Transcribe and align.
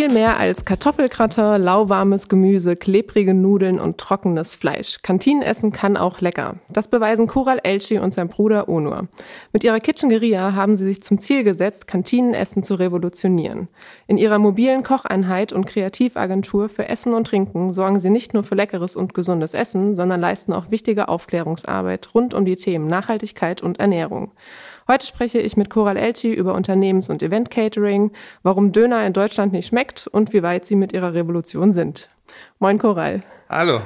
Viel 0.00 0.08
mehr 0.08 0.40
als 0.40 0.64
Kartoffelkratter, 0.64 1.58
lauwarmes 1.58 2.30
Gemüse, 2.30 2.74
klebrige 2.74 3.34
Nudeln 3.34 3.78
und 3.78 3.98
trockenes 3.98 4.54
Fleisch. 4.54 5.02
Kantinenessen 5.02 5.72
kann 5.72 5.98
auch 5.98 6.22
lecker. 6.22 6.54
Das 6.70 6.88
beweisen 6.88 7.26
Koral 7.26 7.60
Elchi 7.64 7.98
und 7.98 8.10
sein 8.10 8.28
Bruder 8.28 8.70
Onur. 8.70 9.08
Mit 9.52 9.62
ihrer 9.62 9.78
Kitchengeria 9.78 10.54
haben 10.54 10.76
sie 10.76 10.86
sich 10.86 11.02
zum 11.02 11.18
Ziel 11.18 11.44
gesetzt, 11.44 11.86
Kantinenessen 11.86 12.62
zu 12.62 12.76
revolutionieren. 12.76 13.68
In 14.06 14.16
ihrer 14.16 14.38
mobilen 14.38 14.84
Kocheinheit 14.84 15.52
und 15.52 15.66
Kreativagentur 15.66 16.70
für 16.70 16.88
Essen 16.88 17.12
und 17.12 17.26
Trinken 17.26 17.70
sorgen 17.74 18.00
sie 18.00 18.08
nicht 18.08 18.32
nur 18.32 18.42
für 18.42 18.54
leckeres 18.54 18.96
und 18.96 19.12
gesundes 19.12 19.52
Essen, 19.52 19.96
sondern 19.96 20.18
leisten 20.22 20.54
auch 20.54 20.70
wichtige 20.70 21.10
Aufklärungsarbeit 21.10 22.14
rund 22.14 22.32
um 22.32 22.46
die 22.46 22.56
Themen 22.56 22.86
Nachhaltigkeit 22.86 23.62
und 23.62 23.78
Ernährung. 23.78 24.30
Heute 24.90 25.06
spreche 25.06 25.38
ich 25.38 25.56
mit 25.56 25.70
Coral 25.70 25.96
Elchi 25.96 26.34
über 26.34 26.52
Unternehmens- 26.52 27.10
und 27.10 27.22
Event-Catering, 27.22 28.10
warum 28.42 28.72
Döner 28.72 29.06
in 29.06 29.12
Deutschland 29.12 29.52
nicht 29.52 29.68
schmeckt 29.68 30.08
und 30.08 30.32
wie 30.32 30.42
weit 30.42 30.66
sie 30.66 30.74
mit 30.74 30.92
ihrer 30.92 31.14
Revolution 31.14 31.72
sind. 31.72 32.08
Moin 32.58 32.76
Coral. 32.76 33.22
Hallo. 33.48 33.82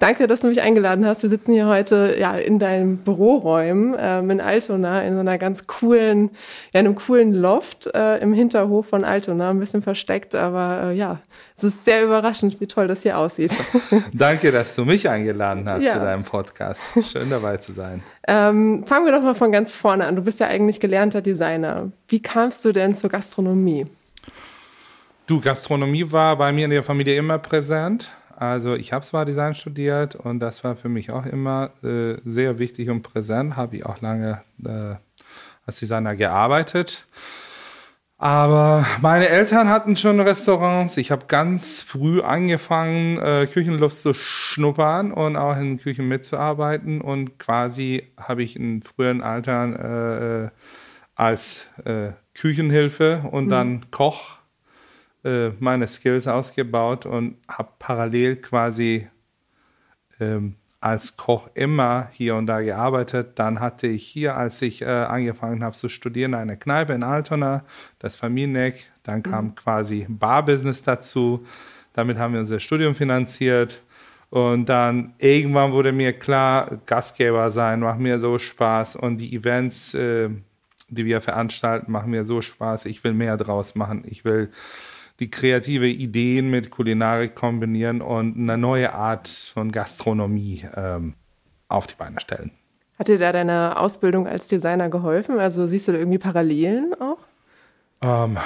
Danke, 0.00 0.26
dass 0.26 0.40
du 0.40 0.48
mich 0.48 0.62
eingeladen 0.62 1.04
hast. 1.04 1.22
Wir 1.22 1.28
sitzen 1.28 1.52
hier 1.52 1.66
heute 1.66 2.16
ja 2.18 2.34
in 2.34 2.58
deinen 2.58 2.96
Büroräumen 2.96 3.94
ähm, 3.98 4.30
in 4.30 4.40
Altona 4.40 5.02
in 5.02 5.12
so 5.12 5.20
einer 5.20 5.36
ganz 5.36 5.66
coolen, 5.66 6.30
ja, 6.72 6.80
einem 6.80 6.94
coolen 6.94 7.34
Loft 7.34 7.86
äh, 7.94 8.16
im 8.16 8.32
Hinterhof 8.32 8.86
von 8.86 9.04
Altona, 9.04 9.50
ein 9.50 9.60
bisschen 9.60 9.82
versteckt, 9.82 10.34
aber 10.34 10.84
äh, 10.84 10.96
ja, 10.96 11.20
es 11.54 11.64
ist 11.64 11.84
sehr 11.84 12.02
überraschend, 12.02 12.62
wie 12.62 12.66
toll 12.66 12.88
das 12.88 13.02
hier 13.02 13.18
aussieht. 13.18 13.54
Danke, 14.14 14.52
dass 14.52 14.74
du 14.74 14.86
mich 14.86 15.06
eingeladen 15.06 15.68
hast 15.68 15.84
ja. 15.84 15.92
zu 15.92 15.98
deinem 15.98 16.22
Podcast. 16.22 16.80
Schön 17.02 17.28
dabei 17.28 17.58
zu 17.58 17.74
sein. 17.74 18.02
Ähm, 18.26 18.86
fangen 18.86 19.04
wir 19.04 19.12
doch 19.12 19.22
mal 19.22 19.34
von 19.34 19.52
ganz 19.52 19.70
vorne 19.70 20.06
an. 20.06 20.16
Du 20.16 20.22
bist 20.22 20.40
ja 20.40 20.46
eigentlich 20.46 20.80
gelernter 20.80 21.20
Designer. 21.20 21.92
Wie 22.08 22.22
kamst 22.22 22.64
du 22.64 22.72
denn 22.72 22.94
zur 22.94 23.10
Gastronomie? 23.10 23.86
Du, 25.26 25.42
Gastronomie 25.42 26.10
war 26.10 26.38
bei 26.38 26.52
mir 26.52 26.64
in 26.64 26.70
der 26.70 26.82
Familie 26.82 27.18
immer 27.18 27.36
präsent. 27.36 28.10
Also 28.40 28.74
ich 28.74 28.94
habe 28.94 29.04
zwar 29.04 29.26
Design 29.26 29.54
studiert 29.54 30.16
und 30.16 30.40
das 30.40 30.64
war 30.64 30.74
für 30.74 30.88
mich 30.88 31.10
auch 31.10 31.26
immer 31.26 31.72
äh, 31.84 32.16
sehr 32.24 32.58
wichtig 32.58 32.88
und 32.88 33.02
präsent. 33.02 33.54
Habe 33.54 33.76
ich 33.76 33.84
auch 33.84 34.00
lange 34.00 34.40
äh, 34.64 34.94
als 35.66 35.78
Designer 35.78 36.16
gearbeitet. 36.16 37.06
Aber 38.16 38.86
meine 39.02 39.28
Eltern 39.28 39.68
hatten 39.68 39.94
schon 39.94 40.20
Restaurants. 40.20 40.96
Ich 40.96 41.10
habe 41.10 41.26
ganz 41.26 41.82
früh 41.82 42.22
angefangen, 42.22 43.18
äh, 43.18 43.46
Küchenluft 43.46 43.96
zu 43.98 44.14
schnuppern 44.14 45.12
und 45.12 45.36
auch 45.36 45.58
in 45.58 45.78
Küchen 45.78 46.08
mitzuarbeiten. 46.08 47.02
Und 47.02 47.38
quasi 47.38 48.10
habe 48.16 48.42
ich 48.42 48.56
in 48.56 48.82
frühen 48.82 49.20
Altern 49.20 49.76
äh, 49.76 50.44
äh 50.44 50.48
als 51.14 51.66
äh, 51.84 52.12
Küchenhilfe 52.32 53.24
und 53.30 53.46
mhm. 53.46 53.50
dann 53.50 53.90
Koch 53.90 54.39
äh, 55.24 55.50
meine 55.58 55.86
Skills 55.86 56.26
ausgebaut 56.26 57.06
und 57.06 57.36
habe 57.48 57.70
parallel 57.78 58.36
quasi 58.36 59.08
ähm, 60.18 60.56
als 60.80 61.16
Koch 61.16 61.50
immer 61.54 62.08
hier 62.12 62.36
und 62.36 62.46
da 62.46 62.60
gearbeitet. 62.62 63.38
Dann 63.38 63.60
hatte 63.60 63.86
ich 63.86 64.06
hier, 64.06 64.36
als 64.36 64.62
ich 64.62 64.82
äh, 64.82 64.86
angefangen 64.86 65.62
habe 65.62 65.76
zu 65.76 65.88
studieren, 65.88 66.34
eine 66.34 66.56
Kneipe 66.56 66.94
in 66.94 67.02
Altona, 67.02 67.64
das 67.98 68.16
Familieneck. 68.16 68.90
Dann 69.02 69.22
kam 69.22 69.46
mhm. 69.46 69.54
quasi 69.56 70.06
Barbusiness 70.08 70.82
dazu. 70.82 71.44
Damit 71.92 72.18
haben 72.18 72.32
wir 72.32 72.40
unser 72.40 72.60
Studium 72.60 72.94
finanziert. 72.94 73.82
Und 74.30 74.68
dann 74.68 75.14
irgendwann 75.18 75.72
wurde 75.72 75.92
mir 75.92 76.12
klar, 76.12 76.78
Gastgeber 76.86 77.50
sein 77.50 77.80
macht 77.80 77.98
mir 77.98 78.18
so 78.20 78.38
Spaß 78.38 78.96
und 78.96 79.18
die 79.18 79.34
Events, 79.34 79.92
äh, 79.94 80.30
die 80.88 81.04
wir 81.04 81.20
veranstalten, 81.20 81.90
machen 81.92 82.10
mir 82.10 82.24
so 82.24 82.40
Spaß. 82.40 82.86
Ich 82.86 83.04
will 83.04 83.12
mehr 83.12 83.36
draus 83.36 83.74
machen. 83.74 84.04
Ich 84.06 84.24
will 84.24 84.50
die 85.20 85.30
kreative 85.30 85.86
Ideen 85.86 86.50
mit 86.50 86.70
Kulinarik 86.70 87.34
kombinieren 87.34 88.00
und 88.00 88.36
eine 88.36 88.58
neue 88.58 88.92
Art 88.92 89.28
von 89.28 89.70
Gastronomie 89.70 90.64
ähm, 90.74 91.14
auf 91.68 91.86
die 91.86 91.94
Beine 91.94 92.18
stellen. 92.20 92.50
Hat 92.98 93.08
dir 93.08 93.18
da 93.18 93.32
deine 93.32 93.78
Ausbildung 93.78 94.26
als 94.26 94.48
Designer 94.48 94.88
geholfen? 94.88 95.38
Also 95.38 95.66
siehst 95.66 95.88
du 95.88 95.92
da 95.92 95.98
irgendwie 95.98 96.18
Parallelen 96.18 96.94
auch? 97.00 97.18
Ähm, 98.02 98.38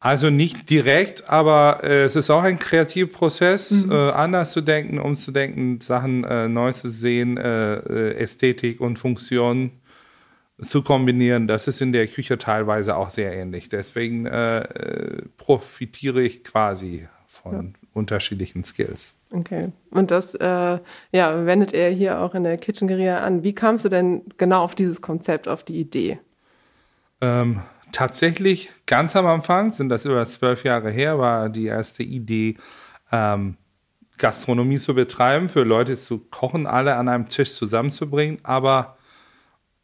also 0.00 0.28
nicht 0.28 0.68
direkt, 0.68 1.30
aber 1.30 1.80
äh, 1.82 2.04
es 2.04 2.14
ist 2.14 2.28
auch 2.28 2.42
ein 2.42 2.58
Kreativprozess, 2.58 3.86
mhm. 3.86 3.92
äh, 3.92 4.10
anders 4.10 4.52
zu 4.52 4.60
denken, 4.60 4.98
umzudenken, 4.98 5.80
Sachen 5.80 6.24
äh, 6.24 6.46
neu 6.46 6.72
zu 6.72 6.90
sehen, 6.90 7.38
äh, 7.38 7.76
äh, 7.76 8.16
Ästhetik 8.16 8.82
und 8.82 8.98
Funktion 8.98 9.70
zu 10.62 10.82
kombinieren, 10.82 11.48
das 11.48 11.66
ist 11.66 11.80
in 11.80 11.92
der 11.92 12.06
Küche 12.06 12.38
teilweise 12.38 12.96
auch 12.96 13.10
sehr 13.10 13.32
ähnlich. 13.32 13.68
Deswegen 13.68 14.26
äh, 14.26 14.60
äh, 14.60 15.22
profitiere 15.36 16.22
ich 16.22 16.44
quasi 16.44 17.08
von 17.26 17.52
ja. 17.52 17.88
unterschiedlichen 17.92 18.64
Skills. 18.64 19.12
Okay. 19.32 19.72
Und 19.90 20.12
das 20.12 20.34
äh, 20.36 20.78
ja, 21.10 21.46
wendet 21.46 21.74
er 21.74 21.90
hier 21.90 22.20
auch 22.20 22.34
in 22.34 22.44
der 22.44 22.56
Kitchengeria 22.56 23.18
an. 23.18 23.42
Wie 23.42 23.54
kamst 23.54 23.84
du 23.84 23.88
denn 23.88 24.22
genau 24.36 24.62
auf 24.62 24.76
dieses 24.76 25.02
Konzept, 25.02 25.48
auf 25.48 25.64
die 25.64 25.80
Idee? 25.80 26.18
Ähm, 27.20 27.60
tatsächlich 27.90 28.70
ganz 28.86 29.16
am 29.16 29.26
Anfang, 29.26 29.72
sind 29.72 29.88
das 29.88 30.04
über 30.04 30.24
zwölf 30.24 30.62
Jahre 30.62 30.90
her, 30.90 31.18
war 31.18 31.48
die 31.48 31.66
erste 31.66 32.04
Idee, 32.04 32.56
ähm, 33.10 33.56
Gastronomie 34.18 34.78
zu 34.78 34.94
betreiben, 34.94 35.48
für 35.48 35.64
Leute 35.64 35.96
zu 35.96 36.18
kochen, 36.18 36.68
alle 36.68 36.94
an 36.94 37.08
einem 37.08 37.28
Tisch 37.28 37.52
zusammenzubringen, 37.54 38.38
aber 38.44 38.96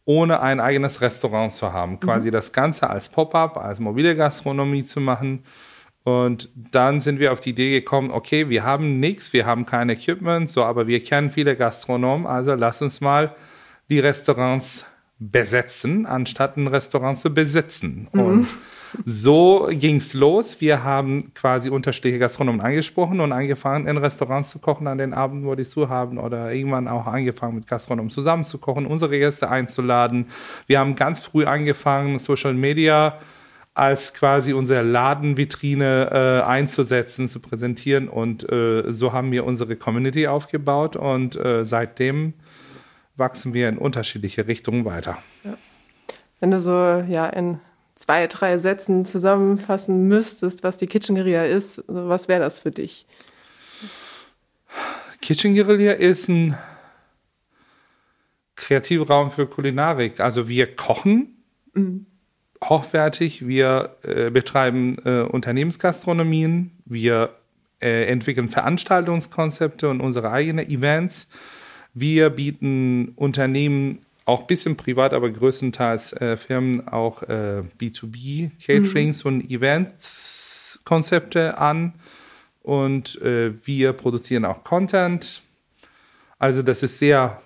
ohne 0.05 0.41
ein 0.41 0.61
eigenes 0.61 1.01
Restaurant 1.01 1.53
zu 1.53 1.73
haben. 1.73 1.93
Mhm. 1.93 2.01
Quasi 2.01 2.31
das 2.31 2.53
Ganze 2.53 2.91
als 2.91 3.09
Pop-up, 3.09 3.57
als 3.57 3.81
mobile 3.81 4.17
Gastronomie 4.17 4.85
zu 4.85 5.01
machen. 5.01 5.45
Und 6.03 6.49
dann 6.55 7.01
sind 7.01 7.21
wir 7.21 7.33
auf 7.33 7.41
die 7.41 7.51
Idee 7.51 7.71
gekommen, 7.71 8.11
okay, 8.11 8.49
wir 8.49 8.65
haben 8.65 9.01
nichts, 9.01 9.33
wir 9.33 9.45
haben 9.45 9.67
kein 9.67 9.91
Equipment, 9.91 10.49
so, 10.49 10.65
aber 10.65 10.87
wir 10.87 11.05
kennen 11.05 11.31
viele 11.31 11.57
Gastronomen, 11.57 12.27
also 12.27 12.55
lass 12.55 12.81
uns 12.81 13.01
mal 13.03 13.35
die 13.91 13.99
Restaurants 13.99 14.87
besetzen, 15.19 16.07
anstatt 16.07 16.57
ein 16.57 16.67
Restaurant 16.69 17.19
zu 17.19 17.33
besitzen. 17.33 18.09
Mhm. 18.13 18.21
Und 18.21 18.49
so 19.05 19.69
ging 19.71 19.97
es 19.97 20.15
los. 20.15 20.61
Wir 20.61 20.85
haben 20.85 21.33
quasi 21.35 21.71
unterschiedliche 21.71 22.19
Gastronomen 22.19 22.61
angesprochen 22.61 23.21
und 23.21 23.33
angefangen, 23.33 23.87
in 23.87 23.97
Restaurants 23.97 24.51
zu 24.51 24.59
kochen 24.59 24.87
an 24.87 24.99
den 24.99 25.15
Abenden, 25.15 25.47
wo 25.47 25.55
die 25.55 25.65
zu 25.65 25.89
haben 25.89 26.19
oder 26.19 26.53
irgendwann 26.53 26.89
auch 26.89 27.07
angefangen, 27.07 27.57
mit 27.57 27.67
Gastronomen 27.67 28.11
zusammen 28.11 28.45
zu 28.45 28.59
kochen, 28.59 28.87
unsere 28.87 29.19
Gäste 29.19 29.51
einzuladen. 29.51 30.27
Wir 30.67 30.79
haben 30.79 30.95
ganz 30.95 31.21
früh 31.21 31.45
angefangen, 31.45 32.19
Social 32.19 32.55
Media 32.55 33.19
als 33.75 34.13
quasi 34.15 34.53
unsere 34.53 34.83
Ladenvitrine 34.83 36.43
äh, 36.43 36.47
einzusetzen, 36.47 37.29
zu 37.29 37.41
präsentieren 37.41 38.09
und 38.09 38.51
äh, 38.51 38.91
so 38.93 39.13
haben 39.13 39.31
wir 39.33 39.45
unsere 39.45 39.77
Community 39.77 40.27
aufgebaut 40.27 40.97
und 40.97 41.37
äh, 41.37 41.65
seitdem 41.65 42.35
wachsen 43.17 43.55
wir 43.55 43.69
in 43.69 43.79
unterschiedliche 43.79 44.49
Richtungen 44.49 44.85
weiter. 44.85 45.19
Ja. 45.45 45.55
Wenn 46.41 46.51
du 46.51 46.61
so 46.61 46.73
ja 47.09 47.27
in 47.27 47.61
zwei, 48.01 48.27
drei 48.29 48.57
Sätzen 48.57 49.05
zusammenfassen 49.05 50.09
müsstest, 50.09 50.63
was 50.65 50.79
die 50.79 50.87
Kitchen 50.87 51.17
Guerilla 51.17 51.45
ist, 51.45 51.85
was 51.87 52.29
wäre 52.29 52.41
das 52.41 52.59
für 52.59 52.71
dich? 52.71 53.07
Kitchen 55.21 55.55
Guerilla 55.55 55.93
ist 55.93 56.29
ein 56.29 56.57
Kreativraum 58.57 59.29
für 59.29 59.47
Kulinarik. 59.47 60.19
Also 60.19 60.49
wir 60.49 60.75
kochen 60.75 61.45
mhm. 61.75 62.07
hochwertig, 62.65 63.47
wir 63.47 63.97
äh, 64.03 64.31
betreiben 64.31 64.97
äh, 65.05 65.21
Unternehmensgastronomien, 65.21 66.71
wir 66.87 67.37
äh, 67.83 68.07
entwickeln 68.07 68.49
Veranstaltungskonzepte 68.49 69.91
und 69.91 70.01
unsere 70.01 70.31
eigenen 70.31 70.67
Events. 70.71 71.29
Wir 71.93 72.31
bieten 72.31 73.13
Unternehmen 73.17 73.99
auch 74.25 74.43
ein 74.43 74.47
bisschen 74.47 74.77
privat, 74.77 75.13
aber 75.13 75.31
größtenteils 75.31 76.13
äh, 76.15 76.37
Firmen 76.37 76.87
auch 76.89 77.23
äh, 77.23 77.63
B2B 77.81 78.51
Caterings 78.65 79.25
mhm. 79.25 79.29
und 79.29 79.51
Events 79.51 80.81
Konzepte 80.85 81.59
an 81.59 81.95
und 82.63 83.21
äh, 83.23 83.53
wir 83.65 83.93
produzieren 83.93 84.45
auch 84.45 84.65
Content. 84.65 85.43
Also 86.39 86.63
das 86.63 86.83
ist 86.83 86.99
sehr 86.99 87.41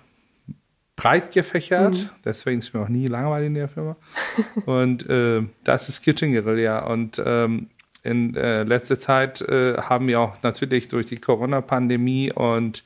breit 0.95 1.31
gefächert, 1.31 1.95
mhm. 1.95 2.09
deswegen 2.23 2.59
ist 2.59 2.73
mir 2.73 2.81
auch 2.81 2.89
nie 2.89 3.07
langweilig 3.07 3.47
in 3.47 3.53
der 3.55 3.67
Firma. 3.67 3.97
und 4.65 5.09
äh, 5.09 5.43
das 5.63 5.89
ist 5.89 6.01
Kitchen 6.01 6.31
Guerilla 6.31 6.85
und 6.85 7.21
ähm, 7.25 7.69
in 8.03 8.35
äh, 8.35 8.63
letzter 8.63 8.99
Zeit 8.99 9.41
äh, 9.41 9.77
haben 9.77 10.07
wir 10.07 10.19
auch 10.19 10.41
natürlich 10.43 10.87
durch 10.87 11.07
die 11.07 11.17
Corona-Pandemie 11.17 12.31
und, 12.31 12.83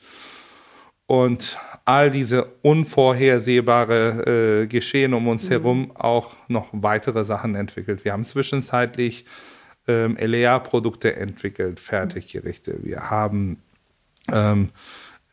und 1.06 1.58
all 1.84 2.10
diese 2.10 2.44
unvorhersehbare 2.62 4.62
äh, 4.62 4.66
Geschehen 4.66 5.14
um 5.14 5.28
uns 5.28 5.44
mhm. 5.44 5.48
herum 5.48 5.92
auch 5.94 6.34
noch 6.48 6.68
weitere 6.72 7.24
Sachen 7.24 7.54
entwickelt. 7.54 8.04
Wir 8.04 8.12
haben 8.12 8.24
zwischenzeitlich 8.24 9.24
ähm, 9.88 10.16
LEA-Produkte 10.16 11.16
entwickelt, 11.16 11.80
Fertiggerichte. 11.80 12.78
Wir 12.82 13.10
haben 13.10 13.62
ähm, 14.30 14.70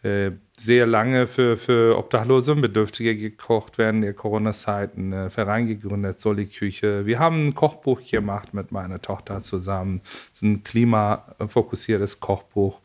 äh, 0.04 0.32
sehr 0.58 0.88
lange 0.88 1.28
für, 1.28 1.58
für 1.58 1.98
Obdachlose 1.98 2.54
und 2.54 2.62
Bedürftige 2.62 3.16
gekocht 3.16 3.78
während 3.78 4.04
der 4.04 4.14
Corona-Zeiten, 4.14 5.14
äh, 5.14 5.30
Verein 5.30 5.68
gegründet, 5.68 6.20
Soli-Küche. 6.20 7.06
Wir 7.06 7.20
haben 7.20 7.48
ein 7.48 7.56
Kochbuch 7.56 8.02
gemacht 8.04 8.54
mit 8.54 8.72
meiner 8.72 9.02
Tochter 9.02 9.42
zusammen, 9.42 10.02
so 10.34 10.46
ein 10.46 10.64
klimafokussiertes 10.64 12.20
Kochbuch 12.20 12.80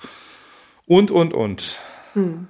und, 0.87 1.11
und, 1.11 1.33
und. 1.33 1.81
Hm 2.13 2.49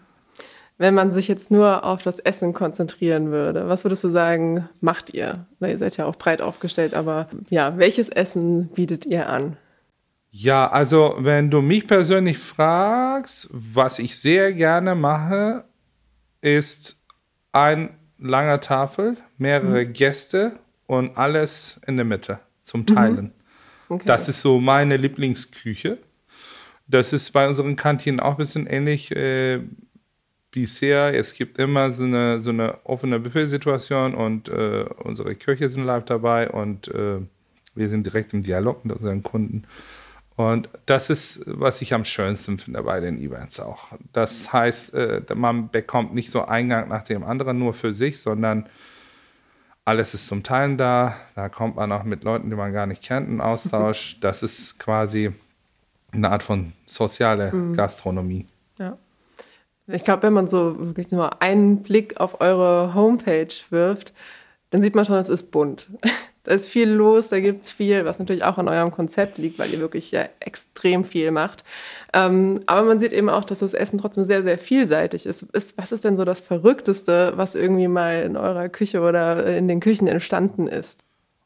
wenn 0.83 0.95
man 0.95 1.13
sich 1.13 1.29
jetzt 1.29 1.53
nur 1.53 1.85
auf 1.85 2.03
das 2.03 2.19
Essen 2.19 2.55
konzentrieren 2.55 3.31
würde, 3.31 3.69
was 3.69 3.85
würdest 3.85 4.03
du 4.03 4.09
sagen, 4.09 4.69
macht 4.81 5.15
ihr? 5.15 5.47
Na, 5.61 5.69
ihr 5.69 5.79
seid 5.79 5.97
ja 5.97 6.07
auch 6.07 6.17
breit 6.17 6.43
aufgestellt, 6.43 6.93
aber 6.93 7.29
ja, 7.51 7.79
welches 7.79 8.09
Essen 8.09 8.67
bietet 8.67 9.07
ihr 9.07 9.29
an? 9.29 9.57
Ja, 10.33 10.69
also 10.69 11.15
wenn 11.19 11.53
du 11.53 11.63
mich 11.63 11.87
persönlich 11.87 12.39
fragst, 12.39 13.49
was 13.53 14.01
ich 14.01 14.19
sehr 14.19 14.53
gerne 14.55 14.97
mache, 14.97 15.65
ist 16.41 17.01
ein 17.53 17.91
langer 18.19 18.61
Tafel, 18.61 19.17
mehrere 19.39 19.85
mhm. 19.85 19.93
Gäste 19.93 20.57
und 20.87 21.17
alles 21.17 21.81
in 21.87 21.97
der 21.97 22.05
Mitte 22.05 22.41
zum. 22.61 22.87
Teilen. 22.87 23.27
Mhm. 23.27 23.33
Okay. 23.89 24.05
Das 24.07 24.29
ist 24.29 24.43
so 24.43 24.59
meine 24.59 24.97
Lieblingsküche. 24.97 25.99
Das 26.89 27.13
ist 27.13 27.31
bei 27.31 27.47
unseren 27.47 27.77
Kantinen 27.77 28.19
auch 28.19 28.33
ein 28.33 28.37
bisschen 28.39 28.67
ähnlich. 28.67 29.15
Äh, 29.15 29.61
bisher, 30.53 31.19
es 31.19 31.35
gibt 31.35 31.59
immer 31.59 31.91
so 31.91 32.05
eine, 32.05 32.41
so 32.41 32.51
eine 32.51 32.85
offene 32.85 33.19
Buffet-Situation 33.19 34.15
und 34.15 34.49
äh, 34.49 34.85
unsere 34.99 35.35
Köche 35.35 35.69
sind 35.69 35.85
live 35.85 36.05
dabei 36.05 36.49
und 36.51 36.89
äh, 36.89 37.19
wir 37.75 37.89
sind 37.89 38.07
direkt 38.07 38.33
im 38.35 38.43
Dialog 38.43 38.85
mit 38.85 38.97
unseren 38.97 39.23
Kunden. 39.23 39.65
Und 40.37 40.69
das 40.87 41.11
ist, 41.11 41.43
was 41.47 41.83
ich 41.83 41.93
am 41.95 42.05
schönsten 42.05 42.59
finde 42.59 42.83
bei 42.83 43.01
den 43.01 43.19
Events 43.19 43.61
auch. 43.61 43.89
Das 44.13 44.53
heißt, 44.53 44.95
äh, 44.95 45.23
man 45.35 45.71
bekommt 45.71 46.15
nicht 46.15 46.31
so 46.31 46.45
Eingang 46.45 46.89
nach 46.89 47.03
dem 47.03 47.25
anderen 47.25 47.59
nur 47.59 47.75
für 47.75 47.93
sich, 47.93 48.21
sondern 48.21 48.69
alles 49.85 50.15
ist 50.15 50.29
zum 50.29 50.43
Teilen 50.43 50.77
da. 50.79 51.17
Da 51.35 51.49
kommt 51.49 51.77
man 51.77 51.91
auch 51.93 52.05
mit 52.05 52.25
Leuten, 52.25 52.51
die 52.51 52.57
man 52.57 52.73
gar 52.73 52.87
nicht 52.87 53.03
kennt, 53.03 53.29
in 53.29 53.41
Austausch. 53.41 54.19
Das 54.21 54.43
ist 54.43 54.79
quasi 54.79 55.33
eine 56.13 56.31
Art 56.31 56.43
von 56.43 56.73
soziale 56.87 57.53
mhm. 57.53 57.75
Gastronomie. 57.75 58.47
Ich 59.93 60.05
glaube, 60.05 60.23
wenn 60.25 60.33
man 60.33 60.49
so 60.49 60.79
wirklich 60.79 61.11
nur 61.11 61.43
einen 61.43 61.83
Blick 61.83 62.19
auf 62.19 62.41
eure 62.41 62.95
Homepage 62.95 63.53
wirft, 63.71 64.13
dann 64.71 64.83
sieht 64.83 64.95
man 64.95 65.05
schon, 65.05 65.17
es 65.17 65.29
ist 65.29 65.51
bunt. 65.51 65.91
Da 66.45 66.51
ist 66.51 66.67
viel 66.67 66.89
los, 66.89 67.29
da 67.29 67.39
gibt 67.39 67.63
es 67.63 67.71
viel, 67.71 68.05
was 68.05 68.19
natürlich 68.19 68.43
auch 68.43 68.59
an 68.59 68.67
eurem 68.67 68.91
Konzept 68.91 69.39
liegt, 69.39 69.61
weil 69.61 69.73
ihr 69.73 69.79
wirklich 69.79 70.11
ja 70.11 70.29
extrem 70.41 71.05
viel 71.05 71.31
macht. 71.31 71.63
Ähm, 72.13 72.63
aber 72.67 72.83
man 72.83 72.99
sieht 72.99 73.13
eben 73.13 73.29
auch, 73.29 73.45
dass 73.45 73.61
das 73.61 73.75
Essen 73.75 74.01
trotzdem 74.01 74.25
sehr, 74.25 74.43
sehr 74.43 74.59
vielseitig 74.59 75.25
ist. 75.25 75.43
ist. 75.43 75.79
Was 75.79 75.93
ist 75.93 76.05
denn 76.05 76.17
so 76.17 76.25
das 76.25 76.41
Verrückteste, 76.41 77.35
was 77.37 77.55
irgendwie 77.55 77.87
mal 77.87 78.25
in 78.25 78.37
eurer 78.37 78.69
Küche 78.69 79.03
oder 79.03 79.57
in 79.57 79.69
den 79.69 79.79
Küchen 79.79 80.09
entstanden 80.09 80.67
ist? 80.67 81.05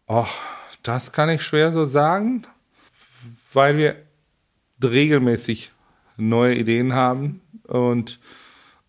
Och, 0.09 0.33
das 0.83 1.13
kann 1.13 1.29
ich 1.29 1.43
schwer 1.43 1.73
so 1.73 1.85
sagen, 1.85 2.47
weil 3.53 3.77
wir 3.77 3.97
regelmäßig 4.83 5.73
neue 6.17 6.55
Ideen 6.55 6.95
haben. 6.95 7.43
Und 7.67 8.19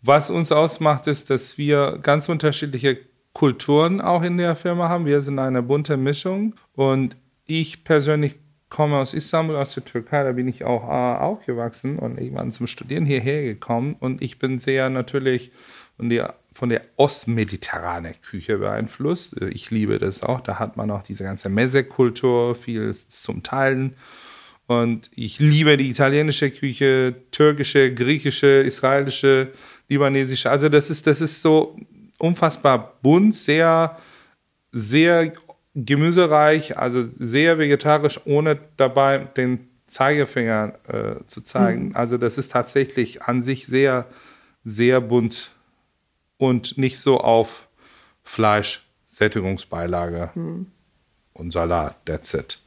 was 0.01 0.29
uns 0.29 0.51
ausmacht, 0.51 1.07
ist, 1.07 1.29
dass 1.29 1.57
wir 1.57 1.99
ganz 2.01 2.29
unterschiedliche 2.29 2.97
Kulturen 3.33 4.01
auch 4.01 4.23
in 4.23 4.37
der 4.37 4.55
Firma 4.55 4.89
haben. 4.89 5.05
Wir 5.05 5.21
sind 5.21 5.39
eine 5.39 5.61
bunte 5.61 5.97
Mischung. 5.97 6.55
Und 6.73 7.15
ich 7.45 7.83
persönlich 7.83 8.35
komme 8.69 8.97
aus 8.97 9.13
Istanbul, 9.13 9.55
aus 9.55 9.73
der 9.73 9.85
Türkei, 9.85 10.23
da 10.23 10.31
bin 10.33 10.47
ich 10.47 10.65
auch 10.65 10.83
äh, 10.83 11.19
aufgewachsen 11.19 11.99
und 11.99 12.19
irgendwann 12.19 12.51
zum 12.51 12.67
Studieren 12.67 13.05
hierher 13.05 13.43
gekommen. 13.43 13.95
Und 13.99 14.21
ich 14.21 14.39
bin 14.39 14.57
sehr 14.57 14.89
natürlich 14.89 15.51
von 15.95 16.09
der, 16.09 16.35
von 16.53 16.69
der 16.69 16.81
ostmediterranen 16.95 18.13
Küche 18.21 18.57
beeinflusst. 18.57 19.41
Ich 19.41 19.71
liebe 19.71 19.99
das 19.99 20.21
auch. 20.23 20.41
Da 20.41 20.59
hat 20.59 20.77
man 20.77 20.91
auch 20.91 21.03
diese 21.03 21.23
ganze 21.23 21.49
Messe-Kultur, 21.49 22.55
viel 22.55 22.93
zum 22.93 23.43
Teilen. 23.43 23.95
Und 24.67 25.09
ich 25.15 25.39
liebe 25.39 25.77
die 25.77 25.89
italienische 25.89 26.51
Küche, 26.51 27.15
türkische, 27.31 27.93
griechische, 27.93 28.47
israelische, 28.47 29.53
libanesische. 29.87 30.51
Also 30.51 30.67
das 30.67 30.89
ist, 30.89 31.07
das 31.07 31.21
ist 31.21 31.41
so 31.41 31.79
unfassbar 32.17 32.97
bunt, 33.01 33.33
sehr, 33.33 33.97
sehr 34.73 35.31
gemüsereich, 35.73 36.77
also 36.77 37.05
sehr 37.07 37.57
vegetarisch, 37.57 38.19
ohne 38.25 38.59
dabei 38.75 39.19
den 39.19 39.69
Zeigefinger 39.85 40.73
äh, 40.89 41.25
zu 41.27 41.41
zeigen. 41.41 41.89
Mhm. 41.89 41.95
Also 41.95 42.17
das 42.17 42.37
ist 42.37 42.51
tatsächlich 42.51 43.23
an 43.23 43.43
sich 43.43 43.67
sehr, 43.67 44.05
sehr 44.65 44.99
bunt 44.99 45.51
und 46.37 46.77
nicht 46.77 46.99
so 46.99 47.21
auf 47.21 47.69
Fleisch, 48.21 48.85
Sättigungsbeilage 49.05 50.31
mhm. 50.35 50.67
und 51.33 51.51
Salat, 51.53 51.95
that's 52.05 52.33
it 52.33 52.59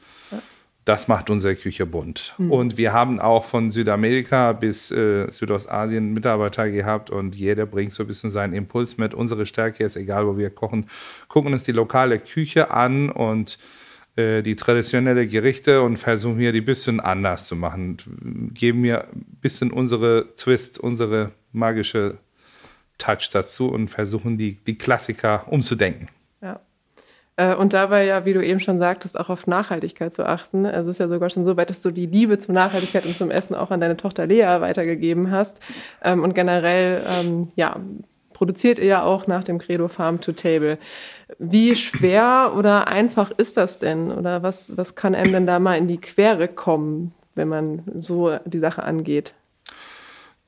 das 0.91 1.07
macht 1.07 1.31
unsere 1.31 1.55
Küche 1.55 1.87
bunt. 1.87 2.35
Mhm. 2.37 2.51
Und 2.51 2.77
wir 2.77 2.93
haben 2.93 3.21
auch 3.21 3.45
von 3.45 3.71
Südamerika 3.71 4.53
bis 4.53 4.91
äh, 4.91 5.31
Südostasien 5.31 6.13
Mitarbeiter 6.13 6.69
gehabt 6.69 7.11
und 7.11 7.37
jeder 7.37 7.65
bringt 7.65 7.93
so 7.93 8.03
ein 8.03 8.09
bisschen 8.09 8.33
seinen 8.33 8.55
Impuls 8.55 8.99
mit. 8.99 9.15
Unsere 9.15 9.47
Stärke 9.47 9.85
ist, 9.85 9.95
egal 9.95 10.27
wo 10.27 10.37
wir 10.37 10.51
kochen, 10.51 10.87
gucken 11.29 11.53
uns 11.53 11.63
die 11.63 11.71
lokale 11.71 12.19
Küche 12.19 12.73
an 12.73 13.09
und 13.09 13.61
äh, 14.17 14.43
die 14.43 14.57
traditionelle 14.57 15.29
Gerichte 15.29 15.81
und 15.83 15.97
versuchen 15.97 16.41
hier 16.41 16.51
die 16.51 16.61
bisschen 16.61 16.99
anders 16.99 17.47
zu 17.47 17.55
machen. 17.55 18.51
Geben 18.53 18.81
mir 18.81 19.05
ein 19.05 19.39
bisschen 19.41 19.71
unsere 19.71 20.35
Twist, 20.35 20.81
unsere 20.81 21.31
magische 21.53 22.19
Touch 22.99 23.31
dazu 23.33 23.69
und 23.71 23.93
versuchen 23.93 24.39
die, 24.39 24.57
die 24.57 24.77
Klassiker 24.77 25.45
umzudenken. 25.47 26.09
Äh, 27.41 27.55
und 27.55 27.73
dabei 27.73 28.05
ja, 28.05 28.27
wie 28.27 28.35
du 28.35 28.45
eben 28.45 28.61
schon 28.61 28.79
sagtest, 28.79 29.19
auch 29.19 29.31
auf 29.31 29.47
Nachhaltigkeit 29.47 30.13
zu 30.13 30.27
achten. 30.27 30.67
Also 30.67 30.91
es 30.91 30.97
ist 30.97 31.01
ja 31.01 31.09
sogar 31.09 31.31
schon 31.31 31.47
so 31.47 31.57
weit, 31.57 31.71
dass 31.71 31.81
du 31.81 31.91
die 31.91 32.05
Liebe 32.05 32.39
zur 32.39 32.55
Nachhaltigkeit 32.55 33.07
und 33.07 33.17
zum 33.17 33.31
Essen 33.31 33.55
auch 33.55 33.71
an 33.71 33.81
deine 33.81 33.97
Tochter 33.97 34.27
Lea 34.27 34.61
weitergegeben 34.61 35.31
hast. 35.31 35.61
Ähm, 36.03 36.23
und 36.23 36.35
generell, 36.35 37.03
ähm, 37.09 37.51
ja, 37.57 37.77
produziert 38.35 38.79
ihr 38.79 38.85
ja 38.85 39.03
auch 39.05 39.27
nach 39.27 39.43
dem 39.43 39.59
Credo 39.59 39.89
Farm 39.89 40.21
to 40.21 40.33
Table. 40.33 40.77
Wie 41.39 41.75
schwer 41.77 42.53
oder 42.57 42.89
einfach 42.89 43.31
ist 43.31 43.57
das 43.57 43.79
denn? 43.79 44.11
Oder 44.13 44.43
was, 44.43 44.77
was 44.77 44.95
kann 44.95 45.15
einem 45.15 45.33
denn 45.33 45.47
da 45.47 45.59
mal 45.61 45.79
in 45.79 45.89
die 45.89 46.01
Quere 46.01 46.47
kommen, 46.47 47.15
wenn 47.35 47.49
man 47.49 47.85
so 47.97 48.37
die 48.45 48.59
Sache 48.59 48.83
angeht? 48.83 49.33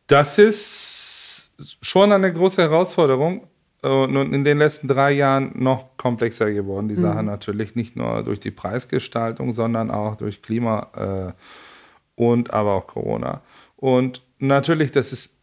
Das 0.08 0.36
ist 0.36 1.54
schon 1.80 2.12
eine 2.12 2.30
große 2.30 2.60
Herausforderung. 2.60 3.46
Und 3.82 4.32
in 4.32 4.44
den 4.44 4.58
letzten 4.58 4.86
drei 4.86 5.10
Jahren 5.10 5.50
noch 5.54 5.96
komplexer 5.96 6.52
geworden, 6.52 6.88
die 6.88 6.94
mhm. 6.94 7.00
Sache 7.00 7.22
natürlich. 7.24 7.74
Nicht 7.74 7.96
nur 7.96 8.22
durch 8.22 8.38
die 8.38 8.52
Preisgestaltung, 8.52 9.52
sondern 9.52 9.90
auch 9.90 10.14
durch 10.14 10.40
Klima 10.40 10.88
äh, 10.94 11.32
und 12.14 12.52
aber 12.52 12.74
auch 12.74 12.86
Corona. 12.86 13.42
Und 13.76 14.22
natürlich, 14.38 14.92
das 14.92 15.12
ist, 15.12 15.36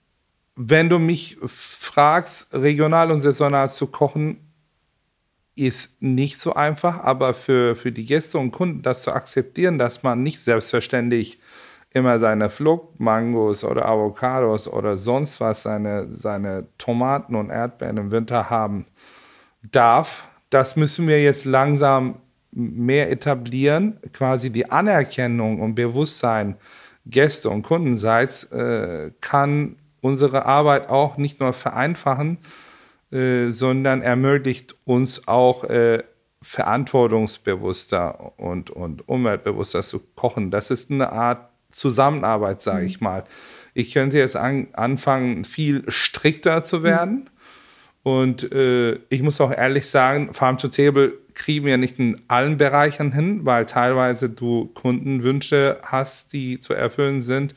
wenn 0.55 0.88
du 0.88 1.00
mich 1.00 1.38
fragst, 1.48 2.53
regional 2.53 3.12
und 3.12 3.19
saisonal 3.19 3.69
zu 3.69 3.88
kochen, 3.88 4.38
ist 5.55 6.01
nicht 6.01 6.39
so 6.39 6.53
einfach, 6.53 7.03
aber 7.03 7.34
für, 7.34 7.75
für 7.75 7.91
die 7.91 8.05
Gäste 8.05 8.38
und 8.38 8.51
Kunden 8.51 8.81
das 8.81 9.03
zu 9.03 9.12
akzeptieren, 9.12 9.77
dass 9.77 10.03
man 10.03 10.24
nicht 10.24 10.39
selbstverständlich 10.39 11.39
immer 11.91 12.19
seine 12.19 12.50
Fluchtmangos 12.50 13.63
oder 13.63 13.88
Avocados 13.88 14.67
oder 14.67 14.96
sonst 14.96 15.39
was, 15.39 15.63
seine, 15.63 16.08
seine 16.13 16.67
Tomaten 16.77 17.36
und 17.36 17.50
Erdbeeren 17.50 17.98
im 17.98 18.12
Winter 18.12 18.50
haben 18.50 18.86
darf. 19.63 20.27
Das 20.50 20.75
müssen 20.75 21.08
wir 21.08 21.22
jetzt 21.22 21.46
langsam 21.46 22.15
mehr 22.51 23.12
etablieren, 23.12 24.00
quasi 24.13 24.50
die 24.50 24.69
Anerkennung 24.72 25.62
und 25.62 25.75
Bewusstsein 25.75 26.55
Gäste 27.05 27.50
und 27.50 27.63
Kundenseits, 27.63 28.46
äh, 28.51 29.12
kann 29.22 29.77
unsere 30.01 30.46
Arbeit 30.46 30.89
auch 30.89 31.17
nicht 31.17 31.39
nur 31.39 31.53
vereinfachen, 31.53 32.38
äh, 33.12 33.50
sondern 33.50 34.01
ermöglicht 34.01 34.75
uns 34.86 35.27
auch 35.27 35.63
äh, 35.63 36.03
verantwortungsbewusster 36.41 38.34
und, 38.38 38.69
und 38.69 39.08
umweltbewusster 39.10 39.81
zu 39.81 40.00
kochen. 40.15 40.51
Das 40.51 40.72
ist 40.72 40.89
eine 40.89 41.12
Art 41.12 41.49
Zusammenarbeit, 41.72 42.62
sage 42.62 42.82
mhm. 42.82 42.88
ich 42.88 43.02
mal. 43.02 43.24
Ich 43.74 43.94
könnte 43.94 44.18
jetzt 44.18 44.36
an, 44.36 44.68
anfangen, 44.74 45.44
viel 45.46 45.84
strikter 45.88 46.64
zu 46.64 46.84
werden. 46.84 47.16
Mhm. 47.16 47.28
Und 48.04 48.52
äh, 48.52 49.00
ich 49.10 49.22
muss 49.22 49.42
auch 49.42 49.52
ehrlich 49.52 49.88
sagen, 49.88 50.34
Farm 50.34 50.58
to 50.58 50.70
Table 50.70 51.14
kriegen 51.34 51.66
wir 51.66 51.78
nicht 51.78 52.00
in 52.00 52.22
allen 52.28 52.58
Bereichen 52.58 53.12
hin, 53.14 53.46
weil 53.46 53.66
teilweise 53.66 54.30
du 54.30 54.72
Kundenwünsche 54.74 55.78
hast, 55.84 56.34
die 56.34 56.60
zu 56.60 56.74
erfüllen 56.74 57.22
sind. 57.22 57.56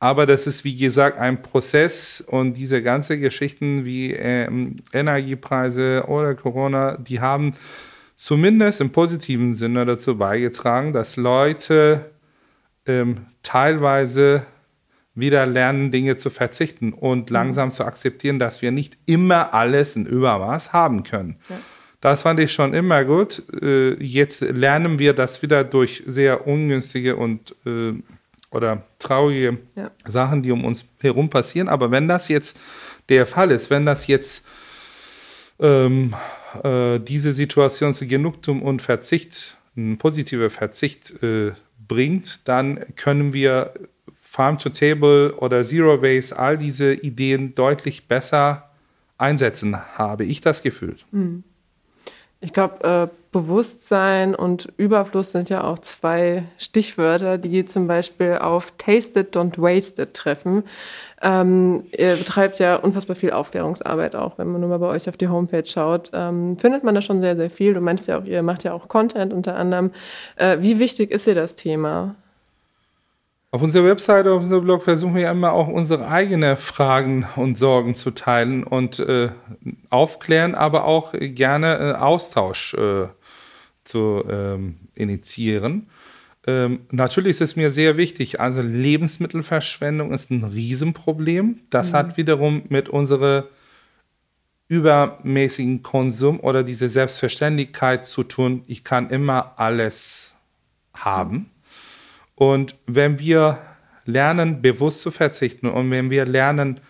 Aber 0.00 0.26
das 0.26 0.46
ist, 0.46 0.64
wie 0.64 0.76
gesagt, 0.76 1.18
ein 1.18 1.42
Prozess 1.42 2.20
und 2.20 2.54
diese 2.54 2.82
ganzen 2.82 3.20
Geschichten 3.20 3.84
wie 3.84 4.12
ähm, 4.12 4.76
Energiepreise 4.92 6.04
oder 6.06 6.34
Corona, 6.34 6.96
die 6.96 7.20
haben 7.20 7.54
zumindest 8.14 8.80
im 8.80 8.90
positiven 8.90 9.54
Sinne 9.54 9.84
dazu 9.86 10.16
beigetragen, 10.16 10.92
dass 10.92 11.16
Leute 11.16 12.10
ähm, 12.86 13.26
teilweise 13.48 14.44
wieder 15.14 15.46
lernen, 15.46 15.90
Dinge 15.90 16.16
zu 16.16 16.28
verzichten 16.28 16.92
und 16.92 17.30
mhm. 17.30 17.34
langsam 17.34 17.70
zu 17.70 17.84
akzeptieren, 17.84 18.38
dass 18.38 18.60
wir 18.60 18.70
nicht 18.70 18.98
immer 19.06 19.54
alles 19.54 19.96
in 19.96 20.04
Übermaß 20.04 20.74
haben 20.74 21.02
können. 21.02 21.36
Ja. 21.48 21.58
Das 22.00 22.22
fand 22.22 22.38
ich 22.40 22.52
schon 22.52 22.74
immer 22.74 23.04
gut. 23.04 23.42
Äh, 23.60 23.94
jetzt 24.02 24.42
lernen 24.42 24.98
wir 24.98 25.14
das 25.14 25.40
wieder 25.42 25.64
durch 25.64 26.04
sehr 26.06 26.46
ungünstige 26.46 27.16
und 27.16 27.56
äh, 27.66 27.94
oder 28.50 28.82
traurige 28.98 29.58
ja. 29.74 29.90
Sachen, 30.06 30.42
die 30.42 30.52
um 30.52 30.64
uns 30.64 30.84
herum 31.00 31.30
passieren. 31.30 31.68
Aber 31.68 31.90
wenn 31.90 32.06
das 32.06 32.28
jetzt 32.28 32.58
der 33.08 33.26
Fall 33.26 33.50
ist, 33.50 33.70
wenn 33.70 33.86
das 33.86 34.06
jetzt 34.06 34.46
ähm, 35.58 36.14
äh, 36.62 36.98
diese 37.00 37.32
Situation 37.32 37.94
zu 37.94 38.06
Genugtuung 38.06 38.62
und 38.62 38.82
Verzicht, 38.82 39.56
ein 39.76 39.98
positiver 39.98 40.50
Verzicht 40.50 41.22
äh, 41.22 41.52
bringt, 41.88 42.46
dann 42.46 42.84
können 42.96 43.32
wir 43.32 43.72
Farm 44.22 44.58
to 44.58 44.68
Table 44.68 45.34
oder 45.38 45.64
Zero 45.64 46.02
Waste, 46.02 46.38
all 46.38 46.58
diese 46.58 46.92
Ideen 46.92 47.54
deutlich 47.54 48.06
besser 48.06 48.70
einsetzen, 49.16 49.76
habe 49.96 50.24
ich 50.24 50.40
das 50.40 50.62
Gefühl. 50.62 50.96
Mhm. 51.10 51.44
Ich 52.40 52.52
glaube, 52.52 52.84
äh, 52.84 53.08
Bewusstsein 53.32 54.34
und 54.34 54.72
Überfluss 54.76 55.32
sind 55.32 55.50
ja 55.50 55.64
auch 55.64 55.80
zwei 55.80 56.44
Stichwörter, 56.56 57.36
die 57.36 57.64
zum 57.64 57.86
Beispiel 57.88 58.38
auf 58.38 58.72
Tasted 58.78 59.36
Don't 59.36 59.60
Wasted 59.60 60.14
treffen. 60.14 60.62
Ähm, 61.20 61.84
ihr 61.96 62.16
betreibt 62.16 62.58
ja 62.58 62.76
unfassbar 62.76 63.16
viel 63.16 63.32
Aufklärungsarbeit 63.32 64.14
auch, 64.14 64.38
wenn 64.38 64.48
man 64.48 64.60
nur 64.60 64.70
mal 64.70 64.78
bei 64.78 64.86
euch 64.86 65.08
auf 65.08 65.16
die 65.16 65.28
Homepage 65.28 65.66
schaut. 65.66 66.10
Ähm, 66.12 66.56
findet 66.58 66.84
man 66.84 66.94
da 66.94 67.02
schon 67.02 67.20
sehr, 67.20 67.36
sehr 67.36 67.50
viel. 67.50 67.74
Du 67.74 67.80
meinst 67.80 68.06
ja 68.06 68.18
auch, 68.18 68.24
ihr 68.24 68.42
macht 68.42 68.64
ja 68.64 68.72
auch 68.72 68.88
Content 68.88 69.32
unter 69.32 69.56
anderem. 69.56 69.90
Äh, 70.36 70.58
wie 70.60 70.78
wichtig 70.78 71.10
ist 71.10 71.26
dir 71.26 71.34
das 71.34 71.56
Thema? 71.56 72.14
Auf 73.50 73.62
unserer 73.62 73.86
Webseite, 73.86 74.30
auf 74.30 74.42
unserem 74.42 74.64
Blog 74.64 74.82
versuchen 74.82 75.16
wir 75.16 75.30
immer 75.30 75.52
auch 75.52 75.68
unsere 75.68 76.06
eigenen 76.06 76.58
Fragen 76.58 77.26
und 77.36 77.56
Sorgen 77.56 77.94
zu 77.94 78.10
teilen 78.10 78.62
und 78.62 78.98
äh, 78.98 79.30
aufklären, 79.88 80.54
aber 80.54 80.84
auch 80.84 81.14
gerne 81.18 81.78
äh, 81.78 81.92
Austausch 81.94 82.74
äh, 82.74 83.08
zu 83.84 84.22
ähm, 84.30 84.76
initiieren. 84.94 85.88
Ähm, 86.46 86.80
natürlich 86.90 87.30
ist 87.30 87.40
es 87.40 87.56
mir 87.56 87.70
sehr 87.70 87.96
wichtig, 87.96 88.40
also 88.40 88.60
Lebensmittelverschwendung 88.60 90.12
ist 90.12 90.30
ein 90.30 90.44
Riesenproblem. 90.44 91.60
Das 91.70 91.92
mhm. 91.92 91.96
hat 91.96 92.16
wiederum 92.16 92.62
mit 92.68 92.88
unserem 92.88 93.44
übermäßigen 94.68 95.82
Konsum 95.82 96.40
oder 96.40 96.62
diese 96.62 96.88
Selbstverständlichkeit 96.88 98.06
zu 98.06 98.22
tun, 98.22 98.62
ich 98.66 98.84
kann 98.84 99.10
immer 99.10 99.54
alles 99.58 100.34
haben. 100.94 101.50
Und 102.34 102.76
wenn 102.86 103.18
wir 103.18 103.58
lernen, 104.04 104.62
bewusst 104.62 105.00
zu 105.00 105.10
verzichten 105.10 105.68
und 105.68 105.90
wenn 105.90 106.10
wir 106.10 106.26
lernen, 106.26 106.80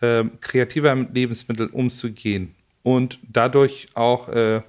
äh, 0.00 0.24
kreativer 0.40 0.94
mit 0.94 1.14
Lebensmitteln 1.14 1.70
umzugehen 1.70 2.54
und 2.82 3.18
dadurch 3.22 3.88
auch 3.94 4.28
äh, 4.28 4.62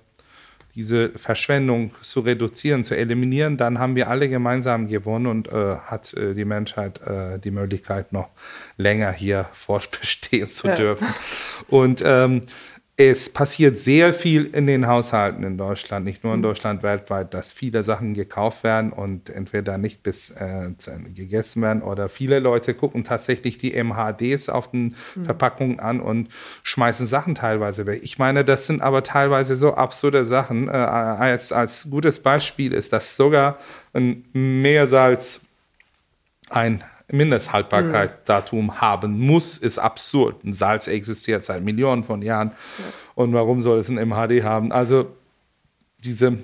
diese 0.76 1.10
Verschwendung 1.10 1.92
zu 2.02 2.22
reduzieren, 2.22 2.84
zu 2.84 2.96
eliminieren, 2.96 3.58
dann 3.58 3.80
haben 3.80 3.96
wir 3.96 4.10
alle 4.10 4.30
gemeinsam 4.30 4.88
gewonnen 4.88 5.28
und 5.28 5.48
äh, 5.48 5.78
hat 5.78 6.14
äh, 6.14 6.34
die 6.34 6.46
Menschheit 6.46 7.02
äh, 7.02 7.40
die 7.40 7.52
Möglichkeit, 7.52 8.14
noch 8.14 8.30
länger 8.78 9.12
hier 9.12 9.48
fortbestehen 9.54 10.48
zu 10.48 10.68
ja. 10.68 10.76
dürfen. 10.76 11.08
Und 11.68 12.04
ähm, 12.06 12.44
es 13.00 13.30
passiert 13.30 13.78
sehr 13.78 14.14
viel 14.14 14.50
in 14.54 14.68
den 14.68 14.86
Haushalten 14.86 15.46
in 15.46 15.58
Deutschland, 15.58 16.04
nicht 16.04 16.26
nur 16.26 16.34
in 16.34 16.42
mhm. 16.42 16.44
Deutschland, 16.44 16.84
weltweit, 16.84 17.34
dass 17.34 17.54
viele 17.54 17.82
Sachen 17.82 18.14
gekauft 18.14 18.66
werden 18.66 18.92
und 18.92 19.30
entweder 19.30 19.78
nicht 19.78 20.04
bis 20.04 20.32
äh, 20.32 20.72
zu 20.78 20.92
Ende 20.92 21.12
gegessen 21.12 21.62
werden 21.62 21.82
oder 21.82 22.10
viele 22.10 22.40
Leute 22.40 22.74
gucken 22.74 23.06
tatsächlich 23.06 23.58
die 23.58 23.82
MHDs 23.82 24.50
auf 24.50 24.72
den 24.72 24.96
mhm. 25.16 25.24
Verpackungen 25.24 25.80
an 25.80 26.02
und 26.02 26.28
schmeißen 26.64 27.08
Sachen 27.08 27.36
teilweise 27.36 27.86
weg. 27.86 28.02
Ich 28.04 28.20
meine, 28.20 28.44
das 28.44 28.68
sind 28.68 28.82
aber 28.82 29.02
teilweise 29.02 29.56
so 29.56 29.76
absurde 29.76 30.26
Sachen. 30.26 30.68
Äh, 30.68 30.72
als, 30.72 31.54
als 31.54 31.90
gutes 31.90 32.20
Beispiel 32.20 32.74
ist, 32.74 32.92
dass 32.92 33.16
sogar 33.16 33.60
ein 33.94 34.26
Meersalz 34.34 35.40
ein 36.50 36.84
Mindesthaltbarkeitsdatum 37.12 38.66
mhm. 38.66 38.82
haben 38.82 39.20
muss, 39.20 39.58
ist 39.58 39.80
absurd. 39.80 40.44
Ein 40.44 40.54
Salz 40.54 40.88
existiert 40.88 41.44
seit 41.44 41.64
Millionen 41.64 42.04
von 42.04 42.22
Jahren. 42.22 42.52
Ja. 42.78 42.86
Und 43.16 43.34
warum 43.34 43.62
soll 43.62 43.80
es 43.80 43.90
ein 43.90 43.96
MHD 43.96 44.44
haben? 44.44 44.72
Also 44.72 45.08
diese 46.04 46.38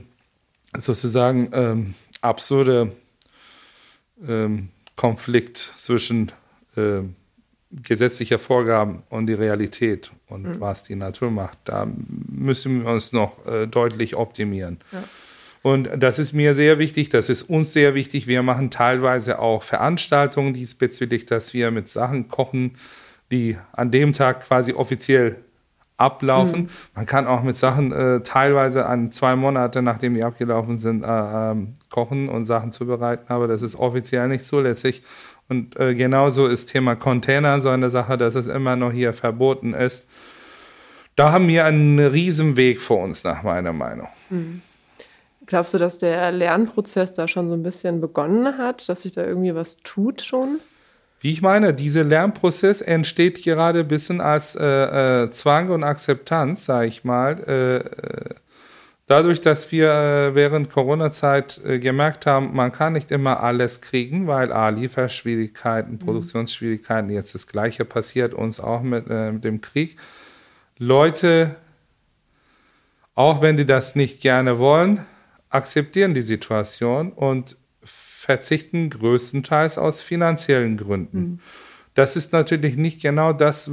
sozusagen 0.78 1.50
ähm, 1.54 1.94
absurde 2.22 2.92
ähm, 4.28 4.70
Konflikt 4.96 5.74
zwischen 5.78 6.32
äh, 6.76 7.02
gesetzlicher 7.72 8.40
Vorgaben 8.40 9.04
und 9.10 9.28
die 9.28 9.34
Realität 9.34 10.12
und 10.28 10.44
mhm. 10.44 10.60
was 10.60 10.84
die 10.84 10.96
Natur 10.96 11.32
macht, 11.32 11.58
da 11.66 11.88
müssen 12.30 12.84
wir 12.84 12.92
uns 12.92 13.12
noch 13.12 13.46
äh, 13.46 13.68
deutlich 13.68 14.16
optimieren. 14.16 14.80
Ja. 14.92 15.04
Und 15.66 15.90
das 15.98 16.20
ist 16.20 16.32
mir 16.32 16.54
sehr 16.54 16.78
wichtig, 16.78 17.10
das 17.10 17.28
ist 17.28 17.42
uns 17.42 17.74
sehr 17.74 17.96
wichtig. 17.96 18.28
Wir 18.28 18.44
machen 18.44 18.70
teilweise 18.70 19.40
auch 19.40 19.64
Veranstaltungen 19.64 20.54
diesbezüglich, 20.54 21.26
dass 21.26 21.56
wir 21.56 21.72
mit 21.72 21.90
Sachen 21.90 22.28
kochen, 22.28 22.78
die 23.32 23.58
an 23.72 23.90
dem 23.90 24.14
Tag 24.14 24.46
quasi 24.46 24.74
offiziell 24.74 25.38
ablaufen. 25.98 26.62
Mhm. 26.66 26.70
Man 26.94 27.08
kann 27.08 27.26
auch 27.26 27.42
mit 27.42 27.58
Sachen 27.58 27.92
äh, 27.92 28.22
teilweise 28.22 28.86
an 28.86 29.10
zwei 29.10 29.36
Monate, 29.36 29.82
nachdem 29.82 30.14
die 30.14 30.24
abgelaufen 30.24 30.78
sind, 30.78 31.04
äh, 31.04 31.08
äh, 31.08 31.56
kochen 31.90 32.30
und 32.30 32.46
Sachen 32.46 32.72
zubereiten, 32.72 33.34
aber 33.34 33.48
das 33.48 33.64
ist 33.64 33.76
offiziell 33.76 34.28
nicht 34.28 34.46
zulässig. 34.46 35.02
Und 35.50 35.80
äh, 35.80 35.96
genauso 35.96 36.46
ist 36.46 36.68
Thema 36.68 36.96
Container 36.96 37.60
so 37.60 37.70
eine 37.70 37.90
Sache, 37.90 38.20
dass 38.20 38.36
es 38.36 38.46
immer 38.46 38.76
noch 38.76 38.92
hier 38.92 39.14
verboten 39.14 39.74
ist. 39.74 40.08
Da 41.16 41.32
haben 41.32 41.48
wir 41.48 41.66
einen 41.66 41.98
riesen 41.98 42.56
Weg 42.56 42.82
vor 42.82 43.00
uns, 43.00 43.24
nach 43.24 43.42
meiner 43.42 43.74
Meinung. 43.74 44.10
Mhm. 44.30 44.62
Glaubst 45.46 45.74
du, 45.74 45.78
dass 45.78 45.98
der 45.98 46.32
Lernprozess 46.32 47.14
da 47.14 47.28
schon 47.28 47.50
so 47.50 47.56
ein 47.56 47.64
bisschen 47.64 48.02
begonnen 48.02 48.58
hat, 48.58 48.88
dass 48.90 49.04
sich 49.04 49.12
da 49.12 49.24
irgendwie 49.24 49.54
was 49.54 49.78
tut 49.78 50.22
schon? 50.22 50.60
Wie 51.20 51.32
ich 51.32 51.42
meine, 51.42 51.74
dieser 51.74 52.04
Lernprozess 52.04 52.82
entsteht 52.82 53.44
gerade 53.44 53.80
ein 53.80 53.88
bisschen 53.88 54.22
als 54.22 54.56
äh, 54.56 55.24
äh, 55.24 55.30
Zwang 55.32 55.70
und 55.70 55.84
Akzeptanz, 55.84 56.66
sage 56.66 56.88
ich 56.88 57.04
mal. 57.04 57.40
Äh, 57.48 57.76
äh, 57.78 58.36
dadurch, 59.08 59.42
dass 59.42 59.72
wir 59.72 59.90
äh, 59.92 60.36
während 60.36 60.70
Corona-Zeit 60.70 61.62
äh, 61.66 61.80
gemerkt 61.80 62.26
haben, 62.26 62.56
man 62.56 62.72
kann 62.72 62.94
nicht 62.94 63.12
immer 63.12 63.42
alles 63.42 63.82
kriegen, 63.82 64.28
weil 64.28 64.52
A, 64.52 64.70
Lieferschwierigkeiten, 64.70 65.94
mhm. 65.94 66.00
Produktionsschwierigkeiten, 66.00 67.10
jetzt 67.10 67.34
das 67.34 67.48
Gleiche 67.48 67.86
passiert 67.86 68.34
uns 68.34 68.60
auch 68.60 68.82
mit, 68.82 69.08
mit 69.08 69.44
dem 69.44 69.62
Krieg. 69.62 69.98
Leute, 70.78 71.56
auch 73.16 73.42
wenn 73.42 73.58
die 73.58 73.66
das 73.66 73.96
nicht 73.96 74.22
gerne 74.22 74.60
wollen, 74.60 75.06
akzeptieren 75.56 76.14
die 76.14 76.22
Situation 76.22 77.12
und 77.12 77.58
verzichten 77.84 78.90
größtenteils 78.90 79.78
aus 79.78 80.02
finanziellen 80.02 80.78
Gründen. 80.78 81.20
Mhm. 81.20 81.40
Das 81.94 82.16
ist 82.16 82.34
natürlich 82.34 82.76
nicht 82.76 83.02
genau 83.02 83.32
das, 83.34 83.70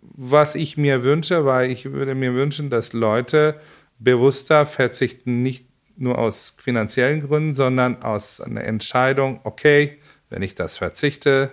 was 0.00 0.54
ich 0.54 0.76
mir 0.76 1.02
wünsche, 1.02 1.44
weil 1.44 1.70
ich 1.70 1.92
würde 1.92 2.14
mir 2.14 2.34
wünschen, 2.34 2.70
dass 2.70 2.92
Leute 2.92 3.60
bewusster 3.98 4.64
verzichten, 4.64 5.42
nicht 5.42 5.66
nur 5.96 6.18
aus 6.18 6.54
finanziellen 6.58 7.26
Gründen, 7.26 7.54
sondern 7.54 8.02
aus 8.02 8.40
einer 8.40 8.64
Entscheidung, 8.64 9.40
okay, 9.44 9.98
wenn 10.30 10.42
ich 10.42 10.54
das 10.54 10.78
verzichte, 10.78 11.52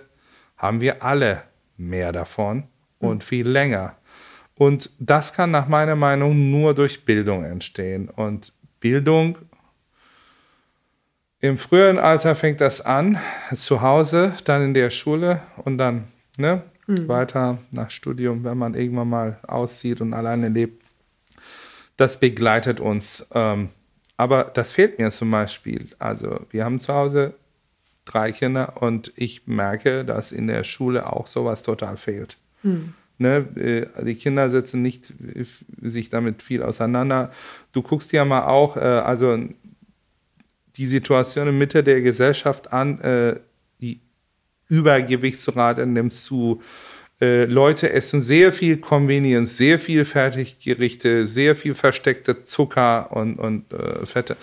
haben 0.56 0.80
wir 0.80 1.02
alle 1.02 1.42
mehr 1.76 2.12
davon 2.12 2.64
und 2.98 3.16
mhm. 3.16 3.20
viel 3.20 3.48
länger. 3.48 3.96
Und 4.56 4.90
das 4.98 5.32
kann 5.32 5.50
nach 5.50 5.68
meiner 5.68 5.96
Meinung 5.96 6.50
nur 6.50 6.74
durch 6.74 7.04
Bildung 7.04 7.44
entstehen. 7.44 8.08
Und 8.08 8.52
Bildung 8.84 9.38
Im 11.40 11.56
früheren 11.56 11.98
Alter 11.98 12.36
fängt 12.36 12.60
das 12.60 12.82
an, 12.82 13.18
zu 13.54 13.80
Hause, 13.80 14.34
dann 14.44 14.62
in 14.62 14.74
der 14.74 14.90
Schule 14.90 15.40
und 15.64 15.78
dann 15.78 16.08
ne, 16.36 16.62
mhm. 16.86 17.08
weiter 17.08 17.56
nach 17.70 17.90
Studium, 17.90 18.44
wenn 18.44 18.58
man 18.58 18.74
irgendwann 18.74 19.08
mal 19.08 19.38
auszieht 19.46 20.02
und 20.02 20.12
alleine 20.12 20.50
lebt. 20.50 20.84
Das 21.96 22.20
begleitet 22.20 22.78
uns. 22.78 23.26
Ähm, 23.32 23.70
aber 24.18 24.44
das 24.52 24.74
fehlt 24.74 24.98
mir 24.98 25.10
zum 25.10 25.30
Beispiel. 25.30 25.88
Also 25.98 26.40
wir 26.50 26.66
haben 26.66 26.78
zu 26.78 26.92
Hause 26.92 27.32
drei 28.04 28.32
Kinder 28.32 28.82
und 28.82 29.14
ich 29.16 29.46
merke, 29.46 30.04
dass 30.04 30.30
in 30.30 30.46
der 30.46 30.62
Schule 30.62 31.10
auch 31.10 31.26
sowas 31.26 31.62
total 31.62 31.96
fehlt. 31.96 32.36
Mhm. 32.62 32.92
Ne, 33.16 33.46
äh, 33.96 34.04
die 34.04 34.16
Kinder 34.16 34.50
setzen 34.50 34.82
nicht 34.82 35.12
sich 35.80 36.08
damit 36.08 36.42
viel 36.42 36.62
auseinander. 36.62 37.30
Du 37.72 37.82
guckst 37.82 38.12
ja 38.12 38.24
mal 38.24 38.46
auch, 38.46 38.76
äh, 38.76 38.80
also 38.80 39.38
die 40.76 40.86
Situation 40.86 41.48
in 41.48 41.58
Mitte 41.58 41.84
der 41.84 42.00
Gesellschaft 42.00 42.72
an, 42.72 43.00
äh, 43.00 43.36
die 43.80 44.00
Übergewichtsrate 44.68 45.86
nimmt 45.86 46.12
zu. 46.12 46.60
Äh, 47.20 47.44
Leute 47.44 47.92
essen 47.92 48.20
sehr 48.20 48.52
viel 48.52 48.78
Convenience, 48.78 49.56
sehr 49.56 49.78
viel 49.78 50.04
Fertiggerichte, 50.04 51.26
sehr 51.26 51.54
viel 51.54 51.76
versteckte 51.76 52.44
Zucker 52.44 53.12
und, 53.12 53.38
und 53.38 53.72
äh, 53.72 54.04
Fette, 54.04 54.36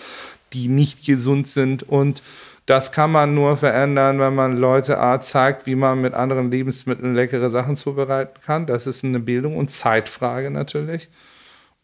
die 0.54 0.68
nicht 0.68 1.04
gesund 1.04 1.46
sind. 1.46 1.82
Und 1.82 2.22
das 2.66 2.92
kann 2.92 3.10
man 3.10 3.34
nur 3.34 3.56
verändern, 3.56 4.20
wenn 4.20 4.34
man 4.34 4.56
Leute 4.56 4.98
Art 4.98 5.24
zeigt, 5.24 5.66
wie 5.66 5.74
man 5.74 6.00
mit 6.00 6.14
anderen 6.14 6.50
Lebensmitteln 6.50 7.14
leckere 7.14 7.50
Sachen 7.50 7.76
zubereiten 7.76 8.40
kann. 8.44 8.66
Das 8.66 8.86
ist 8.86 9.04
eine 9.04 9.18
Bildung 9.18 9.56
und 9.56 9.68
Zeitfrage 9.68 10.50
natürlich 10.50 11.08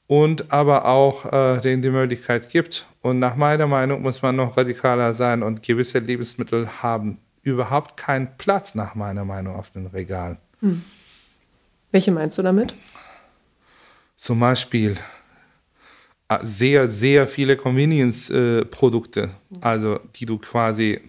und 0.08 0.50
aber 0.52 0.86
auch 0.86 1.26
äh, 1.32 1.60
denen 1.60 1.82
die 1.82 1.90
Möglichkeit 1.90 2.48
gibt. 2.48 2.86
Und 3.02 3.20
nach 3.20 3.36
meiner 3.36 3.66
Meinung 3.66 4.02
muss 4.02 4.22
man 4.22 4.34
noch 4.34 4.56
radikaler 4.56 5.14
sein 5.14 5.42
und 5.42 5.62
gewisse 5.62 6.00
Lebensmittel 6.00 6.68
haben 6.82 7.18
überhaupt 7.42 7.96
keinen 7.96 8.36
Platz, 8.38 8.74
nach 8.74 8.94
meiner 8.94 9.24
Meinung, 9.24 9.54
auf 9.54 9.70
den 9.70 9.86
Regalen. 9.86 10.38
Hm. 10.60 10.82
Welche 11.92 12.10
meinst 12.10 12.38
du 12.38 12.42
damit? 12.42 12.74
Zum 14.16 14.40
Beispiel 14.40 14.96
sehr, 16.42 16.88
sehr 16.88 17.26
viele 17.26 17.56
Convenience-Produkte, 17.56 19.20
äh, 19.22 19.56
also 19.60 20.00
die 20.16 20.26
du 20.26 20.38
quasi 20.38 21.00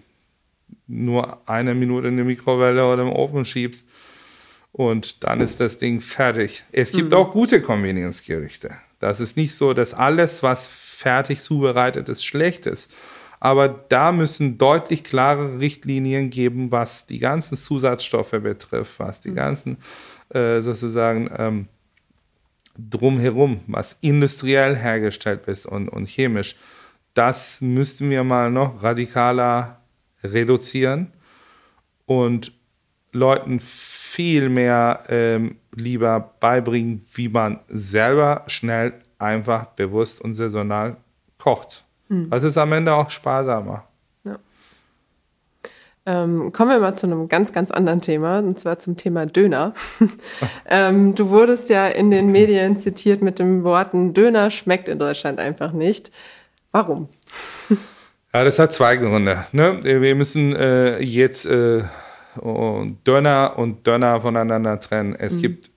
nur 0.86 1.48
eine 1.48 1.74
Minute 1.74 2.08
in 2.08 2.16
die 2.16 2.24
Mikrowelle 2.24 2.84
oder 2.86 3.02
im 3.02 3.12
Ofen 3.12 3.44
schiebst 3.44 3.86
und 4.72 5.24
dann 5.24 5.40
ist 5.40 5.60
das 5.60 5.78
Ding 5.78 6.00
fertig. 6.00 6.64
Es 6.72 6.92
gibt 6.92 7.10
mhm. 7.10 7.16
auch 7.16 7.32
gute 7.32 7.60
Convenience-Gerichte. 7.60 8.72
Das 8.98 9.20
ist 9.20 9.36
nicht 9.36 9.54
so, 9.54 9.74
dass 9.74 9.94
alles, 9.94 10.42
was 10.42 10.68
fertig 10.68 11.40
zubereitet 11.40 12.08
ist, 12.08 12.24
schlecht 12.24 12.66
ist. 12.66 12.92
Aber 13.40 13.68
da 13.68 14.12
müssen 14.12 14.58
deutlich 14.58 15.02
klare 15.02 15.58
Richtlinien 15.58 16.28
geben, 16.28 16.70
was 16.70 17.06
die 17.06 17.18
ganzen 17.18 17.56
Zusatzstoffe 17.56 18.30
betrifft, 18.30 18.98
was 18.98 19.20
die 19.20 19.30
mhm. 19.30 19.36
ganzen 19.36 19.76
äh, 20.28 20.60
sozusagen 20.60 21.30
ähm, 21.36 21.68
drumherum, 22.78 23.60
was 23.66 23.98
industriell 24.00 24.76
hergestellt 24.76 25.46
ist 25.46 25.66
und, 25.66 25.88
und 25.88 26.08
chemisch. 26.08 26.56
Das 27.14 27.60
müssten 27.60 28.10
wir 28.10 28.24
mal 28.24 28.50
noch 28.50 28.82
radikaler 28.82 29.80
reduzieren 30.22 31.12
und 32.06 32.52
Leuten 33.12 33.58
viel 33.60 34.48
mehr 34.48 35.04
ähm, 35.08 35.56
lieber 35.74 36.34
beibringen, 36.40 37.04
wie 37.12 37.28
man 37.28 37.60
selber 37.68 38.44
schnell, 38.46 38.94
einfach, 39.18 39.66
bewusst 39.66 40.20
und 40.20 40.34
saisonal 40.34 40.96
kocht. 41.38 41.84
Mhm. 42.08 42.30
Das 42.30 42.44
ist 42.44 42.56
am 42.56 42.72
Ende 42.72 42.94
auch 42.94 43.10
sparsamer. 43.10 43.84
Ähm, 46.06 46.52
kommen 46.52 46.70
wir 46.70 46.80
mal 46.80 46.94
zu 46.94 47.06
einem 47.06 47.28
ganz, 47.28 47.52
ganz 47.52 47.70
anderen 47.70 48.00
Thema, 48.00 48.38
und 48.38 48.58
zwar 48.58 48.78
zum 48.78 48.96
Thema 48.96 49.26
Döner. 49.26 49.74
ähm, 50.66 51.14
du 51.14 51.28
wurdest 51.28 51.68
ja 51.68 51.86
in 51.88 52.10
den 52.10 52.32
Medien 52.32 52.76
zitiert 52.76 53.20
mit 53.20 53.38
den 53.38 53.64
Worten, 53.64 54.14
Döner 54.14 54.50
schmeckt 54.50 54.88
in 54.88 54.98
Deutschland 54.98 55.38
einfach 55.38 55.72
nicht. 55.72 56.10
Warum? 56.72 57.08
ja, 58.32 58.44
das 58.44 58.58
hat 58.58 58.72
zwei 58.72 58.96
Gründe. 58.96 59.44
Ne? 59.52 59.80
Wir 59.82 60.14
müssen 60.14 60.56
äh, 60.56 60.98
jetzt 61.00 61.44
äh, 61.46 61.82
Döner 63.06 63.54
und 63.58 63.86
Döner 63.86 64.20
voneinander 64.20 64.80
trennen. 64.80 65.14
Es 65.14 65.34
mhm. 65.34 65.40
gibt 65.42 65.70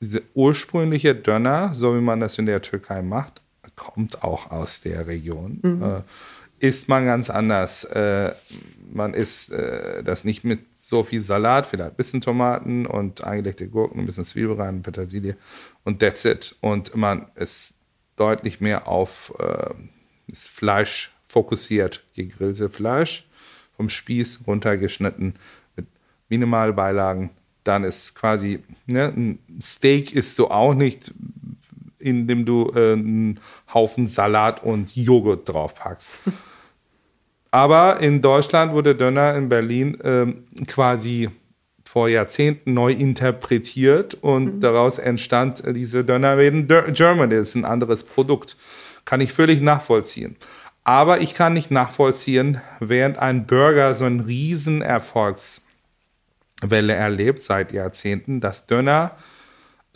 diese 0.00 0.22
ursprüngliche 0.34 1.14
Döner, 1.14 1.74
so 1.74 1.96
wie 1.96 2.00
man 2.00 2.20
das 2.20 2.38
in 2.38 2.46
der 2.46 2.62
Türkei 2.62 3.02
macht, 3.02 3.42
kommt 3.76 4.22
auch 4.22 4.50
aus 4.50 4.80
der 4.80 5.06
Region. 5.06 5.58
Mhm. 5.62 5.82
Äh, 5.82 6.00
isst 6.60 6.88
man 6.88 7.06
ganz 7.06 7.30
anders. 7.30 7.84
Äh, 7.84 8.32
man 8.92 9.14
isst 9.14 9.50
äh, 9.50 10.04
das 10.04 10.24
nicht 10.24 10.44
mit 10.44 10.60
so 10.76 11.02
viel 11.02 11.20
Salat, 11.20 11.66
vielleicht 11.66 11.90
ein 11.90 11.96
bisschen 11.96 12.20
Tomaten 12.20 12.86
und 12.86 13.24
eingelegte 13.24 13.66
Gurken, 13.66 14.00
ein 14.00 14.06
bisschen 14.06 14.24
Zwiebeln, 14.24 14.82
Petersilie 14.82 15.36
und 15.84 16.00
that's 16.00 16.24
it. 16.24 16.54
Und 16.60 16.94
man 16.94 17.26
ist 17.34 17.74
deutlich 18.16 18.60
mehr 18.60 18.86
auf 18.86 19.32
äh, 19.38 19.70
das 20.28 20.46
Fleisch 20.46 21.10
fokussiert, 21.26 22.04
gegrillte 22.14 22.68
Fleisch 22.68 23.26
vom 23.76 23.88
Spieß 23.88 24.40
runtergeschnitten 24.46 25.34
mit 25.76 25.86
Minimalbeilagen. 26.28 27.30
Dann 27.64 27.84
ist 27.84 28.14
quasi, 28.14 28.62
ne, 28.86 29.12
ein 29.16 29.38
Steak 29.60 30.12
ist 30.12 30.36
so 30.36 30.50
auch 30.50 30.74
nicht, 30.74 31.12
indem 31.98 32.44
du 32.44 32.72
äh, 32.74 32.92
einen 32.92 33.40
Haufen 33.72 34.06
Salat 34.06 34.62
und 34.62 34.94
Joghurt 34.94 35.48
draufpackst. 35.48 36.16
Aber 37.50 38.00
in 38.00 38.22
Deutschland 38.22 38.72
wurde 38.72 38.94
Döner 38.94 39.34
in 39.34 39.48
Berlin 39.48 39.98
ähm, 40.04 40.44
quasi 40.66 41.30
vor 41.84 42.08
Jahrzehnten 42.08 42.72
neu 42.72 42.92
interpretiert 42.92 44.14
und 44.14 44.56
mhm. 44.56 44.60
daraus 44.60 44.98
entstand 44.98 45.64
diese 45.66 46.04
Dönerläden 46.04 46.68
Germany, 46.68 47.34
das 47.34 47.48
ist 47.48 47.56
ein 47.56 47.64
anderes 47.64 48.04
Produkt. 48.04 48.56
Kann 49.04 49.20
ich 49.20 49.32
völlig 49.32 49.60
nachvollziehen. 49.60 50.36
Aber 50.84 51.20
ich 51.20 51.34
kann 51.34 51.52
nicht 51.52 51.72
nachvollziehen, 51.72 52.60
während 52.78 53.18
ein 53.18 53.44
Burger 53.46 53.92
so 53.94 54.04
eine 54.04 54.24
riesen 54.24 54.82
Erfolgswelle 54.82 55.64
erlebt 56.94 57.40
seit 57.40 57.72
Jahrzehnten, 57.72 58.40
dass 58.40 58.66
Döner 58.66 59.16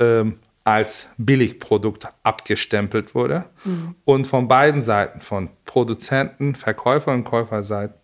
ähm, 0.01 0.38
als 0.64 1.09
Billigprodukt 1.18 2.09
abgestempelt 2.22 3.14
wurde 3.14 3.44
mhm. 3.64 3.94
und 4.05 4.27
von 4.27 4.48
beiden 4.48 4.81
Seiten, 4.81 5.20
von 5.20 5.50
Produzenten, 5.66 6.55
Verkäufer 6.55 7.12
und 7.12 7.24
Käuferseite, 7.24 7.94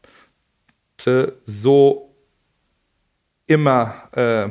so 1.44 2.14
immer 3.46 3.94
äh, 4.12 4.50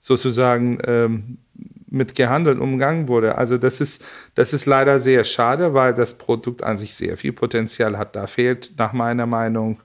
sozusagen 0.00 0.78
ähm, 0.84 1.38
mit 1.86 2.14
gehandelt 2.14 2.58
umgangen 2.58 3.06
wurde. 3.06 3.36
Also 3.36 3.58
das 3.58 3.82
ist, 3.82 4.02
das 4.34 4.54
ist 4.54 4.64
leider 4.64 4.98
sehr 4.98 5.24
schade, 5.24 5.74
weil 5.74 5.92
das 5.92 6.16
Produkt 6.16 6.62
an 6.62 6.78
sich 6.78 6.94
sehr 6.94 7.18
viel 7.18 7.34
Potenzial 7.34 7.98
hat. 7.98 8.16
Da 8.16 8.26
fehlt 8.26 8.72
nach 8.78 8.94
meiner 8.94 9.26
Meinung 9.26 9.80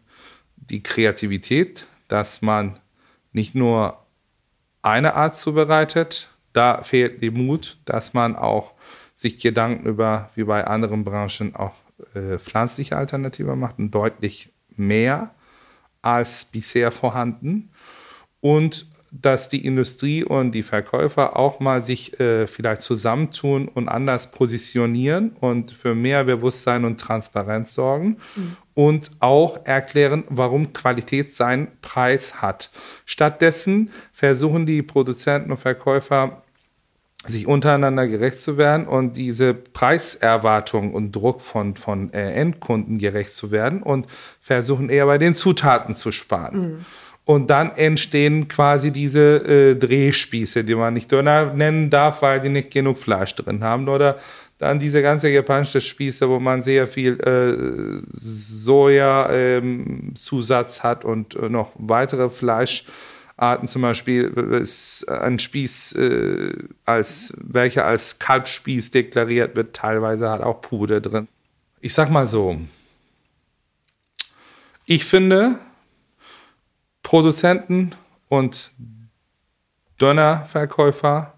die 0.55 0.81
Kreativität, 0.81 1.85
dass 2.07 2.41
man 2.41 2.79
nicht 3.33 3.55
nur 3.55 4.05
eine 4.81 5.15
Art 5.15 5.35
zubereitet, 5.35 6.29
da 6.57 6.81
fehlt 6.81 7.21
der 7.21 7.31
Mut, 7.31 7.77
dass 7.85 8.13
man 8.13 8.35
auch 8.35 8.73
sich 9.15 9.37
Gedanken 9.37 9.87
über, 9.87 10.31
wie 10.35 10.43
bei 10.43 10.65
anderen 10.65 11.03
Branchen, 11.03 11.55
auch 11.55 11.73
äh, 12.13 12.37
pflanzliche 12.37 12.97
Alternativen 12.97 13.59
macht 13.59 13.79
und 13.79 13.91
deutlich 13.91 14.51
mehr 14.75 15.31
als 16.01 16.45
bisher 16.45 16.91
vorhanden. 16.91 17.69
Und 18.41 18.87
dass 19.11 19.49
die 19.49 19.65
Industrie 19.65 20.23
und 20.23 20.51
die 20.51 20.63
Verkäufer 20.63 21.37
auch 21.37 21.59
mal 21.59 21.81
sich 21.81 22.19
äh, 22.19 22.45
vielleicht 22.45 22.81
zusammentun 22.81 23.67
und 23.67 23.87
anders 23.87 24.31
positionieren 24.31 25.31
und 25.39 25.71
für 25.71 25.95
mehr 25.95 26.25
Bewusstsein 26.25 26.85
und 26.85 26.99
Transparenz 26.99 27.73
sorgen 27.73 28.17
mhm. 28.35 28.57
und 28.73 29.11
auch 29.19 29.65
erklären, 29.65 30.25
warum 30.29 30.73
Qualität 30.73 31.31
seinen 31.31 31.69
Preis 31.81 32.41
hat. 32.41 32.69
Stattdessen 33.05 33.91
versuchen 34.11 34.65
die 34.65 34.81
Produzenten 34.81 35.51
und 35.51 35.57
Verkäufer 35.57 36.43
sich 37.29 37.47
untereinander 37.47 38.07
gerecht 38.07 38.39
zu 38.39 38.57
werden 38.57 38.87
und 38.87 39.15
diese 39.15 39.53
Preiserwartung 39.53 40.93
und 40.93 41.11
Druck 41.11 41.41
von, 41.41 41.75
von 41.75 42.11
äh, 42.13 42.33
Endkunden 42.33 42.97
gerecht 42.97 43.33
zu 43.33 43.51
werden 43.51 43.83
und 43.83 44.07
versuchen 44.41 44.89
eher 44.89 45.05
bei 45.05 45.17
den 45.17 45.35
Zutaten 45.35 45.93
zu 45.93 46.11
sparen. 46.11 46.59
Mhm. 46.59 46.85
Und 47.25 47.49
dann 47.49 47.71
entstehen 47.75 48.47
quasi 48.47 48.91
diese 48.91 49.45
äh, 49.45 49.75
Drehspieße, 49.75 50.63
die 50.63 50.75
man 50.75 50.93
nicht 50.93 51.11
Döner 51.11 51.53
nennen 51.53 51.89
darf, 51.89 52.21
weil 52.21 52.39
die 52.39 52.47
nicht 52.47 52.71
genug 52.71 52.99
Fleisch 52.99 53.35
drin 53.35 53.65
haben. 53.65 53.89
Oder 53.89 54.17
dann 54.59 54.79
diese 54.79 55.01
ganze 55.01 55.27
japanische 55.27 55.81
Spieße, 55.81 56.29
wo 56.29 56.39
man 56.39 56.61
sehr 56.61 56.87
viel 56.87 57.19
äh, 57.19 58.01
Soja-Zusatz 58.17 60.77
ähm, 60.77 60.83
hat 60.83 61.03
und 61.03 61.35
äh, 61.35 61.49
noch 61.49 61.71
weitere 61.75 62.29
Fleischarten. 63.38 63.67
Zum 63.67 63.82
Beispiel 63.82 64.26
ist 64.60 65.08
ein 65.10 65.39
Spieß, 65.39 65.93
äh, 65.93 66.54
als, 66.86 67.34
welcher 67.38 67.86
als 67.86 68.19
Kalbspieß 68.19 68.91
deklariert 68.91 69.56
wird, 69.56 69.76
teilweise 69.76 70.30
hat 70.30 70.41
auch 70.41 70.62
Puder 70.62 71.02
drin. 71.02 71.28
Ich 71.80 71.93
sag 71.93 72.10
mal 72.10 72.26
so, 72.26 72.60
Ich 74.89 75.04
finde, 75.04 75.60
Produzenten 77.04 77.91
und 78.30 78.71
Dönerverkäufer 80.00 81.34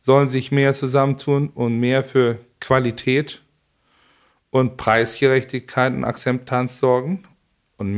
sollen 0.00 0.28
sich 0.28 0.50
mehr 0.50 0.72
zusammentun 0.72 1.50
und 1.50 1.78
mehr 1.78 2.04
für 2.04 2.38
Qualität 2.60 3.42
und 4.50 4.76
Preisgerechtigkeit 4.78 5.92
und 5.92 6.04
Akzeptanz 6.04 6.80
sorgen 6.80 7.24
und 7.76 7.94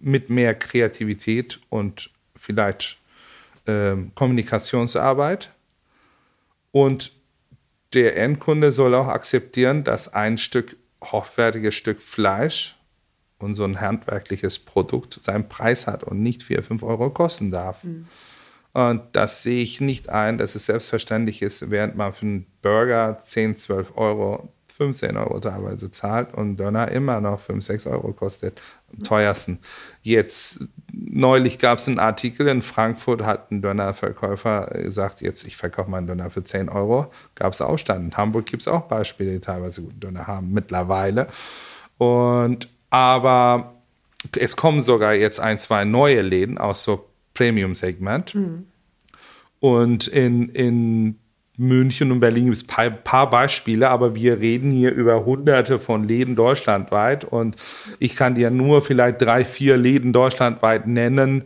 mit 0.00 0.30
mehr 0.30 0.54
Kreativität 0.54 1.60
und 1.68 2.11
vielleicht 2.42 2.98
äh, 3.66 3.94
Kommunikationsarbeit. 4.14 5.50
Und 6.72 7.12
der 7.94 8.16
Endkunde 8.16 8.72
soll 8.72 8.94
auch 8.94 9.06
akzeptieren, 9.06 9.84
dass 9.84 10.12
ein 10.12 10.38
Stück 10.38 10.76
hochwertiges 11.04 11.74
Stück 11.74 12.02
Fleisch 12.02 12.76
und 13.38 13.54
so 13.54 13.64
ein 13.64 13.80
handwerkliches 13.80 14.58
Produkt 14.58 15.22
seinen 15.22 15.48
Preis 15.48 15.86
hat 15.86 16.02
und 16.02 16.22
nicht 16.22 16.42
4, 16.42 16.62
5 16.62 16.82
Euro 16.82 17.10
kosten 17.10 17.50
darf. 17.50 17.84
Mhm. 17.84 18.08
Und 18.72 19.02
das 19.12 19.42
sehe 19.42 19.62
ich 19.62 19.80
nicht 19.80 20.08
ein, 20.08 20.38
dass 20.38 20.54
es 20.54 20.66
selbstverständlich 20.66 21.42
ist, 21.42 21.70
während 21.70 21.94
man 21.94 22.14
für 22.14 22.24
einen 22.24 22.46
Burger 22.62 23.18
10, 23.18 23.56
12 23.56 23.96
Euro 23.96 24.48
15 24.82 25.16
Euro 25.16 25.38
teilweise 25.38 25.90
zahlt 25.90 26.34
und 26.34 26.56
Döner 26.56 26.90
immer 26.90 27.20
noch 27.20 27.40
5, 27.40 27.64
6 27.64 27.86
Euro 27.88 28.12
kostet. 28.12 28.60
Am 28.92 29.02
teuersten. 29.04 29.58
Jetzt, 30.02 30.64
neulich 31.12 31.58
gab 31.58 31.78
es 31.78 31.86
einen 31.86 31.98
Artikel 31.98 32.48
in 32.48 32.62
Frankfurt, 32.62 33.22
hat 33.22 33.50
ein 33.50 33.60
Dönerverkäufer 33.60 34.66
gesagt, 34.72 35.20
jetzt 35.20 35.46
ich 35.46 35.56
verkaufe 35.56 35.90
meinen 35.90 36.06
Döner 36.06 36.30
für 36.30 36.42
10 36.42 36.68
Euro. 36.68 37.12
Gab 37.34 37.52
es 37.52 37.60
Aufstand. 37.60 38.04
In 38.04 38.16
Hamburg 38.16 38.46
gibt 38.46 38.62
es 38.62 38.68
auch 38.68 38.82
Beispiele, 38.82 39.32
die 39.32 39.40
teilweise 39.40 39.82
guten 39.82 40.00
Döner 40.00 40.26
haben, 40.26 40.52
mittlerweile. 40.52 41.28
Und 41.98 42.68
aber 42.90 43.74
es 44.36 44.56
kommen 44.56 44.80
sogar 44.80 45.14
jetzt 45.14 45.38
ein, 45.38 45.58
zwei 45.58 45.84
neue 45.84 46.22
Läden 46.22 46.58
aus 46.58 46.82
so 46.82 47.08
Premium-Segment. 47.34 48.34
Mhm. 48.34 48.66
Und 49.60 50.08
in, 50.08 50.48
in 50.48 51.18
München 51.62 52.12
und 52.12 52.20
Berlin 52.20 52.46
gibt 52.46 52.56
es 52.56 52.66
ein 52.76 53.02
paar 53.02 53.30
Beispiele, 53.30 53.88
aber 53.88 54.14
wir 54.14 54.40
reden 54.40 54.70
hier 54.70 54.92
über 54.92 55.24
hunderte 55.24 55.78
von 55.78 56.04
Läden 56.04 56.36
deutschlandweit 56.36 57.24
und 57.24 57.56
ich 57.98 58.16
kann 58.16 58.34
dir 58.34 58.50
nur 58.50 58.82
vielleicht 58.82 59.22
drei, 59.22 59.44
vier 59.44 59.76
Läden 59.76 60.12
deutschlandweit 60.12 60.86
nennen, 60.86 61.44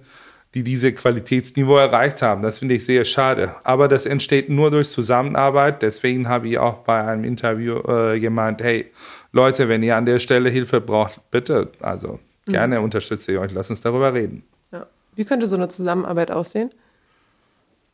die 0.55 0.63
diese 0.63 0.93
Qualitätsniveau 0.93 1.77
erreicht 1.77 2.23
haben. 2.23 2.41
Das 2.41 2.61
finde 2.61 2.75
ich 2.75 2.87
sehr 2.87 3.05
schade. 3.05 3.57
Aber 3.63 3.89
das 3.89 4.07
entsteht 4.07 4.49
nur 4.49 4.71
durch 4.71 4.89
Zusammenarbeit. 4.89 5.83
Deswegen 5.83 6.29
habe 6.29 6.49
ich 6.49 6.59
auch 6.59 6.79
bei 6.79 7.05
einem 7.05 7.25
Interview 7.25 7.77
äh, 7.87 8.19
gemeint, 8.19 8.63
hey 8.63 8.91
Leute, 9.33 9.69
wenn 9.69 9.83
ihr 9.83 9.97
an 9.97 10.07
der 10.07 10.19
Stelle 10.19 10.49
Hilfe 10.49 10.81
braucht, 10.81 11.21
bitte, 11.31 11.69
also 11.81 12.21
gerne 12.47 12.79
mhm. 12.79 12.85
unterstütze 12.85 13.33
ich 13.33 13.39
euch. 13.39 13.53
Lass 13.53 13.69
uns 13.69 13.83
darüber 13.83 14.15
reden. 14.15 14.45
Ja. 14.73 14.87
Wie 15.15 15.27
könnte 15.27 15.47
so 15.47 15.57
eine 15.57 15.69
Zusammenarbeit 15.69 16.31
aussehen? 16.31 16.71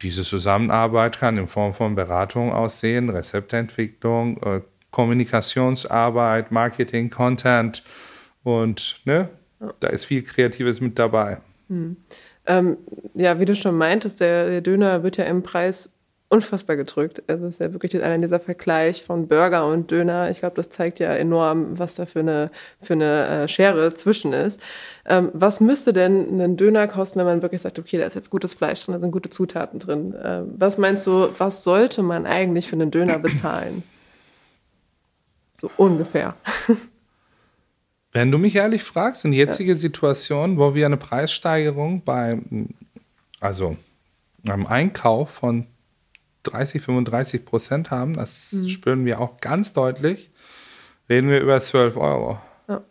Diese 0.03 0.25
Zusammenarbeit 0.25 1.19
kann 1.19 1.39
in 1.39 1.49
Form 1.49 1.75
von 1.75 1.95
Beratung 1.95 2.53
aussehen, 2.53 3.09
Rezeptentwicklung, 3.09 4.43
äh, 4.43 4.61
Kommunikationsarbeit, 4.91 6.51
Marketing, 6.51 7.11
Content 7.11 7.83
und 8.43 9.01
ne, 9.05 9.29
ja. 9.61 9.73
da 9.81 9.89
ist 9.89 10.05
viel 10.05 10.23
Kreatives 10.23 10.81
mit 10.81 10.99
dabei. 10.99 11.39
Hm. 11.69 11.97
Ähm, 12.47 12.77
ja, 13.15 13.39
wie 13.39 13.45
du 13.45 13.55
schon 13.55 13.77
meintest, 13.77 14.21
der, 14.21 14.51
der, 14.51 14.61
Döner 14.61 15.03
wird 15.05 15.17
ja 15.17 15.25
im 15.25 15.43
Preis 15.43 15.91
unfassbar 16.33 16.77
gedrückt. 16.77 17.23
Also 17.27 17.47
es 17.47 17.55
ist 17.55 17.61
ja 17.61 17.73
wirklich 17.75 18.03
einer 18.03 18.19
dieser 18.19 18.41
Vergleich 18.41 19.03
von 19.03 19.29
Burger 19.29 19.67
und 19.67 19.91
Döner. 19.91 20.31
Ich 20.31 20.39
glaube, 20.39 20.57
das 20.57 20.71
zeigt 20.71 20.99
ja 20.99 21.13
enorm, 21.13 21.79
was 21.79 21.97
da 21.97 22.07
für 22.07 22.21
eine, 22.21 22.51
für 22.81 22.95
eine 22.95 23.27
äh, 23.27 23.49
Schere 23.49 23.93
zwischen 23.93 24.33
ist. 24.33 24.59
Ähm, 25.05 25.31
was 25.35 25.61
müsste 25.61 25.93
denn 25.93 26.41
ein 26.41 26.57
Döner 26.57 26.89
kosten, 26.89 27.19
wenn 27.19 27.27
man 27.27 27.43
wirklich 27.43 27.61
sagt, 27.61 27.79
okay, 27.79 27.99
da 27.99 28.07
ist 28.07 28.15
jetzt 28.15 28.31
gutes 28.31 28.55
Fleisch 28.55 28.83
drin, 28.83 28.95
da 28.95 29.01
sind 29.01 29.11
gute 29.11 29.29
Zutaten 29.29 29.79
drin? 29.79 30.15
Ähm, 30.23 30.55
was 30.57 30.79
meinst 30.79 31.07
du, 31.07 31.29
was 31.37 31.65
sollte 31.65 32.03
man 32.03 32.25
eigentlich 32.25 32.67
für 32.67 32.77
einen 32.77 32.91
Döner 32.91 33.19
bezahlen? 33.19 33.83
So 35.55 35.71
ungefähr. 35.77 36.35
Wenn 38.11 38.33
du 38.33 38.39
mich 38.39 38.57
ehrlich 38.57 38.83
fragst, 38.83 39.25
in 39.25 39.33
jetziger 39.33 39.75
ja. 39.75 39.79
Situation, 39.79 40.59
wo 40.59 40.75
wir 40.75 40.87
eine 40.87 40.97
Preissteigerung 40.97 42.03
bei, 42.03 42.41
also 43.39 43.77
einem 44.45 44.67
Einkauf 44.67 45.31
von 45.31 45.69
30, 46.45 46.83
35 46.83 47.45
Prozent 47.45 47.91
haben, 47.91 48.15
das 48.15 48.53
mhm. 48.53 48.69
spüren 48.69 49.05
wir 49.05 49.21
auch 49.21 49.41
ganz 49.41 49.73
deutlich, 49.73 50.31
reden 51.09 51.29
wir 51.29 51.41
über 51.41 51.61
12 51.61 51.97
Euro. 51.97 52.39
Ja. 52.69 52.83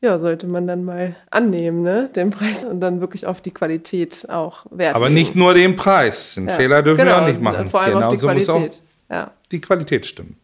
ja, 0.00 0.18
sollte 0.18 0.46
man 0.46 0.66
dann 0.66 0.84
mal 0.84 1.16
annehmen, 1.30 1.82
ne? 1.82 2.10
den 2.14 2.30
Preis 2.30 2.64
und 2.64 2.80
dann 2.80 3.00
wirklich 3.00 3.26
auf 3.26 3.40
die 3.40 3.52
Qualität 3.52 4.28
auch 4.28 4.66
Wert 4.70 4.96
Aber 4.96 5.10
nicht 5.10 5.36
nur 5.36 5.54
den 5.54 5.76
Preis, 5.76 6.34
den 6.34 6.48
ja. 6.48 6.54
Fehler 6.54 6.82
dürfen 6.82 6.98
genau, 6.98 7.16
wir 7.16 7.22
auch 7.22 7.28
nicht 7.28 7.40
machen. 7.40 7.68
Vor 7.68 7.80
allem 7.80 7.94
Genauso 7.94 8.28
auf 8.28 8.34
die 8.34 8.44
Qualität. 8.44 8.82
ja. 9.10 9.30
Die 9.50 9.60
Qualität 9.60 10.06
stimmen. 10.06 10.36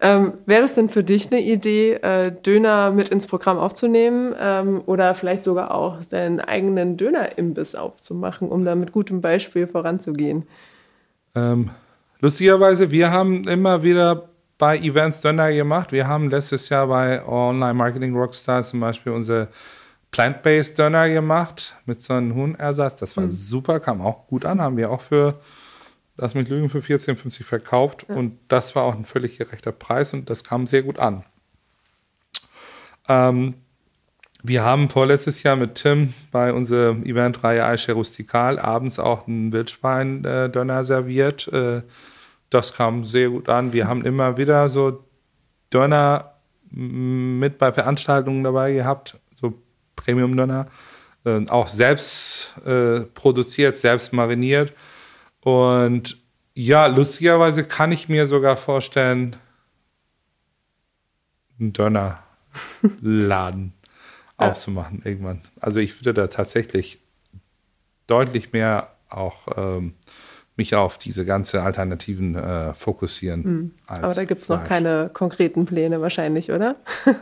Ähm, 0.00 0.34
Wäre 0.46 0.62
das 0.62 0.74
denn 0.74 0.88
für 0.88 1.02
dich 1.02 1.32
eine 1.32 1.40
Idee, 1.40 1.94
äh, 1.94 2.30
Döner 2.30 2.92
mit 2.92 3.08
ins 3.08 3.26
Programm 3.26 3.58
aufzunehmen 3.58 4.32
ähm, 4.38 4.82
oder 4.86 5.12
vielleicht 5.14 5.42
sogar 5.42 5.74
auch 5.74 6.04
deinen 6.04 6.40
eigenen 6.40 6.96
Dönerimbiss 6.96 7.74
aufzumachen, 7.74 8.48
um 8.48 8.64
da 8.64 8.76
mit 8.76 8.92
gutem 8.92 9.20
Beispiel 9.20 9.66
voranzugehen? 9.66 10.46
Ähm, 11.34 11.70
lustigerweise, 12.20 12.92
wir 12.92 13.10
haben 13.10 13.48
immer 13.48 13.82
wieder 13.82 14.28
bei 14.56 14.78
Events 14.78 15.20
Döner 15.20 15.52
gemacht. 15.52 15.90
Wir 15.90 16.06
haben 16.06 16.30
letztes 16.30 16.68
Jahr 16.68 16.86
bei 16.86 17.24
Online 17.26 17.74
Marketing 17.74 18.14
Rockstars 18.14 18.70
zum 18.70 18.80
Beispiel 18.80 19.12
unsere 19.12 19.48
Plant-Based 20.10 20.78
Döner 20.78 21.08
gemacht 21.08 21.74
mit 21.86 22.00
so 22.00 22.14
einem 22.14 22.34
Huhnersatz. 22.34 23.00
Das 23.00 23.16
war 23.16 23.24
mhm. 23.24 23.30
super, 23.30 23.80
kam 23.80 24.00
auch 24.00 24.26
gut 24.26 24.44
an. 24.44 24.60
Haben 24.60 24.76
wir 24.76 24.90
auch 24.90 25.02
für, 25.02 25.40
lass 26.18 26.34
mich 26.34 26.48
lügen, 26.48 26.68
für 26.68 26.80
14,50 26.80 27.44
verkauft. 27.44 28.04
Ja. 28.08 28.16
Und 28.16 28.38
das 28.48 28.76
war 28.76 28.82
auch 28.82 28.94
ein 28.94 29.06
völlig 29.06 29.38
gerechter 29.38 29.72
Preis 29.72 30.12
und 30.12 30.28
das 30.28 30.44
kam 30.44 30.66
sehr 30.66 30.82
gut 30.82 30.98
an. 30.98 31.24
Ähm, 33.08 33.54
wir 34.42 34.62
haben 34.62 34.88
vorletztes 34.88 35.42
Jahr 35.42 35.56
mit 35.56 35.76
Tim 35.76 36.12
bei 36.30 36.52
unserer 36.52 36.96
Eventreihe 37.04 37.64
Aische 37.64 37.92
Rustikal 37.92 38.58
abends 38.58 38.98
auch 38.98 39.26
einen 39.26 39.52
Wildschwein-Döner 39.52 40.84
serviert. 40.84 41.48
Äh, 41.48 41.82
das 42.50 42.74
kam 42.74 43.04
sehr 43.04 43.30
gut 43.30 43.48
an. 43.48 43.72
Wir 43.72 43.88
haben 43.88 44.04
immer 44.04 44.36
wieder 44.36 44.68
so 44.68 45.04
Döner 45.72 46.34
mit 46.70 47.58
bei 47.58 47.72
Veranstaltungen 47.72 48.44
dabei 48.44 48.72
gehabt, 48.72 49.18
so 49.34 49.54
Premium-Döner. 49.96 50.68
Äh, 51.24 51.48
auch 51.48 51.68
selbst 51.68 52.54
äh, 52.64 53.00
produziert, 53.00 53.76
selbst 53.76 54.12
mariniert. 54.12 54.72
Und 55.40 56.18
ja, 56.54 56.86
lustigerweise 56.86 57.64
kann 57.64 57.92
ich 57.92 58.08
mir 58.08 58.26
sogar 58.26 58.56
vorstellen, 58.56 59.36
einen 61.60 61.72
Dönerladen 61.72 62.22
aufzumachen 64.36 65.02
irgendwann. 65.04 65.42
Also 65.60 65.80
ich 65.80 66.00
würde 66.00 66.14
da 66.14 66.26
tatsächlich 66.28 67.00
deutlich 68.06 68.52
mehr 68.52 68.92
auch 69.08 69.48
ähm, 69.56 69.94
mich 70.56 70.74
auf 70.74 70.98
diese 70.98 71.24
ganze 71.24 71.62
Alternativen 71.62 72.34
äh, 72.34 72.74
fokussieren. 72.74 73.42
Mhm. 73.42 73.74
Aber 73.86 74.12
da 74.14 74.24
gibt 74.24 74.42
es 74.42 74.48
noch 74.48 74.64
keine 74.64 75.10
konkreten 75.12 75.64
Pläne 75.64 76.00
wahrscheinlich, 76.00 76.50
oder? 76.50 76.76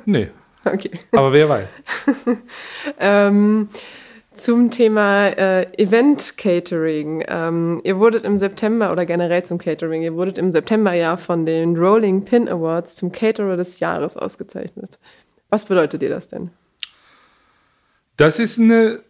nee. 0.06 0.30
okay. 0.64 0.90
Aber 1.12 1.32
wer 1.32 1.48
weiß. 1.48 1.68
ähm, 2.98 3.68
zum 4.36 4.70
Thema 4.70 5.28
äh, 5.28 5.66
Event 5.82 6.36
Catering. 6.36 7.24
Ähm, 7.26 7.80
ihr 7.84 7.98
wurdet 7.98 8.24
im 8.24 8.38
September 8.38 8.92
oder 8.92 9.06
generell 9.06 9.44
zum 9.44 9.58
Catering, 9.58 10.02
ihr 10.02 10.14
wurdet 10.14 10.38
im 10.38 10.52
September 10.52 10.92
ja 10.92 11.16
von 11.16 11.46
den 11.46 11.76
Rolling 11.76 12.24
Pin 12.24 12.48
Awards 12.48 12.96
zum 12.96 13.12
Caterer 13.12 13.56
des 13.56 13.80
Jahres 13.80 14.16
ausgezeichnet. 14.16 14.98
Was 15.48 15.64
bedeutet 15.64 16.02
dir 16.02 16.10
das 16.10 16.28
denn? 16.28 16.50
Das 18.16 18.38
ist 18.38 18.58
eine 18.58 19.02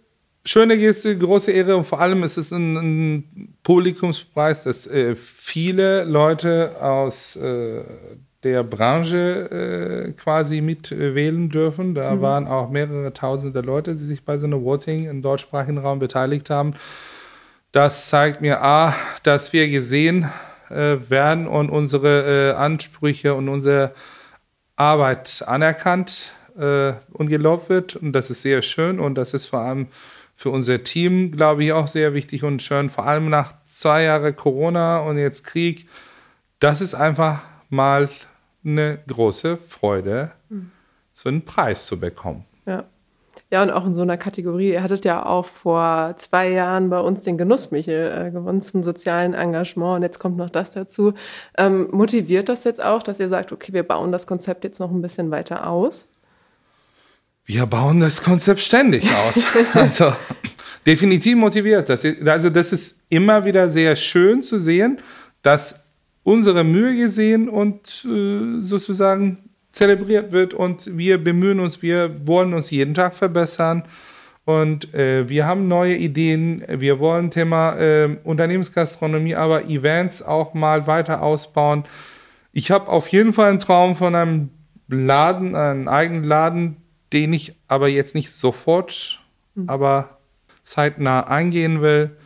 schöne 0.44 0.78
Geste, 0.78 1.16
große 1.16 1.50
Ehre 1.50 1.76
und 1.76 1.84
vor 1.84 2.00
allem 2.00 2.22
ist 2.22 2.36
es 2.36 2.52
ein, 2.52 2.76
ein 2.76 3.54
Publikumspreis, 3.62 4.64
dass 4.64 4.86
äh, 4.86 5.14
viele 5.16 6.04
Leute 6.04 6.76
aus 6.80 7.36
äh, 7.36 7.82
der 8.46 8.62
Branche 8.62 10.06
äh, 10.06 10.12
quasi 10.12 10.60
mitwählen 10.60 11.48
dürfen. 11.48 11.94
Da 11.94 12.14
mhm. 12.14 12.20
waren 12.20 12.46
auch 12.46 12.70
mehrere 12.70 13.12
tausende 13.12 13.60
Leute, 13.60 13.94
die 13.94 14.04
sich 14.04 14.24
bei 14.24 14.38
so 14.38 14.46
einem 14.46 14.64
Voting 14.64 15.08
im 15.08 15.22
deutschsprachigen 15.22 15.78
Raum 15.78 15.98
beteiligt 15.98 16.48
haben. 16.50 16.74
Das 17.72 18.08
zeigt 18.08 18.40
mir 18.40 18.62
A, 18.62 18.94
dass 19.22 19.52
wir 19.52 19.68
gesehen 19.68 20.30
äh, 20.70 20.96
werden 21.08 21.46
und 21.46 21.70
unsere 21.70 22.52
äh, 22.52 22.54
Ansprüche 22.54 23.34
und 23.34 23.48
unsere 23.48 23.92
Arbeit 24.76 25.44
anerkannt 25.46 26.32
äh, 26.58 26.92
und 27.12 27.28
gelobt 27.28 27.68
wird. 27.68 27.96
Und 27.96 28.12
das 28.12 28.30
ist 28.30 28.42
sehr 28.42 28.62
schön 28.62 29.00
und 29.00 29.16
das 29.16 29.34
ist 29.34 29.46
vor 29.46 29.60
allem 29.60 29.88
für 30.36 30.50
unser 30.50 30.84
Team, 30.84 31.32
glaube 31.32 31.64
ich, 31.64 31.72
auch 31.72 31.88
sehr 31.88 32.14
wichtig 32.14 32.44
und 32.44 32.62
schön. 32.62 32.90
Vor 32.90 33.06
allem 33.06 33.30
nach 33.30 33.54
zwei 33.64 34.04
Jahren 34.04 34.36
Corona 34.36 35.00
und 35.00 35.18
jetzt 35.18 35.44
Krieg. 35.44 35.88
Das 36.60 36.80
ist 36.80 36.94
einfach 36.94 37.40
mal 37.68 38.08
eine 38.66 38.98
große 39.06 39.56
Freude, 39.56 40.32
mhm. 40.48 40.70
so 41.12 41.28
einen 41.28 41.44
Preis 41.44 41.86
zu 41.86 41.98
bekommen. 41.98 42.44
Ja. 42.66 42.84
Ja, 43.48 43.62
und 43.62 43.70
auch 43.70 43.86
in 43.86 43.94
so 43.94 44.02
einer 44.02 44.16
Kategorie. 44.16 44.72
Ihr 44.72 44.82
hattet 44.82 45.04
ja 45.04 45.24
auch 45.24 45.46
vor 45.46 46.14
zwei 46.16 46.50
Jahren 46.50 46.90
bei 46.90 46.98
uns 46.98 47.22
den 47.22 47.38
Genussmichel 47.38 48.26
äh, 48.26 48.30
gewonnen 48.32 48.60
zum 48.60 48.82
sozialen 48.82 49.34
Engagement 49.34 49.96
und 49.96 50.02
jetzt 50.02 50.18
kommt 50.18 50.36
noch 50.36 50.50
das 50.50 50.72
dazu. 50.72 51.14
Ähm, 51.56 51.86
motiviert 51.92 52.48
das 52.48 52.64
jetzt 52.64 52.82
auch, 52.82 53.04
dass 53.04 53.20
ihr 53.20 53.28
sagt, 53.28 53.52
okay, 53.52 53.72
wir 53.72 53.84
bauen 53.84 54.10
das 54.10 54.26
Konzept 54.26 54.64
jetzt 54.64 54.80
noch 54.80 54.90
ein 54.90 55.00
bisschen 55.00 55.30
weiter 55.30 55.68
aus? 55.68 56.08
Wir 57.44 57.66
bauen 57.66 58.00
das 58.00 58.20
Konzept 58.20 58.60
ständig 58.60 59.08
aus. 59.14 59.44
also 59.74 60.12
definitiv 60.84 61.36
motiviert. 61.36 61.88
Das, 61.88 62.04
also 62.04 62.50
das 62.50 62.72
ist 62.72 62.96
immer 63.10 63.44
wieder 63.44 63.68
sehr 63.68 63.94
schön 63.94 64.42
zu 64.42 64.58
sehen, 64.58 64.98
dass 65.42 65.76
unsere 66.26 66.64
Mühe 66.64 66.96
gesehen 66.96 67.48
und 67.48 68.04
äh, 68.04 68.60
sozusagen 68.60 69.38
zelebriert 69.70 70.32
wird 70.32 70.54
und 70.54 70.98
wir 70.98 71.22
bemühen 71.22 71.60
uns, 71.60 71.82
wir 71.82 72.26
wollen 72.26 72.52
uns 72.52 72.72
jeden 72.72 72.94
Tag 72.94 73.14
verbessern 73.14 73.84
und 74.44 74.92
äh, 74.92 75.28
wir 75.28 75.46
haben 75.46 75.68
neue 75.68 75.94
Ideen. 75.94 76.64
Wir 76.68 76.98
wollen 76.98 77.30
Thema 77.30 77.76
äh, 77.76 78.16
Unternehmensgastronomie, 78.24 79.36
aber 79.36 79.66
Events 79.66 80.20
auch 80.20 80.52
mal 80.52 80.88
weiter 80.88 81.22
ausbauen. 81.22 81.84
Ich 82.52 82.72
habe 82.72 82.88
auf 82.88 83.06
jeden 83.08 83.32
Fall 83.32 83.50
einen 83.50 83.60
Traum 83.60 83.94
von 83.94 84.16
einem 84.16 84.50
Laden, 84.88 85.54
einen 85.54 85.86
eigenen 85.86 86.24
Laden, 86.24 86.76
den 87.12 87.32
ich 87.32 87.54
aber 87.68 87.86
jetzt 87.86 88.16
nicht 88.16 88.32
sofort, 88.32 89.20
mhm. 89.54 89.68
aber 89.68 90.18
zeitnah 90.64 91.28
eingehen 91.28 91.82
will. 91.82 92.16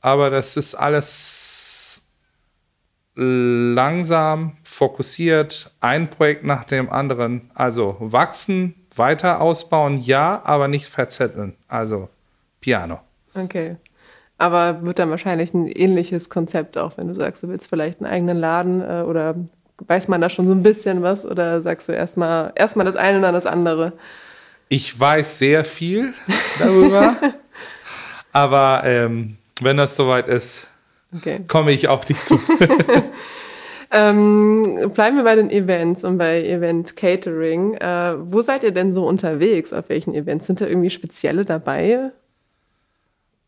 Aber 0.00 0.30
das 0.30 0.56
ist 0.56 0.74
alles 0.74 1.35
langsam 3.16 4.58
fokussiert, 4.62 5.72
ein 5.80 6.10
Projekt 6.10 6.44
nach 6.44 6.64
dem 6.64 6.90
anderen. 6.90 7.50
Also 7.54 7.96
wachsen, 7.98 8.74
weiter 8.94 9.40
ausbauen, 9.40 9.98
ja, 9.98 10.42
aber 10.44 10.68
nicht 10.68 10.86
verzetteln. 10.86 11.54
Also 11.68 12.08
Piano. 12.60 13.00
Okay. 13.34 13.76
Aber 14.38 14.82
wird 14.82 14.98
dann 14.98 15.10
wahrscheinlich 15.10 15.54
ein 15.54 15.66
ähnliches 15.66 16.28
Konzept 16.28 16.76
auch, 16.76 16.98
wenn 16.98 17.08
du 17.08 17.14
sagst, 17.14 17.42
du 17.42 17.48
willst 17.48 17.68
vielleicht 17.68 18.00
einen 18.00 18.12
eigenen 18.12 18.36
Laden 18.36 18.82
äh, 18.82 19.02
oder 19.02 19.34
weiß 19.86 20.08
man 20.08 20.20
da 20.20 20.28
schon 20.28 20.46
so 20.46 20.52
ein 20.52 20.62
bisschen 20.62 21.02
was 21.02 21.24
oder 21.24 21.62
sagst 21.62 21.88
du 21.88 21.92
erstmal 21.92 22.52
erstmal 22.54 22.84
das 22.84 22.96
eine 22.96 23.16
und 23.16 23.22
dann 23.22 23.34
das 23.34 23.46
andere? 23.46 23.92
Ich 24.68 24.98
weiß 24.98 25.38
sehr 25.38 25.64
viel 25.64 26.12
darüber, 26.58 27.16
aber 28.32 28.82
ähm, 28.84 29.38
wenn 29.60 29.76
das 29.78 29.96
soweit 29.96 30.28
ist, 30.28 30.66
okay. 31.14 31.40
komme 31.48 31.72
ich 31.72 31.88
auf 31.88 32.04
dich 32.04 32.18
zu. 32.18 32.40
Ähm, 33.90 34.90
bleiben 34.94 35.16
wir 35.16 35.24
bei 35.24 35.36
den 35.36 35.50
Events 35.50 36.04
und 36.04 36.18
bei 36.18 36.44
Event 36.44 36.96
Catering. 36.96 37.74
Äh, 37.74 38.16
wo 38.18 38.42
seid 38.42 38.64
ihr 38.64 38.72
denn 38.72 38.92
so 38.92 39.06
unterwegs? 39.06 39.72
Auf 39.72 39.88
welchen 39.88 40.14
Events? 40.14 40.46
Sind 40.46 40.60
da 40.60 40.66
irgendwie 40.66 40.90
spezielle 40.90 41.44
dabei? 41.44 42.10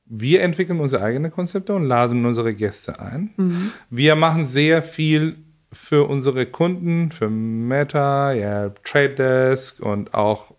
Wir 0.07 0.43
entwickeln 0.43 0.81
unsere 0.81 1.03
eigenen 1.03 1.31
Konzepte 1.31 1.75
und 1.75 1.85
laden 1.85 2.25
unsere 2.25 2.55
Gäste 2.55 3.01
ein. 3.01 3.31
Mhm. 3.37 3.73
Wir 3.91 4.15
machen 4.15 4.47
sehr 4.47 4.83
viel 4.83 5.37
für 5.71 6.09
unsere 6.09 6.47
Kunden, 6.47 7.11
für 7.13 7.29
Meta, 7.29 8.33
ja, 8.33 8.71
Trade 8.85 9.15
Desk 9.51 9.81
und 9.81 10.15
auch 10.15 10.55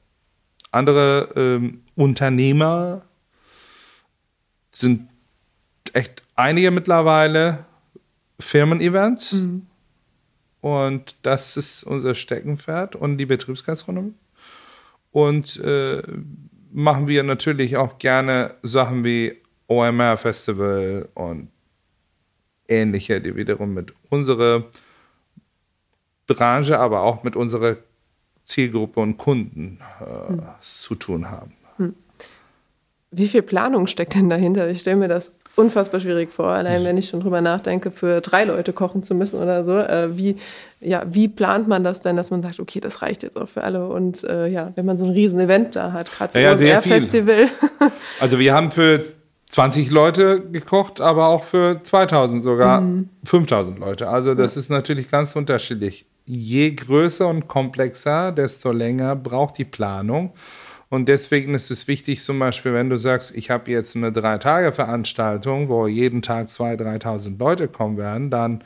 andere 0.71 1.29
ähm, 1.35 1.81
Unternehmer 1.95 3.01
sind 4.71 5.08
echt 5.95 6.23
einige 6.35 6.71
mittlerweile 6.71 7.65
Firmen-Events. 8.39 9.33
Mhm. 9.33 9.65
Und 10.61 11.15
das 11.21 11.55
ist 11.57 11.83
unser 11.83 12.15
Steckenpferd 12.15 12.95
und 12.95 13.17
die 13.17 13.25
Betriebsgastronomie. 13.25 14.13
Und 15.11 15.57
äh, 15.57 16.01
machen 16.71 17.07
wir 17.07 17.23
natürlich 17.23 17.77
auch 17.77 17.97
gerne 17.97 18.55
Sachen 18.61 19.03
wie 19.03 19.37
OMR 19.67 20.17
Festival 20.17 21.07
und 21.13 21.49
ähnliche, 22.67 23.21
die 23.21 23.35
wiederum 23.35 23.73
mit 23.73 23.93
unserer 24.09 24.65
Branche, 26.27 26.79
aber 26.79 27.01
auch 27.01 27.23
mit 27.23 27.35
unserer 27.35 27.77
Zielgruppe 28.45 28.99
und 28.99 29.17
Kunden 29.17 29.79
äh, 29.99 30.29
hm. 30.29 30.41
zu 30.61 30.95
tun 30.95 31.29
haben. 31.29 31.53
Hm. 31.77 31.95
Wie 33.11 33.27
viel 33.27 33.41
Planung 33.41 33.87
steckt 33.87 34.15
denn 34.15 34.29
dahinter? 34.29 34.69
Ich 34.69 34.81
stelle 34.81 34.97
mir 34.97 35.07
das 35.07 35.33
unfassbar 35.59 35.99
schwierig 35.99 36.31
vor, 36.31 36.47
allein 36.47 36.83
wenn 36.83 36.97
ich 36.97 37.09
schon 37.09 37.19
drüber 37.19 37.41
nachdenke, 37.41 37.91
für 37.91 38.21
drei 38.21 38.45
Leute 38.45 38.73
kochen 38.73 39.03
zu 39.03 39.13
müssen 39.13 39.39
oder 39.39 39.63
so. 39.63 39.77
Äh, 39.77 40.17
wie, 40.17 40.37
ja, 40.79 41.03
wie 41.11 41.27
plant 41.27 41.67
man 41.67 41.83
das 41.83 42.01
denn, 42.01 42.15
dass 42.15 42.31
man 42.31 42.41
sagt, 42.41 42.59
okay, 42.59 42.79
das 42.79 43.01
reicht 43.01 43.23
jetzt 43.23 43.37
auch 43.39 43.49
für 43.49 43.63
alle? 43.63 43.87
Und 43.87 44.23
äh, 44.23 44.47
ja, 44.47 44.71
wenn 44.75 44.85
man 44.85 44.97
so 44.97 45.05
ein 45.05 45.11
riesen 45.11 45.39
Event 45.39 45.75
da 45.75 45.91
hat, 45.91 46.11
gerade 46.11 46.33
so 46.33 46.39
ja, 46.39 46.77
ein 46.77 46.81
Festival. 46.81 47.47
Also 48.19 48.39
wir 48.39 48.53
haben 48.53 48.71
für 48.71 49.03
20 49.49 49.89
Leute 49.91 50.41
gekocht, 50.41 51.01
aber 51.01 51.27
auch 51.27 51.43
für 51.43 51.81
2000 51.83 52.43
sogar 52.43 52.81
mhm. 52.81 53.09
5000 53.25 53.79
Leute. 53.79 54.09
Also 54.09 54.35
das 54.35 54.55
ja. 54.55 54.61
ist 54.61 54.69
natürlich 54.69 55.09
ganz 55.09 55.35
unterschiedlich. 55.35 56.05
Je 56.25 56.71
größer 56.71 57.27
und 57.27 57.47
komplexer, 57.47 58.31
desto 58.31 58.71
länger 58.71 59.15
braucht 59.15 59.57
die 59.57 59.65
Planung. 59.65 60.33
Und 60.89 61.07
deswegen 61.07 61.53
ist 61.53 61.69
es 61.69 61.87
wichtig, 61.87 62.23
zum 62.23 62.39
Beispiel, 62.39 62.73
wenn 62.73 62.89
du 62.89 62.97
sagst, 62.97 63.35
ich 63.35 63.51
habe 63.51 63.69
jetzt 63.69 63.95
eine 63.95 64.11
Drei-Tage-Veranstaltung, 64.11 65.69
wo 65.69 65.85
jeden 65.85 66.23
Tag 66.23 66.47
2.000, 66.47 67.03
3.000 67.03 67.39
Leute 67.39 67.67
kommen 67.67 67.97
werden, 67.97 68.31
dann 68.31 68.63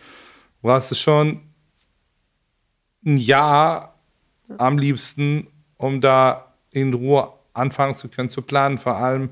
brauchst 0.62 0.92
du 0.92 0.96
schon 0.96 1.42
ein 3.06 3.18
Jahr 3.18 4.00
am 4.58 4.78
liebsten, 4.78 5.48
um 5.78 6.00
da 6.00 6.54
in 6.72 6.94
Ruhe 6.94 7.34
anfangen 7.54 7.96
zu 7.96 8.08
können 8.08 8.30
zu 8.30 8.42
planen. 8.42 8.78
Vor 8.78 8.96
allem 8.96 9.30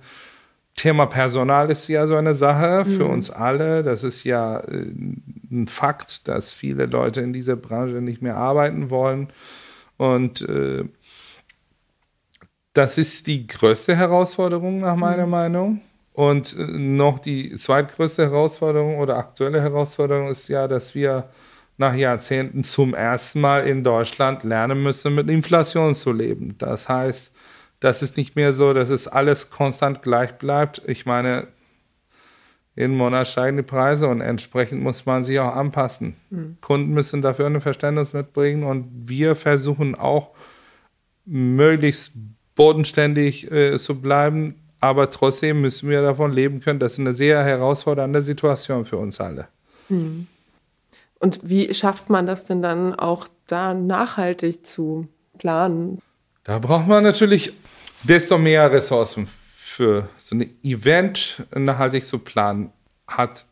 Thema 0.76 1.06
Personal 1.06 1.70
ist 1.70 1.88
ja 1.88 2.08
so 2.08 2.16
eine 2.16 2.34
Sache 2.34 2.86
für 2.86 3.06
mhm. 3.06 3.12
uns 3.12 3.30
alle. 3.30 3.84
Das 3.84 4.04
ist 4.04 4.24
ja 4.24 4.60
äh, 4.60 4.92
ein 5.52 5.68
Fakt, 5.68 6.28
dass 6.28 6.54
viele 6.54 6.88
Leute 6.88 7.22
in 7.22 7.34
dieser 7.34 7.56
Branche 7.56 8.02
nicht 8.02 8.22
mehr 8.22 8.36
arbeiten 8.36 8.90
wollen. 8.90 9.30
Und 9.98 10.42
äh, 10.42 10.86
das 12.74 12.98
ist 12.98 13.28
die 13.28 13.48
größte 13.48 13.96
Herausforderung 13.96 14.80
nach 14.80 14.96
meiner 14.96 15.26
mhm. 15.26 15.32
Meinung. 15.32 15.82
Und 16.14 16.56
äh, 16.58 16.64
noch 16.64 17.20
die 17.20 17.54
zweitgrößte 17.54 18.24
Herausforderung 18.24 18.98
oder 19.00 19.18
aktuelle 19.18 19.62
Herausforderung 19.62 20.30
ist 20.30 20.48
ja, 20.48 20.68
dass 20.68 20.94
wir 20.96 21.30
nach 21.78 21.96
Jahrzehnten 21.96 22.64
zum 22.64 22.94
ersten 22.94 23.42
Mal 23.42 23.68
in 23.68 23.84
Deutschland 23.84 24.44
lernen 24.44 24.84
müssen, 24.84 25.16
mit 25.16 25.30
Inflation 25.30 25.96
zu 25.96 26.12
leben. 26.12 26.56
Das 26.60 26.88
heißt, 26.90 27.34
das 27.80 28.04
ist 28.04 28.18
nicht 28.18 28.36
mehr 28.36 28.54
so, 28.54 28.74
dass 28.74 28.90
es 28.90 29.08
alles 29.08 29.50
konstant 29.50 30.04
gleich 30.04 30.34
bleibt. 30.34 30.82
Ich 30.86 31.06
meine, 31.06 31.48
jeden 32.76 32.96
Monat 32.96 33.28
steigen 33.28 33.58
die 33.58 33.64
Preise 33.64 34.08
und 34.08 34.22
entsprechend 34.22 34.82
muss 34.82 35.06
man 35.06 35.24
sich 35.24 35.40
auch 35.40 35.56
anpassen. 35.56 36.16
Mhm. 36.30 36.58
Kunden 36.62 36.94
müssen 36.94 37.22
dafür 37.22 37.48
ein 37.48 37.62
Verständnis 37.62 38.14
mitbringen 38.14 38.64
und 38.64 38.88
wir 39.08 39.36
versuchen 39.36 39.96
auch 39.96 40.36
möglichst 41.26 42.14
bodenständig 42.56 43.52
äh, 43.52 43.78
zu 43.78 44.02
bleiben. 44.02 44.56
Aber 44.80 45.10
trotzdem 45.10 45.62
müssen 45.62 45.90
wir 45.90 46.02
davon 46.02 46.32
leben 46.32 46.60
können. 46.60 46.80
Das 46.80 46.94
ist 46.94 47.00
eine 47.00 47.14
sehr 47.14 47.44
herausfordernde 47.44 48.22
Situation 48.22 48.86
für 48.86 48.98
uns 48.98 49.22
alle. 49.22 49.48
Hm. 49.88 50.28
Und 51.20 51.40
wie 51.44 51.72
schafft 51.74 52.10
man 52.10 52.26
das 52.26 52.46
denn 52.46 52.64
dann 52.64 52.96
auch 52.96 53.28
da 53.46 53.76
nachhaltig 53.76 54.66
zu 54.66 55.08
planen? 55.38 56.02
Da 56.44 56.58
braucht 56.58 56.88
man 56.88 57.04
natürlich 57.04 57.54
desto 58.04 58.40
mehr 58.40 58.72
Ressourcen 58.72 59.28
für 59.56 60.10
so 60.18 60.36
ein 60.36 60.50
Event 60.64 61.46
nachhaltig 61.54 62.04
zu 62.04 62.18
planen. 62.18 62.72
Hat 63.08 63.46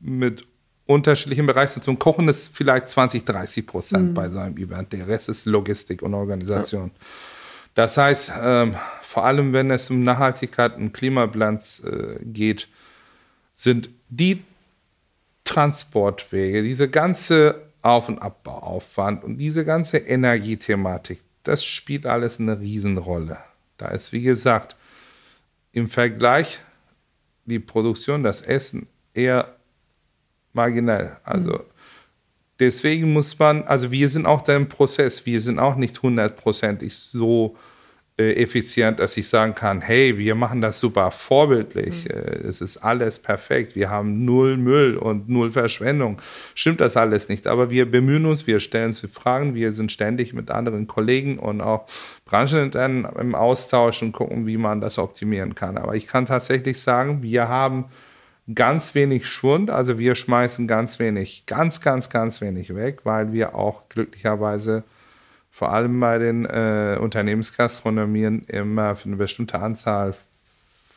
mit 0.00 0.44
unterschiedlichen 0.86 1.46
Bereichen 1.46 1.80
zu 1.80 1.90
tun. 1.90 1.98
Kochen 1.98 2.28
ist 2.28 2.54
vielleicht 2.54 2.88
20, 2.88 3.24
30 3.24 3.66
Prozent 3.66 4.10
mhm. 4.10 4.14
bei 4.14 4.28
so 4.30 4.40
einem 4.40 4.56
Event. 4.56 4.92
Der 4.92 5.06
Rest 5.06 5.28
ist 5.28 5.46
Logistik 5.46 6.02
und 6.02 6.14
Organisation. 6.14 6.90
Ja. 6.92 7.06
Das 7.74 7.96
heißt, 7.96 8.32
ähm, 8.42 8.76
vor 9.02 9.24
allem 9.24 9.52
wenn 9.52 9.70
es 9.70 9.90
um 9.90 10.04
Nachhaltigkeit 10.04 10.76
und 10.76 10.92
Klimabilanz 10.92 11.82
äh, 11.84 12.18
geht, 12.22 12.68
sind 13.54 13.88
die 14.08 14.42
Transportwege, 15.44 16.62
diese 16.62 16.88
ganze 16.88 17.62
Auf- 17.82 18.08
und 18.08 18.20
Abbauaufwand 18.20 19.24
und 19.24 19.38
diese 19.38 19.64
ganze 19.64 19.98
Energiethematik, 19.98 21.20
das 21.42 21.64
spielt 21.64 22.06
alles 22.06 22.38
eine 22.38 22.60
Riesenrolle. 22.60 23.38
Da 23.76 23.88
ist, 23.88 24.12
wie 24.12 24.22
gesagt, 24.22 24.76
im 25.72 25.88
Vergleich 25.88 26.60
die 27.44 27.58
Produktion, 27.58 28.22
das 28.22 28.40
Essen 28.40 28.86
eher 29.14 29.56
marginell. 30.52 31.16
Also 31.24 31.52
mhm. 31.52 31.71
Deswegen 32.58 33.12
muss 33.12 33.38
man, 33.38 33.62
also 33.64 33.90
wir 33.90 34.08
sind 34.08 34.26
auch 34.26 34.42
da 34.42 34.56
im 34.56 34.68
Prozess, 34.68 35.26
wir 35.26 35.40
sind 35.40 35.58
auch 35.58 35.76
nicht 35.76 36.02
hundertprozentig 36.02 36.96
so 36.96 37.56
äh, 38.18 38.34
effizient, 38.34 39.00
dass 39.00 39.16
ich 39.16 39.26
sagen 39.26 39.54
kann, 39.54 39.80
hey, 39.80 40.18
wir 40.18 40.34
machen 40.34 40.60
das 40.60 40.78
super 40.78 41.10
vorbildlich, 41.10 42.04
mhm. 42.04 42.10
Äh, 42.10 42.46
es 42.46 42.60
ist 42.60 42.76
alles 42.76 43.18
perfekt, 43.18 43.74
wir 43.74 43.88
haben 43.88 44.26
null 44.26 44.58
Müll 44.58 44.98
und 44.98 45.30
null 45.30 45.50
Verschwendung. 45.50 46.20
Stimmt 46.54 46.82
das 46.82 46.98
alles 46.98 47.30
nicht, 47.30 47.46
aber 47.46 47.70
wir 47.70 47.90
bemühen 47.90 48.26
uns, 48.26 48.46
wir 48.46 48.60
stellen 48.60 48.88
uns 48.88 49.00
Fragen, 49.10 49.54
wir 49.54 49.72
sind 49.72 49.90
ständig 49.90 50.34
mit 50.34 50.50
anderen 50.50 50.86
Kollegen 50.86 51.38
und 51.38 51.62
auch 51.62 51.86
Branchen 52.26 52.70
im 53.18 53.34
Austausch 53.34 54.02
und 54.02 54.12
gucken, 54.12 54.46
wie 54.46 54.58
man 54.58 54.82
das 54.82 54.98
optimieren 54.98 55.54
kann. 55.54 55.78
Aber 55.78 55.94
ich 55.96 56.06
kann 56.06 56.26
tatsächlich 56.26 56.82
sagen, 56.82 57.22
wir 57.22 57.48
haben 57.48 57.86
ganz 58.54 58.94
wenig 58.94 59.28
Schwund, 59.28 59.70
also 59.70 59.98
wir 59.98 60.14
schmeißen 60.14 60.66
ganz 60.66 60.98
wenig, 60.98 61.46
ganz, 61.46 61.80
ganz, 61.80 62.10
ganz 62.10 62.40
wenig 62.40 62.74
weg, 62.74 63.00
weil 63.04 63.32
wir 63.32 63.54
auch 63.54 63.88
glücklicherweise 63.88 64.84
vor 65.50 65.72
allem 65.72 66.00
bei 66.00 66.18
den 66.18 66.46
äh, 66.46 66.98
Unternehmensgastronomien 67.00 68.44
immer 68.44 68.96
für 68.96 69.06
eine 69.06 69.16
bestimmte 69.16 69.60
Anzahl 69.60 70.14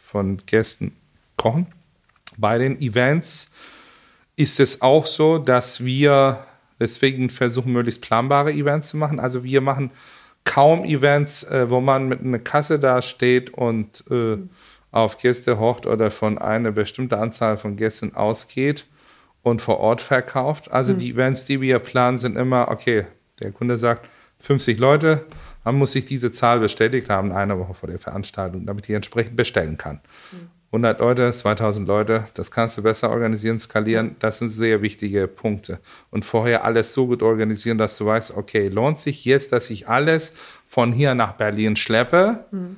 von 0.06 0.38
Gästen 0.46 0.96
kochen. 1.36 1.68
Bei 2.38 2.58
den 2.58 2.82
Events 2.82 3.52
ist 4.38 4.60
es 4.60 4.82
auch 4.82 5.06
so, 5.06 5.38
dass 5.38 5.84
wir 5.84 6.46
deswegen 6.80 7.30
versuchen, 7.30 7.74
möglichst 7.74 8.02
planbare 8.02 8.52
Events 8.52 8.90
zu 8.90 8.98
machen. 8.98 9.20
Also 9.20 9.44
wir 9.44 9.62
machen 9.62 9.92
kaum 10.46 10.86
Events, 10.86 11.44
äh, 11.44 11.70
wo 11.70 11.82
man 11.82 12.08
mit 12.08 12.22
einer 12.22 12.40
Kasse 12.40 12.80
da 12.80 13.02
steht 13.02 13.52
und 13.52 14.04
äh, 14.10 14.38
auf 14.96 15.18
Gäste 15.18 15.60
hocht 15.60 15.86
oder 15.86 16.10
von 16.10 16.38
einer 16.38 16.72
bestimmten 16.72 17.16
Anzahl 17.16 17.58
von 17.58 17.76
Gästen 17.76 18.16
ausgeht 18.16 18.86
und 19.44 19.62
vor 19.62 19.80
Ort 19.80 20.02
verkauft. 20.02 20.72
Also 20.72 20.94
mhm. 20.94 21.00
die 21.00 21.12
Events, 21.12 21.44
die 21.44 21.60
wir 21.60 21.80
planen, 21.80 22.18
sind 22.18 22.38
immer, 22.38 22.70
okay, 22.70 23.06
der 23.42 23.52
Kunde 23.52 23.76
sagt, 23.76 24.10
50 24.40 24.80
Leute, 24.80 25.26
man 25.66 25.76
muss 25.76 25.92
sich 25.92 26.06
diese 26.06 26.32
Zahl 26.32 26.62
bestätigt 26.62 27.10
haben, 27.10 27.34
eine 27.34 27.60
Woche 27.60 27.74
vor 27.74 27.90
der 27.90 28.00
Veranstaltung, 28.00 28.66
damit 28.66 28.88
ich 28.88 28.96
entsprechend 28.96 29.36
bestellen 29.36 29.78
kann. 29.78 30.00
100 30.68 31.00
Leute, 31.00 31.32
2000 31.32 31.88
Leute, 31.88 32.26
das 32.34 32.52
kannst 32.52 32.78
du 32.78 32.84
besser 32.84 33.10
organisieren, 33.10 33.60
skalieren. 33.60 34.16
Das 34.20 34.40
sind 34.40 34.50
sehr 34.50 34.82
wichtige 34.82 35.28
Punkte. 35.28 35.80
Und 36.10 36.24
vorher 36.24 36.64
alles 36.64 36.94
so 36.94 37.08
gut 37.08 37.22
organisieren, 37.22 37.78
dass 37.78 37.98
du 37.98 38.06
weißt, 38.06 38.38
okay, 38.38 38.70
lohnt 38.70 38.98
sich 38.98 39.26
jetzt, 39.26 39.52
dass 39.52 39.70
ich 39.70 39.90
alles 39.90 40.34
von 40.68 40.94
hier 40.94 41.16
nach 41.16 41.34
Berlin 41.34 41.76
schleppe 41.76 42.46
mhm. 42.52 42.78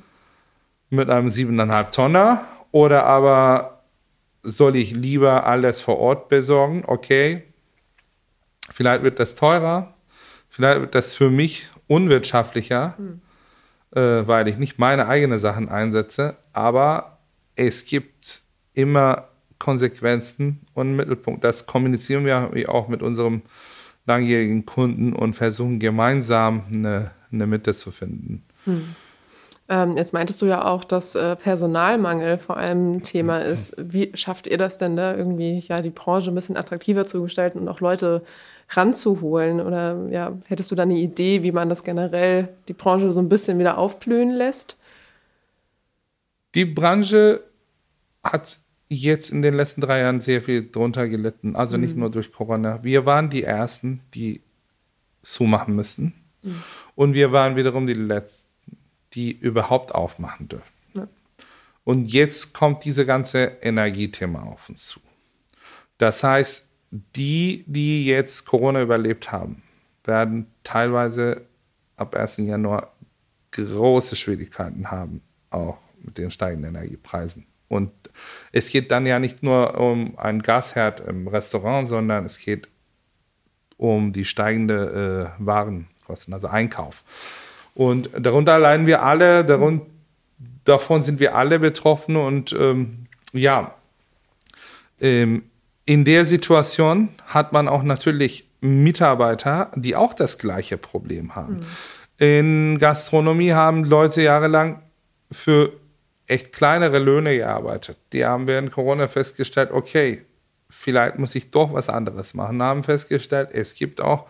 Mit 0.90 1.10
einem 1.10 1.28
7,5 1.28 1.92
Tonner 1.92 2.46
oder 2.72 3.06
aber 3.06 3.84
soll 4.44 4.76
ich 4.76 4.96
lieber 4.96 5.46
alles 5.46 5.82
vor 5.82 5.98
Ort 5.98 6.30
besorgen? 6.30 6.84
Okay, 6.86 7.44
vielleicht 8.72 9.04
wird 9.04 9.20
das 9.20 9.36
teurer, 9.36 9.94
Vielleicht 10.58 10.82
wird 10.82 10.96
das 10.96 11.14
für 11.14 11.30
mich 11.30 11.70
unwirtschaftlicher, 11.86 12.96
hm. 12.98 13.22
äh, 13.92 14.28
weil 14.28 14.48
ich 14.48 14.58
nicht 14.58 14.80
meine 14.80 15.08
eigenen 15.08 15.38
Sachen 15.38 15.70
einsetze, 15.70 16.38
aber 16.52 17.20
es 17.56 17.86
gibt 17.86 18.42
immer 18.74 19.28
Konsequenzen 19.60 20.62
und 20.74 20.96
Mittelpunkt. 20.96 21.44
Das 21.44 21.68
kommunizieren 21.68 22.26
wir 22.26 22.70
auch 22.70 22.88
mit 22.88 23.04
unserem 23.04 23.44
langjährigen 24.08 24.66
Kunden 24.66 25.14
und 25.14 25.36
versuchen 25.36 25.78
gemeinsam 25.78 26.64
eine, 26.72 27.12
eine 27.32 27.46
Mitte 27.46 27.76
zu 27.76 27.92
finden. 27.92 28.44
Hm. 28.66 28.96
Ähm, 29.70 29.98
jetzt 29.98 30.14
meintest 30.14 30.42
du 30.42 30.46
ja 30.46 30.66
auch, 30.66 30.84
dass 30.84 31.16
äh, 31.16 31.36
Personalmangel 31.36 32.38
vor 32.38 32.58
allem 32.58 32.92
ein 32.92 33.04
Thema 33.04 33.40
ist. 33.40 33.76
Wie 33.78 34.12
schafft 34.16 34.48
ihr 34.48 34.58
das 34.58 34.78
denn 34.78 34.96
da 34.96 35.16
irgendwie, 35.16 35.60
ja, 35.60 35.82
die 35.82 35.90
Branche 35.90 36.32
ein 36.32 36.36
bisschen 36.36 36.56
attraktiver 36.56 37.06
zu 37.06 37.22
gestalten 37.24 37.60
und 37.60 37.68
auch 37.68 37.82
Leute 37.82 38.24
ranzuholen? 38.70 39.60
Oder 39.60 40.08
ja, 40.10 40.38
hättest 40.48 40.72
du 40.72 40.76
da 40.76 40.84
eine 40.84 40.98
Idee, 40.98 41.44
wie 41.44 41.52
man 41.52 41.68
das 41.68 41.84
generell, 41.84 42.50
die 42.70 42.74
Branche 42.74 43.12
so 43.12 43.20
ein 43.20 43.30
bisschen 43.30 43.60
wieder 43.60 43.78
aufblühen 43.78 44.30
lässt? 44.30 44.78
Die 46.56 46.66
Branche 46.66 47.42
hat 48.24 48.60
jetzt 48.90 49.32
in 49.32 49.42
den 49.42 49.54
letzten 49.54 49.82
drei 49.82 50.00
Jahren 50.00 50.22
sehr 50.22 50.42
viel 50.42 50.70
drunter 50.70 51.10
gelitten. 51.10 51.56
Also 51.58 51.78
nicht 51.78 51.94
mhm. 51.96 52.02
nur 52.02 52.10
durch 52.10 52.32
Corona. 52.32 52.84
Wir 52.84 53.06
waren 53.06 53.30
die 53.30 53.44
Ersten, 53.44 54.02
die 54.14 54.42
zumachen 55.22 55.76
müssen. 55.76 56.14
Mhm. 56.42 56.64
Und 56.96 57.14
wir 57.14 57.32
waren 57.32 57.56
wiederum 57.56 57.86
die 57.86 57.94
Letzten, 57.94 58.47
die 59.14 59.32
überhaupt 59.32 59.94
aufmachen 59.94 60.48
dürfen. 60.48 60.74
Ja. 60.94 61.08
Und 61.84 62.12
jetzt 62.12 62.54
kommt 62.54 62.86
diese 62.86 63.06
ganze 63.06 63.58
Energiethema 63.62 64.44
auf 64.44 64.70
uns 64.70 64.86
zu. 64.88 65.00
Das 65.98 66.24
heißt, 66.24 66.66
die, 66.92 67.64
die 67.68 68.06
jetzt 68.06 68.46
Corona 68.46 68.82
überlebt 68.82 69.32
haben, 69.32 69.64
werden 70.04 70.48
teilweise 70.64 71.46
ab 71.96 72.16
1. 72.16 72.38
Januar 72.38 72.94
große 73.52 74.16
Schwierigkeiten 74.16 74.92
haben, 74.92 75.22
auch 75.50 75.78
mit 76.02 76.18
den 76.18 76.32
steigenden 76.32 76.76
Energiepreisen. 76.76 77.48
Und 77.68 77.92
es 78.52 78.70
geht 78.70 78.92
dann 78.92 79.06
ja 79.06 79.20
nicht 79.20 79.44
nur 79.44 79.78
um 79.80 80.18
einen 80.18 80.42
Gasherd 80.42 81.02
im 81.02 81.28
Restaurant, 81.28 81.88
sondern 81.88 82.26
es 82.26 82.40
geht 82.40 82.70
um 83.76 84.14
die 84.14 84.26
steigende 84.26 85.34
äh, 85.40 85.46
Warenkosten, 85.46 86.34
also 86.34 86.48
Einkauf. 86.48 87.04
Und 87.78 88.10
darunter 88.18 88.58
leiden 88.58 88.88
wir 88.88 89.04
alle, 89.04 89.46
darun 89.46 89.82
davon 90.64 91.04
sind 91.04 91.20
wir 91.20 91.36
alle 91.36 91.60
betroffen. 91.60 92.16
Und 92.16 92.52
ähm, 92.52 93.06
ja, 93.34 93.76
ähm, 95.00 95.44
in 95.86 96.04
der 96.04 96.26
Situation 96.26 97.10
hat 97.28 97.54
man 97.54 97.68
auch 97.68 97.84
natürlich 97.84 98.50
Mitarbeiter, 98.62 99.72
die 99.76 99.96
auch 99.96 100.16
das 100.16 100.40
gleiche 100.40 100.80
Problem 100.80 101.36
haben. 101.36 101.60
Mhm. 102.18 102.26
In 102.26 102.80
Gastronomie 102.80 103.54
haben 103.54 103.84
Leute 103.84 104.24
jahrelang 104.24 104.82
für 105.32 105.72
echt 106.26 106.54
kleinere 106.54 106.98
Löhne 106.98 107.38
gearbeitet. 107.38 107.98
Die 108.12 108.26
haben 108.26 108.48
während 108.48 108.72
Corona 108.72 109.08
festgestellt, 109.08 109.70
okay, 109.70 110.24
vielleicht 110.68 111.20
muss 111.20 111.36
ich 111.36 111.52
doch 111.52 111.74
was 111.74 111.90
anderes 111.90 112.34
machen. 112.34 112.60
Haben 112.64 112.84
festgestellt, 112.84 113.50
es 113.54 113.76
gibt 113.76 114.02
auch 114.02 114.26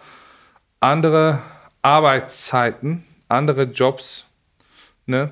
andere 0.82 1.40
Arbeitszeiten, 1.82 3.07
andere 3.28 3.64
Jobs, 3.64 4.26
ne, 5.06 5.32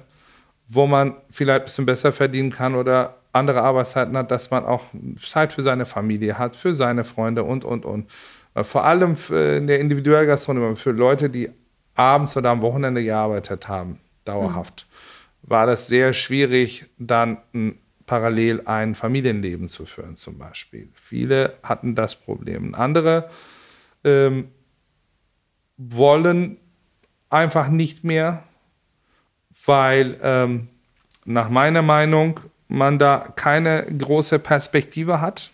wo 0.67 0.87
man 0.87 1.15
vielleicht 1.29 1.61
ein 1.61 1.65
bisschen 1.65 1.85
besser 1.85 2.11
verdienen 2.11 2.51
kann 2.51 2.75
oder 2.75 3.17
andere 3.31 3.61
Arbeitszeiten 3.61 4.17
hat, 4.17 4.31
dass 4.31 4.49
man 4.49 4.65
auch 4.65 4.83
Zeit 5.21 5.53
für 5.53 5.61
seine 5.61 5.85
Familie 5.85 6.37
hat, 6.37 6.55
für 6.55 6.73
seine 6.73 7.03
Freunde 7.03 7.43
und, 7.43 7.65
und, 7.65 7.85
und. 7.85 8.09
Äh, 8.53 8.63
vor 8.63 8.85
allem 8.85 9.17
in 9.29 9.67
der 9.67 9.79
Individualgastronomie, 9.79 10.77
für 10.77 10.91
Leute, 10.91 11.29
die 11.29 11.49
abends 11.95 12.35
oder 12.37 12.49
am 12.49 12.61
Wochenende 12.61 13.03
gearbeitet 13.03 13.67
haben, 13.67 13.99
dauerhaft, 14.23 14.87
mhm. 14.87 15.49
war 15.49 15.65
das 15.65 15.87
sehr 15.87 16.13
schwierig, 16.13 16.85
dann 16.97 17.37
ein, 17.53 17.77
parallel 18.05 18.61
ein 18.65 18.95
Familienleben 18.95 19.67
zu 19.67 19.85
führen, 19.85 20.15
zum 20.15 20.37
Beispiel. 20.37 20.89
Viele 20.93 21.53
hatten 21.63 21.95
das 21.95 22.15
Problem. 22.15 22.75
Andere 22.75 23.29
ähm, 24.03 24.49
wollen 25.77 26.57
einfach 27.29 27.69
nicht 27.69 28.03
mehr, 28.03 28.43
weil 29.65 30.17
ähm, 30.21 30.67
nach 31.25 31.49
meiner 31.49 31.81
Meinung 31.81 32.39
man 32.67 32.99
da 32.99 33.31
keine 33.35 33.85
große 33.85 34.39
Perspektive 34.39 35.21
hat. 35.21 35.51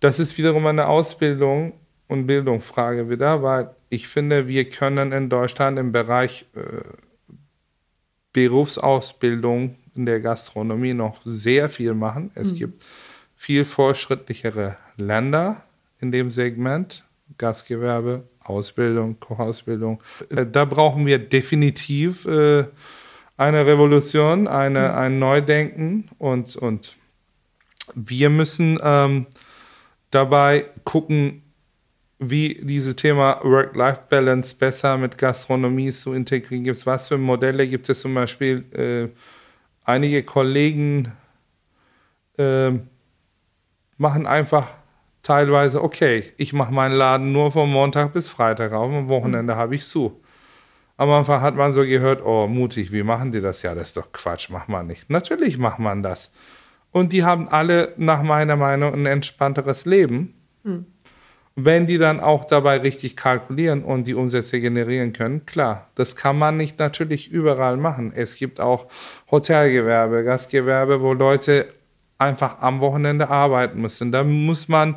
Das 0.00 0.18
ist 0.18 0.36
wiederum 0.36 0.66
eine 0.66 0.88
Ausbildung 0.88 1.74
und 2.08 2.26
Bildungsfrage 2.26 3.08
wieder, 3.08 3.42
weil 3.42 3.70
ich 3.88 4.08
finde, 4.08 4.48
wir 4.48 4.68
können 4.68 5.12
in 5.12 5.28
Deutschland 5.28 5.78
im 5.78 5.92
Bereich 5.92 6.46
äh, 6.54 6.82
Berufsausbildung 8.32 9.76
in 9.94 10.06
der 10.06 10.20
Gastronomie 10.20 10.94
noch 10.94 11.20
sehr 11.24 11.68
viel 11.68 11.94
machen. 11.94 12.30
Es 12.34 12.52
mhm. 12.52 12.56
gibt 12.56 12.84
viel 13.36 13.64
fortschrittlichere 13.64 14.76
Länder 14.96 15.62
in 16.00 16.12
dem 16.12 16.30
Segment, 16.30 17.04
Gastgewerbe, 17.38 18.24
Ausbildung, 18.44 19.18
Kochausbildung. 19.20 20.02
Äh, 20.30 20.46
da 20.46 20.64
brauchen 20.64 21.06
wir 21.06 21.18
definitiv 21.18 22.24
äh, 22.26 22.64
eine 23.36 23.66
Revolution, 23.66 24.48
eine, 24.48 24.88
mhm. 24.88 24.94
ein 24.94 25.18
Neudenken 25.18 26.08
und, 26.18 26.56
und 26.56 26.96
wir 27.94 28.30
müssen 28.30 28.78
ähm, 28.82 29.26
dabei 30.10 30.66
gucken, 30.84 31.42
wie 32.18 32.60
dieses 32.62 32.94
Thema 32.96 33.40
Work-Life-Balance 33.42 34.54
besser 34.56 34.96
mit 34.96 35.18
Gastronomie 35.18 35.90
zu 35.90 36.12
integrieren 36.12 36.64
gibt. 36.64 36.86
Was 36.86 37.08
für 37.08 37.18
Modelle 37.18 37.66
gibt 37.66 37.88
es 37.88 38.00
zum 38.00 38.14
Beispiel? 38.14 38.64
Äh, 38.72 39.08
einige 39.84 40.22
Kollegen 40.22 41.12
äh, 42.38 42.70
machen 43.98 44.26
einfach 44.26 44.68
teilweise, 45.22 45.82
okay, 45.82 46.24
ich 46.36 46.52
mache 46.52 46.72
meinen 46.72 46.94
Laden 46.94 47.32
nur 47.32 47.52
von 47.52 47.70
Montag 47.70 48.12
bis 48.12 48.28
Freitag 48.28 48.72
auf, 48.72 48.92
am 48.92 49.08
Wochenende 49.08 49.54
mhm. 49.54 49.58
habe 49.58 49.74
ich 49.74 49.84
zu. 49.84 50.20
Am 50.96 51.10
Anfang 51.10 51.40
hat 51.40 51.56
man 51.56 51.72
so 51.72 51.82
gehört, 51.82 52.24
oh, 52.24 52.46
mutig, 52.46 52.92
wie 52.92 53.02
machen 53.02 53.32
die 53.32 53.40
das? 53.40 53.62
Ja, 53.62 53.74
das 53.74 53.88
ist 53.88 53.96
doch 53.96 54.12
Quatsch, 54.12 54.50
macht 54.50 54.68
man 54.68 54.86
nicht. 54.86 55.10
Natürlich 55.10 55.58
macht 55.58 55.78
man 55.78 56.02
das. 56.02 56.32
Und 56.90 57.12
die 57.12 57.24
haben 57.24 57.48
alle 57.48 57.94
nach 57.96 58.22
meiner 58.22 58.56
Meinung 58.56 58.92
ein 58.92 59.06
entspannteres 59.06 59.86
Leben. 59.86 60.34
Hm. 60.64 60.86
wenn 61.56 61.86
die 61.86 61.98
dann 61.98 62.20
auch 62.20 62.44
dabei 62.44 62.78
richtig 62.78 63.16
kalkulieren 63.16 63.82
und 63.84 64.04
die 64.04 64.14
Umsätze 64.14 64.60
generieren 64.60 65.12
können, 65.12 65.44
klar, 65.44 65.90
das 65.96 66.16
kann 66.16 66.38
man 66.38 66.56
nicht 66.56 66.78
natürlich 66.78 67.30
überall 67.30 67.76
machen. 67.76 68.12
Es 68.14 68.36
gibt 68.36 68.60
auch 68.60 68.86
Hotelgewerbe, 69.30 70.24
Gastgewerbe, 70.24 71.02
wo 71.02 71.12
Leute 71.12 71.66
einfach 72.22 72.60
am 72.60 72.80
Wochenende 72.80 73.28
arbeiten 73.28 73.80
müssen. 73.80 74.12
Da 74.12 74.24
muss 74.24 74.68
man 74.68 74.96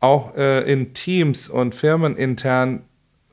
auch 0.00 0.36
äh, 0.36 0.70
in 0.70 0.94
Teams 0.94 1.48
und 1.48 1.74
Firmen 1.74 2.16
intern 2.16 2.82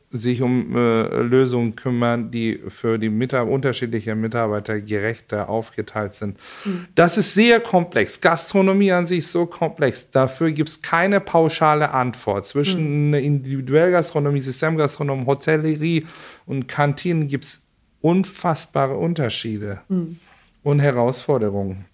sich 0.10 0.42
um 0.42 0.76
äh, 0.76 1.04
Lösungen 1.22 1.76
kümmern, 1.76 2.32
die 2.32 2.62
für 2.70 2.98
die 2.98 3.10
Mitar 3.10 3.48
unterschiedlichen 3.48 4.20
Mitarbeiter 4.22 4.80
gerechter 4.80 5.50
aufgeteilt 5.50 6.14
sind. 6.14 6.38
Mhm. 6.64 6.88
Das 6.96 7.18
ist 7.18 7.34
sehr 7.34 7.60
komplex. 7.60 8.22
Gastronomie 8.22 8.92
an 8.92 9.06
sich 9.06 9.20
ist 9.20 9.34
so 9.34 9.46
komplex. 9.46 10.10
Dafür 10.10 10.52
gibt 10.52 10.70
es 10.70 10.82
keine 10.82 11.20
pauschale 11.20 11.92
Antwort. 11.92 12.46
Zwischen 12.46 13.10
mhm. 13.10 13.16
Individuellgastronomie, 13.16 14.40
Systemgastronomie, 14.40 15.26
Hotellerie 15.26 16.06
und 16.46 16.68
Kantinen 16.68 17.28
gibt 17.28 17.44
es 17.44 17.64
unfassbare 18.02 18.96
Unterschiede 18.96 19.82
mhm. 19.90 20.20
und 20.64 20.80
Herausforderungen. 20.80 21.86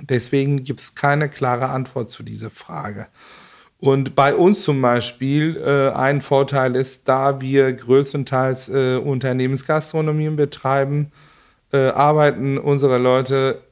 Deswegen 0.00 0.62
gibt 0.62 0.80
es 0.80 0.94
keine 0.94 1.28
klare 1.28 1.68
Antwort 1.68 2.10
zu 2.10 2.22
dieser 2.22 2.50
Frage. 2.50 3.08
Und 3.80 4.16
bei 4.16 4.34
uns 4.34 4.62
zum 4.62 4.82
Beispiel 4.82 5.56
äh, 5.56 5.90
ein 5.96 6.20
Vorteil 6.20 6.74
ist, 6.74 7.08
da 7.08 7.40
wir 7.40 7.72
größtenteils 7.72 8.68
äh, 8.68 8.96
Unternehmensgastronomien 8.96 10.34
betreiben, 10.34 11.12
äh, 11.72 11.88
arbeiten 11.88 12.58
unsere 12.58 12.98
Leute 12.98 13.62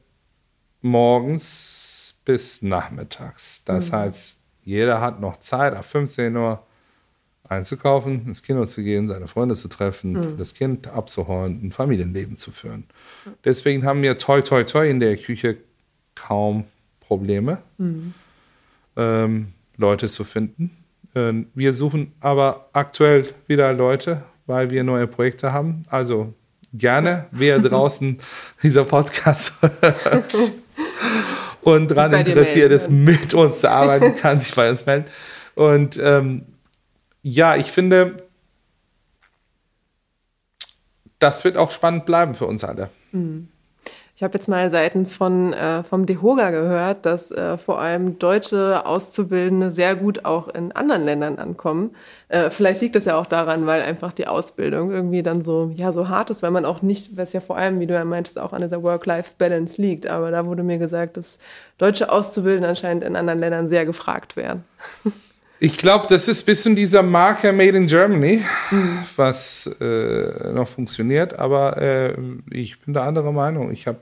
morgens 0.81 2.21
bis 2.25 2.63
nachmittags. 2.63 3.63
Das 3.65 3.91
mhm. 3.91 3.97
heißt, 3.97 4.41
jeder 4.63 5.01
hat 5.01 5.21
noch 5.21 5.39
Zeit, 5.39 5.75
ab 5.75 5.85
15 5.85 6.37
Uhr 6.37 6.63
einzukaufen, 7.49 8.27
ins 8.27 8.43
Kino 8.43 8.65
zu 8.67 8.83
gehen, 8.83 9.09
seine 9.09 9.29
Freunde 9.29 9.55
zu 9.55 9.69
treffen, 9.69 10.13
mhm. 10.13 10.37
das 10.37 10.55
Kind 10.55 10.89
abzuholen, 10.89 11.61
ein 11.63 11.73
Familienleben 11.73 12.37
zu 12.37 12.51
führen. 12.51 12.85
Deswegen 13.45 13.85
haben 13.85 14.03
wir 14.03 14.19
toi 14.19 14.41
toi 14.43 14.65
toi 14.65 14.89
in 14.89 15.01
der 15.01 15.17
Küche 15.17 15.57
kaum 16.17 16.65
Probleme. 17.01 17.59
Mhm. 17.79 18.15
Ähm, 18.97 19.53
Leute 19.77 20.09
zu 20.09 20.25
finden. 20.25 20.77
Ähm, 21.15 21.47
wir 21.55 21.73
suchen 21.73 22.13
aber 22.21 22.69
aktuell 22.73 23.27
wieder 23.47 23.73
Leute, 23.73 24.23
weil 24.47 24.71
wir 24.71 24.83
neue 24.85 25.07
Projekte 25.07 25.53
haben. 25.53 25.85
Also 25.89 26.35
gerne, 26.73 27.27
wer 27.31 27.59
draußen 27.61 28.19
dieser 28.63 28.85
Podcast 28.85 29.61
hört 29.81 30.35
und 31.63 31.91
daran 31.91 32.27
interessiert 32.27 32.73
ist, 32.73 32.91
mit 32.91 33.35
uns 33.35 33.61
zu 33.61 33.71
arbeiten, 33.71 34.17
kann 34.21 34.39
sich 34.39 34.55
bei 34.55 34.69
uns 34.69 34.85
melden. 34.87 35.07
Und 35.55 35.99
ähm, 36.03 36.47
ja, 37.23 37.57
ich 37.57 37.73
finde, 37.73 38.29
das 41.19 41.45
wird 41.45 41.57
auch 41.57 41.71
spannend 41.71 42.07
bleiben 42.07 42.35
für 42.35 42.47
uns 42.47 42.63
alle. 42.63 42.91
Mhm. 43.13 43.49
Ich 44.17 44.23
habe 44.23 44.33
jetzt 44.33 44.49
mal 44.49 44.71
seitens 44.71 45.13
von 45.13 45.53
äh, 45.53 45.83
vom 45.83 46.07
DEHOGA 46.07 46.49
gehört, 46.49 47.05
dass 47.05 47.31
äh, 47.31 47.59
vor 47.59 47.83
allem 47.83 48.19
deutsche 48.19 48.87
Auszubildende 48.87 49.71
sehr 49.71 49.95
gut 49.95 50.25
auch 50.25 50.49
in 50.49 50.73
anderen 50.73 51.05
Ländern 51.05 51.39
ankommen. 51.39 51.95
Äh, 52.31 52.49
vielleicht 52.49 52.81
liegt 52.81 52.97
das 52.97 53.05
ja 53.05 53.19
auch 53.19 53.27
daran, 53.27 53.67
weil 53.67 53.83
einfach 53.83 54.15
die 54.15 54.27
Ausbildung 54.27 54.91
irgendwie 54.91 55.23
dann 55.23 55.43
so 55.43 55.71
ja 55.77 55.93
so 55.93 56.09
hart 56.09 56.31
ist, 56.31 56.43
weil 56.43 56.51
man 56.51 56.65
auch 56.65 56.81
nicht, 56.81 57.11
es 57.19 57.35
ja 57.35 57.41
vor 57.43 57.59
allem, 57.59 57.79
wie 57.79 57.87
du 57.87 57.93
ja 57.93 58.07
meintest, 58.07 58.39
auch 58.39 58.55
an 58.55 58.63
dieser 58.63 58.83
Work-Life-Balance 58.83 59.83
liegt. 59.83 60.07
Aber 60.07 60.31
da 60.31 60.47
wurde 60.47 60.63
mir 60.63 60.79
gesagt, 60.79 61.19
dass 61.19 61.37
deutsche 61.77 62.11
Auszubildende 62.11 62.71
anscheinend 62.71 63.05
in 63.05 63.17
anderen 63.17 63.39
Ländern 63.41 63.69
sehr 63.69 63.85
gefragt 63.85 64.35
werden. 64.35 64.65
Ich 65.59 65.79
glaube, 65.79 66.07
das 66.07 66.29
ist 66.29 66.43
ein 66.43 66.47
bisschen 66.47 66.77
dieser 66.77 67.03
Marker 67.03 67.53
Made 67.53 67.77
in 67.77 67.87
Germany, 67.87 68.43
mhm. 68.71 68.99
was 69.17 69.67
äh, 69.81 70.53
noch 70.53 70.69
funktioniert. 70.69 71.39
Aber 71.39 71.79
äh, 71.79 72.15
ich 72.51 72.81
bin 72.81 72.93
der 72.93 73.05
andere 73.05 73.33
Meinung. 73.33 73.71
Ich 73.71 73.87
habe 73.87 73.99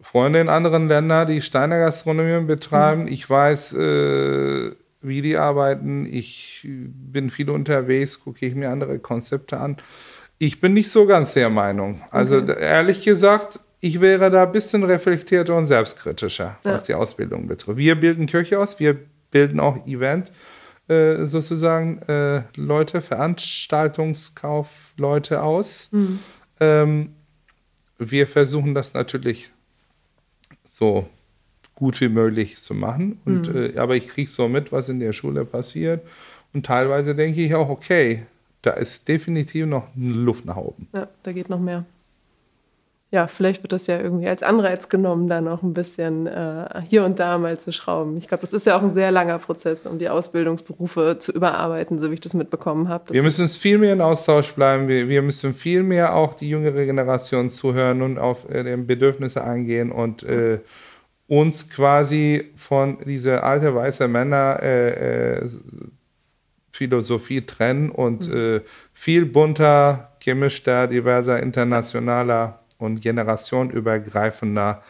Freunde 0.00 0.40
in 0.40 0.48
anderen 0.48 0.88
Ländern, 0.88 1.28
die 1.28 1.42
Steiner 1.42 1.78
Gastronomie 1.78 2.46
betreiben. 2.46 3.02
Mhm. 3.02 3.08
Ich 3.08 3.28
weiß, 3.28 3.74
äh, 3.74 4.72
wie 5.02 5.22
die 5.22 5.36
arbeiten. 5.36 6.06
Ich 6.06 6.64
bin 6.64 7.30
viel 7.30 7.50
unterwegs, 7.50 8.20
gucke 8.20 8.46
ich 8.46 8.54
mir 8.54 8.70
andere 8.70 8.98
Konzepte 8.98 9.58
an. 9.58 9.76
Ich 10.38 10.60
bin 10.60 10.72
nicht 10.72 10.90
so 10.90 11.06
ganz 11.06 11.34
der 11.34 11.50
Meinung. 11.50 12.00
Also 12.10 12.38
okay. 12.38 12.56
ehrlich 12.58 13.02
gesagt, 13.02 13.60
ich 13.80 14.00
wäre 14.00 14.30
da 14.30 14.44
ein 14.44 14.52
bisschen 14.52 14.84
reflektierter 14.84 15.54
und 15.56 15.66
selbstkritischer, 15.66 16.58
was 16.62 16.88
ja. 16.88 16.94
die 16.94 17.00
Ausbildung 17.00 17.46
betrifft. 17.46 17.76
Wir 17.78 17.94
bilden 17.94 18.26
Köche 18.26 18.58
aus, 18.58 18.80
wir 18.80 18.96
bilden 19.30 19.60
auch 19.60 19.86
Event 19.86 20.32
äh, 20.88 21.24
sozusagen 21.24 22.02
äh, 22.02 22.42
Leute, 22.56 23.00
Veranstaltungskaufleute 23.00 25.42
aus. 25.42 25.88
Mhm. 25.92 26.18
Ähm, 26.58 27.14
wir 27.98 28.26
versuchen 28.26 28.74
das 28.74 28.94
natürlich 28.94 29.52
so 30.80 31.06
gut 31.74 32.00
wie 32.00 32.08
möglich 32.08 32.56
zu 32.56 32.74
machen. 32.74 33.20
Und, 33.24 33.52
mhm. 33.52 33.74
äh, 33.74 33.78
aber 33.78 33.96
ich 33.96 34.08
kriege 34.08 34.28
so 34.28 34.48
mit, 34.48 34.72
was 34.72 34.88
in 34.88 34.98
der 34.98 35.12
Schule 35.12 35.44
passiert. 35.44 36.02
Und 36.52 36.66
teilweise 36.66 37.14
denke 37.14 37.42
ich 37.42 37.54
auch, 37.54 37.68
okay, 37.68 38.22
da 38.62 38.72
ist 38.72 39.06
definitiv 39.06 39.66
noch 39.66 39.88
Luft 39.96 40.44
nach 40.44 40.56
oben. 40.56 40.88
Ja, 40.92 41.08
da 41.22 41.32
geht 41.32 41.48
noch 41.48 41.60
mehr. 41.60 41.84
Ja, 43.12 43.26
vielleicht 43.26 43.64
wird 43.64 43.72
das 43.72 43.88
ja 43.88 44.00
irgendwie 44.00 44.28
als 44.28 44.44
Anreiz 44.44 44.88
genommen, 44.88 45.26
da 45.26 45.40
noch 45.40 45.64
ein 45.64 45.74
bisschen 45.74 46.28
äh, 46.28 46.80
hier 46.84 47.04
und 47.04 47.18
da 47.18 47.38
mal 47.38 47.58
zu 47.58 47.72
schrauben. 47.72 48.16
Ich 48.16 48.28
glaube, 48.28 48.42
das 48.42 48.52
ist 48.52 48.66
ja 48.66 48.78
auch 48.78 48.82
ein 48.84 48.92
sehr 48.92 49.10
langer 49.10 49.40
Prozess, 49.40 49.84
um 49.84 49.98
die 49.98 50.08
Ausbildungsberufe 50.08 51.16
zu 51.18 51.32
überarbeiten, 51.32 51.98
so 51.98 52.10
wie 52.10 52.14
ich 52.14 52.20
das 52.20 52.34
mitbekommen 52.34 52.88
habe. 52.88 53.12
Wir 53.12 53.24
müssen 53.24 53.48
viel 53.48 53.78
mehr 53.78 53.94
in 53.94 54.00
Austausch 54.00 54.52
bleiben. 54.52 54.86
Wir, 54.86 55.08
wir, 55.08 55.22
müssen 55.22 55.54
viel 55.54 55.82
mehr 55.82 56.14
auch 56.14 56.34
die 56.34 56.48
jüngere 56.48 56.84
Generation 56.84 57.50
zuhören 57.50 58.02
und 58.02 58.18
auf 58.18 58.48
äh, 58.48 58.62
die 58.62 58.80
Bedürfnisse 58.80 59.42
eingehen 59.42 59.90
und 59.90 60.22
äh, 60.22 60.60
uns 61.26 61.68
quasi 61.68 62.52
von 62.54 62.98
dieser 63.04 63.42
alte 63.42 63.74
weiße 63.74 64.06
Männer 64.06 64.60
äh, 64.62 65.38
äh, 65.38 65.48
Philosophie 66.70 67.44
trennen 67.44 67.90
und 67.90 68.28
mhm. 68.28 68.36
Äh, 68.36 68.60
viel 68.92 69.26
bunter, 69.26 70.12
gemischter, 70.20 70.86
diverser, 70.86 71.42
internationaler 71.42 72.59
und 72.80 73.00
generationenübergreifender 73.00 74.82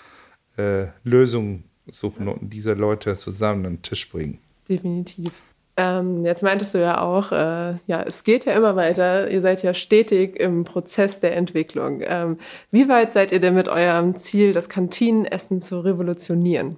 äh, 0.57 0.87
Lösungen 1.05 1.65
suchen 1.89 2.29
und 2.29 2.53
diese 2.53 2.75
Leute 2.75 3.15
zusammen 3.17 3.67
an 3.67 3.73
den 3.75 3.83
Tisch 3.83 4.09
bringen. 4.11 4.39
Definitiv. 4.69 5.33
Ähm, 5.77 6.27
jetzt 6.27 6.43
meintest 6.43 6.75
du 6.75 6.79
ja 6.79 7.01
auch, 7.01 7.33
äh, 7.33 7.75
ja, 7.87 8.03
es 8.03 8.25
geht 8.25 8.45
ja 8.45 8.53
immer 8.53 8.77
weiter. 8.77 9.31
Ihr 9.31 9.41
seid 9.41 9.63
ja 9.63 9.73
stetig 9.73 10.39
im 10.39 10.65
Prozess 10.65 11.21
der 11.21 11.37
Entwicklung. 11.37 12.03
Ähm, 12.03 12.39
wie 12.71 12.89
weit 12.89 13.13
seid 13.13 13.33
ihr 13.33 13.41
denn 13.41 13.55
mit 13.55 13.69
eurem 13.69 14.15
Ziel, 14.17 14.53
das 14.53 14.69
Kantinenessen 14.69 15.61
zu 15.61 15.81
revolutionieren? 15.81 16.77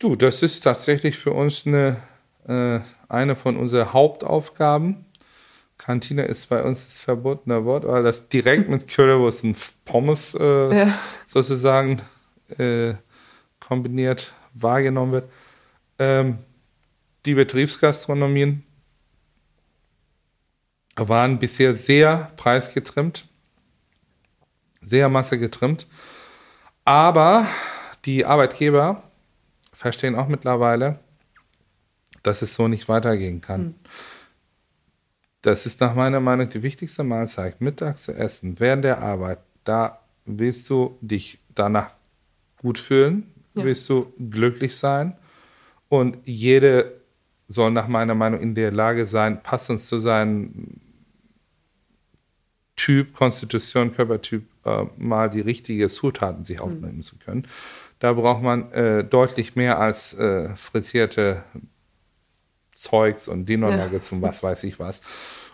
Du, 0.00 0.16
das 0.16 0.42
ist 0.42 0.62
tatsächlich 0.62 1.18
für 1.18 1.32
uns 1.32 1.66
eine, 1.66 1.98
äh, 2.48 2.80
eine 3.08 3.36
von 3.36 3.58
unseren 3.58 3.92
Hauptaufgaben. 3.92 5.04
Kantine 5.90 6.22
ist 6.22 6.48
bei 6.48 6.62
uns 6.62 6.84
das 6.84 7.00
verbotene 7.00 7.64
Wort, 7.64 7.84
weil 7.84 8.04
das 8.04 8.28
direkt 8.28 8.68
mit 8.68 8.86
Currywurst 8.86 9.42
und 9.42 9.56
Pommes 9.84 10.36
äh, 10.38 10.76
ja. 10.76 10.98
sozusagen 11.26 12.00
äh, 12.58 12.94
kombiniert 13.58 14.32
wahrgenommen 14.54 15.10
wird. 15.10 15.30
Ähm, 15.98 16.38
die 17.26 17.34
Betriebsgastronomien 17.34 18.62
waren 20.94 21.40
bisher 21.40 21.74
sehr 21.74 22.30
preisgetrimmt, 22.36 23.26
sehr 24.80 25.08
massegetrimmt. 25.08 25.88
Aber 26.84 27.48
die 28.04 28.24
Arbeitgeber 28.24 29.02
verstehen 29.72 30.14
auch 30.14 30.28
mittlerweile, 30.28 31.00
dass 32.22 32.42
es 32.42 32.54
so 32.54 32.68
nicht 32.68 32.88
weitergehen 32.88 33.40
kann. 33.40 33.60
Mhm. 33.60 33.74
Das 35.42 35.64
ist 35.66 35.80
nach 35.80 35.94
meiner 35.94 36.20
Meinung 36.20 36.48
die 36.48 36.62
wichtigste 36.62 37.02
Mahlzeit, 37.02 37.60
mittags 37.60 38.04
zu 38.04 38.12
essen, 38.12 38.60
während 38.60 38.84
der 38.84 39.00
Arbeit. 39.00 39.38
Da 39.64 40.00
willst 40.26 40.68
du 40.68 40.98
dich 41.00 41.38
danach 41.54 41.92
gut 42.58 42.78
fühlen, 42.78 43.32
ja. 43.54 43.64
willst 43.64 43.88
du 43.88 44.12
glücklich 44.30 44.76
sein 44.76 45.16
und 45.88 46.18
jede 46.24 47.00
soll 47.48 47.70
nach 47.72 47.88
meiner 47.88 48.14
Meinung 48.14 48.40
in 48.40 48.54
der 48.54 48.70
Lage 48.70 49.06
sein, 49.06 49.42
passend 49.42 49.80
zu 49.80 49.98
seinem 49.98 50.80
Typ, 52.76 53.12
Konstitution, 53.14 53.92
Körpertyp 53.92 54.46
äh, 54.64 54.84
mal 54.96 55.28
die 55.28 55.40
richtigen 55.40 55.88
Zutaten 55.88 56.44
sich 56.44 56.58
mhm. 56.58 56.64
aufnehmen 56.64 56.96
mhm. 56.96 57.02
zu 57.02 57.18
können. 57.18 57.46
Da 57.98 58.12
braucht 58.12 58.42
man 58.42 58.72
äh, 58.72 59.04
deutlich 59.04 59.56
mehr 59.56 59.78
als 59.78 60.14
äh, 60.14 60.54
frittierte 60.56 61.42
Zeugs 62.80 63.28
und 63.28 63.48
Dinner-Nuggets 63.48 64.10
ja. 64.10 64.16
und 64.16 64.22
was 64.22 64.42
weiß 64.42 64.64
ich 64.64 64.78
was. 64.78 65.02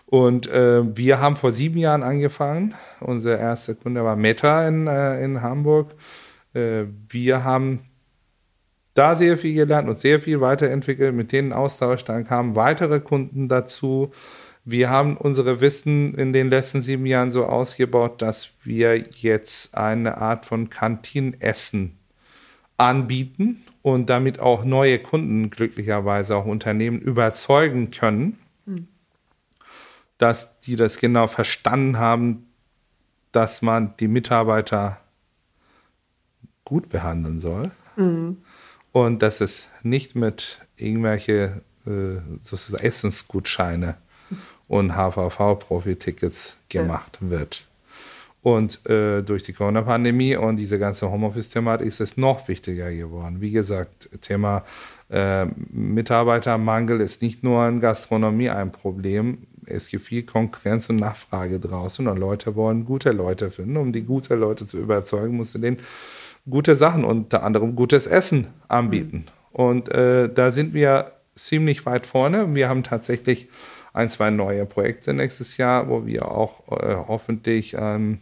Und 0.05 0.47
äh, 0.47 0.95
wir 0.95 1.19
haben 1.19 1.35
vor 1.35 1.51
sieben 1.51 1.77
Jahren 1.77 2.01
angefangen. 2.01 2.75
Unser 3.01 3.37
erster 3.37 3.75
Kunde 3.75 4.05
war 4.05 4.15
Meta 4.15 4.65
in, 4.67 4.87
äh, 4.87 5.23
in 5.23 5.41
Hamburg. 5.41 5.93
Äh, 6.53 6.85
wir 7.09 7.43
haben 7.43 7.81
da 8.93 9.15
sehr 9.15 9.37
viel 9.37 9.53
gelernt 9.53 9.89
und 9.89 9.99
sehr 9.99 10.21
viel 10.21 10.39
weiterentwickelt, 10.39 11.13
mit 11.13 11.33
denen 11.33 11.51
Austausch. 11.51 12.05
Dann 12.05 12.25
kamen 12.25 12.55
weitere 12.55 13.01
Kunden 13.01 13.49
dazu. 13.49 14.11
Wir 14.63 14.89
haben 14.89 15.17
unsere 15.17 15.59
Wissen 15.59 16.15
in 16.15 16.31
den 16.31 16.49
letzten 16.49 16.81
sieben 16.81 17.05
Jahren 17.05 17.31
so 17.31 17.45
ausgebaut, 17.45 18.21
dass 18.21 18.51
wir 18.63 18.97
jetzt 18.97 19.77
eine 19.77 20.17
Art 20.17 20.45
von 20.45 20.69
Kantinenessen 20.69 21.97
anbieten 22.77 23.63
und 23.81 24.09
damit 24.09 24.39
auch 24.39 24.63
neue 24.65 24.99
Kunden, 24.99 25.49
glücklicherweise 25.49 26.35
auch 26.35 26.45
Unternehmen, 26.45 26.99
überzeugen 26.99 27.91
können, 27.91 28.39
mhm. 28.65 28.87
dass 30.17 30.59
die 30.61 30.75
das 30.75 30.99
genau 30.99 31.27
verstanden 31.27 31.97
haben, 31.97 32.47
dass 33.31 33.61
man 33.61 33.95
die 33.97 34.07
Mitarbeiter 34.07 34.99
gut 36.65 36.89
behandeln 36.89 37.39
soll 37.39 37.71
mhm. 37.95 38.37
und 38.91 39.21
dass 39.21 39.41
es 39.41 39.69
nicht 39.83 40.15
mit 40.15 40.59
irgendwelche 40.75 41.61
äh, 41.85 42.17
Essensgutscheine 42.81 43.95
und 44.67 44.95
HVV-Profi-Tickets 44.95 46.57
gemacht 46.69 47.19
ja. 47.21 47.29
wird. 47.29 47.66
Und 48.47 48.89
äh, 48.89 49.23
durch 49.23 49.43
die 49.43 49.51
Corona-Pandemie 49.51 50.37
und 50.37 50.55
diese 50.55 50.79
ganze 50.79 51.11
Homeoffice-Thematik 51.11 51.85
ist 51.85 51.99
es 51.99 52.15
noch 52.15 52.47
wichtiger 52.47 52.89
geworden. 52.93 53.41
Wie 53.41 53.51
gesagt, 53.51 54.09
Thema 54.21 54.63
äh, 55.09 55.47
Mitarbeitermangel 55.69 57.01
ist 57.01 57.21
nicht 57.21 57.43
nur 57.43 57.67
in 57.67 57.81
Gastronomie 57.81 58.49
ein 58.49 58.71
Problem. 58.71 59.39
Es 59.65 59.89
gibt 59.89 60.05
viel 60.05 60.23
Konkurrenz 60.23 60.89
und 60.89 60.95
Nachfrage 60.95 61.59
draußen 61.59 62.07
und 62.07 62.17
Leute 62.17 62.55
wollen 62.55 62.85
gute 62.85 63.11
Leute 63.11 63.51
finden. 63.51 63.75
Um 63.75 63.91
die 63.91 64.03
guten 64.03 64.39
Leute 64.39 64.65
zu 64.65 64.77
überzeugen, 64.77 65.35
musst 65.35 65.53
du 65.55 65.59
denen 65.59 65.79
gute 66.49 66.75
Sachen, 66.75 67.03
unter 67.03 67.43
anderem 67.43 67.75
gutes 67.75 68.07
Essen 68.07 68.47
anbieten. 68.69 69.25
Mhm. 69.51 69.59
Und 69.61 69.89
äh, 69.89 70.29
da 70.33 70.51
sind 70.51 70.73
wir 70.73 71.11
ziemlich 71.35 71.85
weit 71.85 72.07
vorne. 72.07 72.55
Wir 72.55 72.69
haben 72.69 72.83
tatsächlich 72.83 73.49
ein, 73.91 74.07
zwei 74.09 74.29
neue 74.29 74.65
Projekte 74.65 75.13
nächstes 75.13 75.57
Jahr, 75.57 75.89
wo 75.89 76.05
wir 76.05 76.31
auch 76.31 76.61
äh, 76.71 76.95
hoffentlich 76.95 77.75
ähm, 77.77 78.19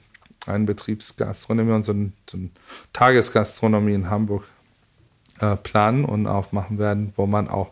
einen 0.47 0.65
Betriebsgastronomie 0.65 1.71
und 1.71 1.83
so, 1.83 1.93
ein, 1.93 2.13
so 2.29 2.37
eine 2.37 2.49
Tagesgastronomie 2.93 3.93
in 3.93 4.09
Hamburg 4.09 4.45
äh, 5.39 5.55
planen 5.55 6.05
und 6.05 6.27
aufmachen 6.27 6.79
werden, 6.79 7.13
wo 7.15 7.25
man 7.25 7.47
auch 7.47 7.71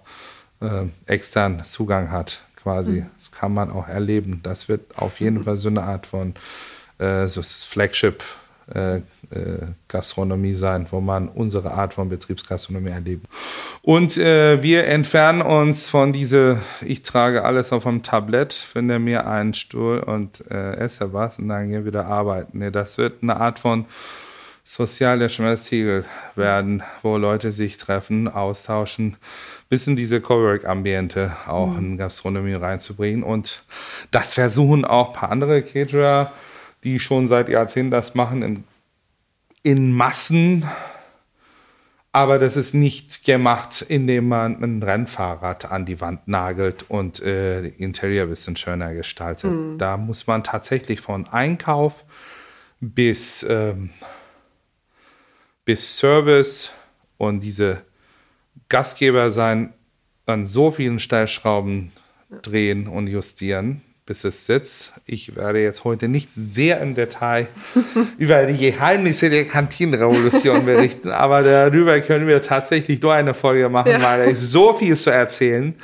äh, 0.62 0.86
extern 1.06 1.64
Zugang 1.66 2.12
hat, 2.12 2.44
quasi. 2.56 2.92
Mhm. 2.92 3.06
Das 3.18 3.32
kann 3.32 3.54
man 3.54 3.72
auch 3.72 3.88
erleben. 3.88 4.42
Das 4.44 4.70
wird 4.70 4.98
auf 4.98 5.20
jeden. 5.20 5.44
Fall 5.44 5.58
so 5.58 5.70
eine 5.70 5.84
Art 5.84 6.08
von 6.08 6.34
äh, 7.00 7.28
so 7.28 7.42
Flagship 7.42 8.24
Gastronomie 9.88 10.54
sein, 10.54 10.88
wo 10.90 11.02
man 11.02 11.28
unsere 11.28 11.72
Art 11.72 11.94
von 11.94 12.10
Betriebsgastronomie 12.10 12.92
erlebt. 12.92 13.28
Und 13.82 14.18
äh, 14.18 14.62
wir 14.64 14.86
entfernen 14.88 15.42
uns 15.42 15.90
von 15.90 16.14
diese, 16.14 16.60
ich 16.82 17.02
trage 17.02 17.44
alles 17.44 17.74
auf 17.74 17.86
einem 17.86 18.04
Tablett, 18.04 18.54
finde 18.54 19.00
mir 19.00 19.28
einen 19.28 19.54
Stuhl 19.54 20.00
und 20.00 20.50
äh, 20.50 20.76
esse 20.78 21.14
was 21.14 21.40
und 21.40 21.50
dann 21.50 21.70
gehen 21.70 21.80
wir 21.80 21.86
wieder 21.86 22.06
arbeiten. 22.06 22.60
Nee, 22.60 22.72
das 22.72 22.98
wird 22.98 23.22
eine 23.22 23.38
Art 23.38 23.60
von 23.60 23.86
sozialer 24.64 25.28
Schmelztiegel 25.28 26.06
werden, 26.36 26.84
wo 27.02 27.18
Leute 27.18 27.52
sich 27.52 27.78
treffen, 27.78 28.30
austauschen, 28.30 29.18
bis 29.68 29.88
in 29.88 29.96
diese 29.96 30.22
Cowork-Ambiente 30.22 31.36
auch 31.48 31.68
mhm. 31.68 31.78
in 31.78 31.98
Gastronomie 31.98 32.54
reinzubringen. 32.54 33.24
Und 33.24 33.64
das 34.12 34.36
versuchen 34.36 34.86
auch 34.86 35.10
ein 35.10 35.14
paar 35.14 35.32
andere 35.32 35.62
Caterer, 35.62 36.32
die 36.84 37.00
schon 37.00 37.28
seit 37.28 37.50
Jahrzehnten 37.50 37.92
das 37.92 38.16
machen, 38.16 38.42
in 38.42 38.64
in 39.64 39.94
Massen, 39.94 40.66
aber 42.12 42.38
das 42.38 42.58
ist 42.58 42.76
nicht 42.76 43.24
gemacht, 43.24 43.84
indem 43.88 44.28
man 44.28 44.62
ein 44.62 44.84
Rennfahrrad 44.84 45.72
an 45.72 45.86
die 45.86 46.00
Wand 46.00 46.28
nagelt 46.28 46.86
und 46.90 47.24
äh, 47.24 47.66
Interior 47.68 48.26
ein 48.26 48.30
bisschen 48.30 48.56
schöner 48.56 48.94
gestaltet. 48.94 49.50
Mhm. 49.50 49.78
Da 49.80 49.98
muss 49.98 50.28
man 50.28 50.44
tatsächlich 50.44 51.02
von 51.02 51.28
Einkauf 51.30 52.06
bis, 52.80 53.44
ähm, 53.50 53.90
bis 55.66 55.98
Service 55.98 56.72
und 57.18 57.40
diese 57.40 57.82
Gastgeber 58.70 59.32
sein 59.32 59.74
an 60.26 60.46
so 60.46 60.72
vielen 60.72 61.00
Stellschrauben 61.00 61.94
drehen 62.42 62.88
und 62.88 63.08
justieren, 63.08 63.82
bis 64.06 64.24
es 64.24 64.46
sitzt. 64.46 64.92
Ich 65.06 65.36
werde 65.36 65.62
jetzt 65.62 65.84
heute 65.84 66.08
nicht 66.08 66.30
sehr 66.32 66.82
im 66.82 66.96
Detail 66.96 67.48
über 68.18 68.46
die 68.46 68.58
Geheimnisse 68.58 69.30
der 69.30 69.46
Kantinenrevolution 69.46 70.66
berichten, 70.66 71.10
aber 71.10 71.44
darüber 71.44 72.00
können 72.02 72.28
wir 72.28 72.42
tatsächlich 72.42 73.02
nur 73.02 73.14
eine 73.14 73.34
Folge 73.34 73.70
machen, 73.70 73.92
ja. 73.92 74.02
weil 74.02 74.26
da 74.26 74.32
ist 74.32 74.52
so 74.52 74.74
viel 74.74 74.96
zu 74.96 75.10
erzählen. 75.10 75.76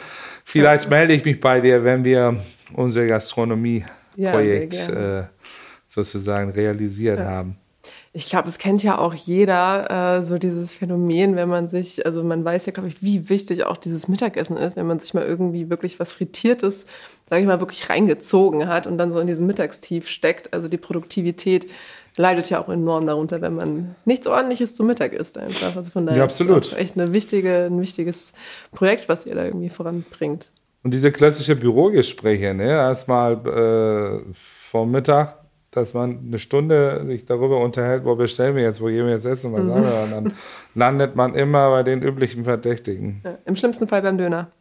Vielleicht 0.44 0.86
ja. 0.86 0.90
melde 0.90 1.14
ich 1.14 1.24
mich 1.24 1.40
bei 1.40 1.62
dir, 1.62 1.84
wenn 1.84 2.04
wir 2.04 2.44
unser 2.74 3.06
Gastronomie-Projekt 3.08 4.90
ja, 4.90 5.20
äh, 5.20 5.24
sozusagen 5.88 6.52
realisiert 6.52 7.20
haben 7.20 7.58
ich 8.12 8.26
glaube, 8.26 8.48
es 8.48 8.58
kennt 8.58 8.82
ja 8.82 8.98
auch 8.98 9.14
jeder 9.14 10.18
äh, 10.18 10.24
so 10.24 10.40
dieses 10.40 10.74
Phänomen, 10.74 11.36
wenn 11.36 11.48
man 11.48 11.68
sich, 11.68 12.06
also 12.06 12.24
man 12.24 12.44
weiß 12.44 12.66
ja, 12.66 12.72
glaube 12.72 12.90
ich, 12.90 13.04
wie 13.04 13.30
wichtig 13.30 13.64
auch 13.66 13.78
dieses 13.78 14.08
Mittagessen 14.08 14.58
ist, 14.58 14.76
wenn 14.76 14.88
man 14.88 15.00
sich 15.00 15.14
mal 15.14 15.26
irgendwie 15.26 15.70
wirklich 15.70 16.00
was 16.00 16.12
Frittiertes, 16.12 16.88
sage 17.30 17.42
ich 17.42 17.48
mal, 17.48 17.60
wirklich 17.60 17.88
reingezogen 17.88 18.68
hat 18.68 18.88
und 18.88 18.98
dann 18.98 19.12
so 19.12 19.20
in 19.20 19.28
diesem 19.28 19.46
Mittagstief 19.46 20.08
steckt. 20.08 20.54
Also 20.54 20.68
die 20.68 20.78
Produktivität 20.78 21.68
leidet 22.16 22.50
ja 22.50 22.60
auch 22.62 22.70
enorm 22.70 23.06
darunter, 23.06 23.42
wenn 23.42 23.56
man 23.56 23.96
nichts 24.06 24.26
Ordentliches 24.26 24.74
zum 24.74 24.88
Mittag 24.88 25.14
isst 25.14 25.38
einfach. 25.38 25.76
Also 25.76 25.92
von 25.92 26.08
daher 26.08 26.18
ja, 26.18 26.24
absolut. 26.24 26.66
ist 26.66 26.72
es 26.72 26.78
echt 26.80 27.00
eine 27.00 27.14
wichtige, 27.14 27.66
ein 27.66 27.80
wichtiges 27.80 28.34
Projekt, 28.72 29.08
was 29.08 29.28
ihr 29.28 29.36
da 29.36 29.46
irgendwie 29.46 29.70
voranbringt. 29.70 30.52
Und 30.82 30.94
diese 30.94 31.12
klassische 31.12 31.56
Bürogespräche, 31.56 32.56
ne? 32.56 32.70
erstmal 32.70 33.34
äh, 34.26 34.34
vor 34.34 34.88
Mittag 34.88 35.39
dass 35.72 35.94
man 35.94 36.20
eine 36.26 36.40
Stunde 36.40 37.04
sich 37.06 37.26
darüber 37.26 37.60
unterhält, 37.60 38.04
wo 38.04 38.16
bestellen 38.16 38.56
wir 38.56 38.64
jetzt, 38.64 38.82
wo 38.82 38.86
gehen 38.86 39.06
wir 39.06 39.14
jetzt 39.14 39.26
essen, 39.26 39.54
was 39.54 39.62
mhm. 39.62 39.70
sagen 39.70 39.84
wir, 39.84 40.04
und 40.04 40.12
dann 40.12 40.34
landet 40.76 41.16
man 41.16 41.36
immer 41.36 41.70
bei 41.70 41.84
den 41.84 42.02
üblichen 42.02 42.44
Verdächtigen. 42.44 43.22
Ja, 43.24 43.38
Im 43.46 43.56
schlimmsten 43.56 43.88
Fall 43.88 44.02
beim 44.02 44.18
Döner. 44.18 44.52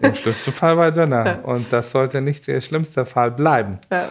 Im 0.00 0.14
schlimmsten 0.14 0.52
Fall 0.52 0.76
bei 0.76 0.90
Döner. 0.90 1.26
Ja. 1.26 1.38
Und 1.42 1.72
das 1.72 1.90
sollte 1.90 2.20
nicht 2.20 2.46
der 2.46 2.60
schlimmste 2.60 3.04
Fall 3.04 3.30
bleiben. 3.30 3.78
Ja. 3.90 4.10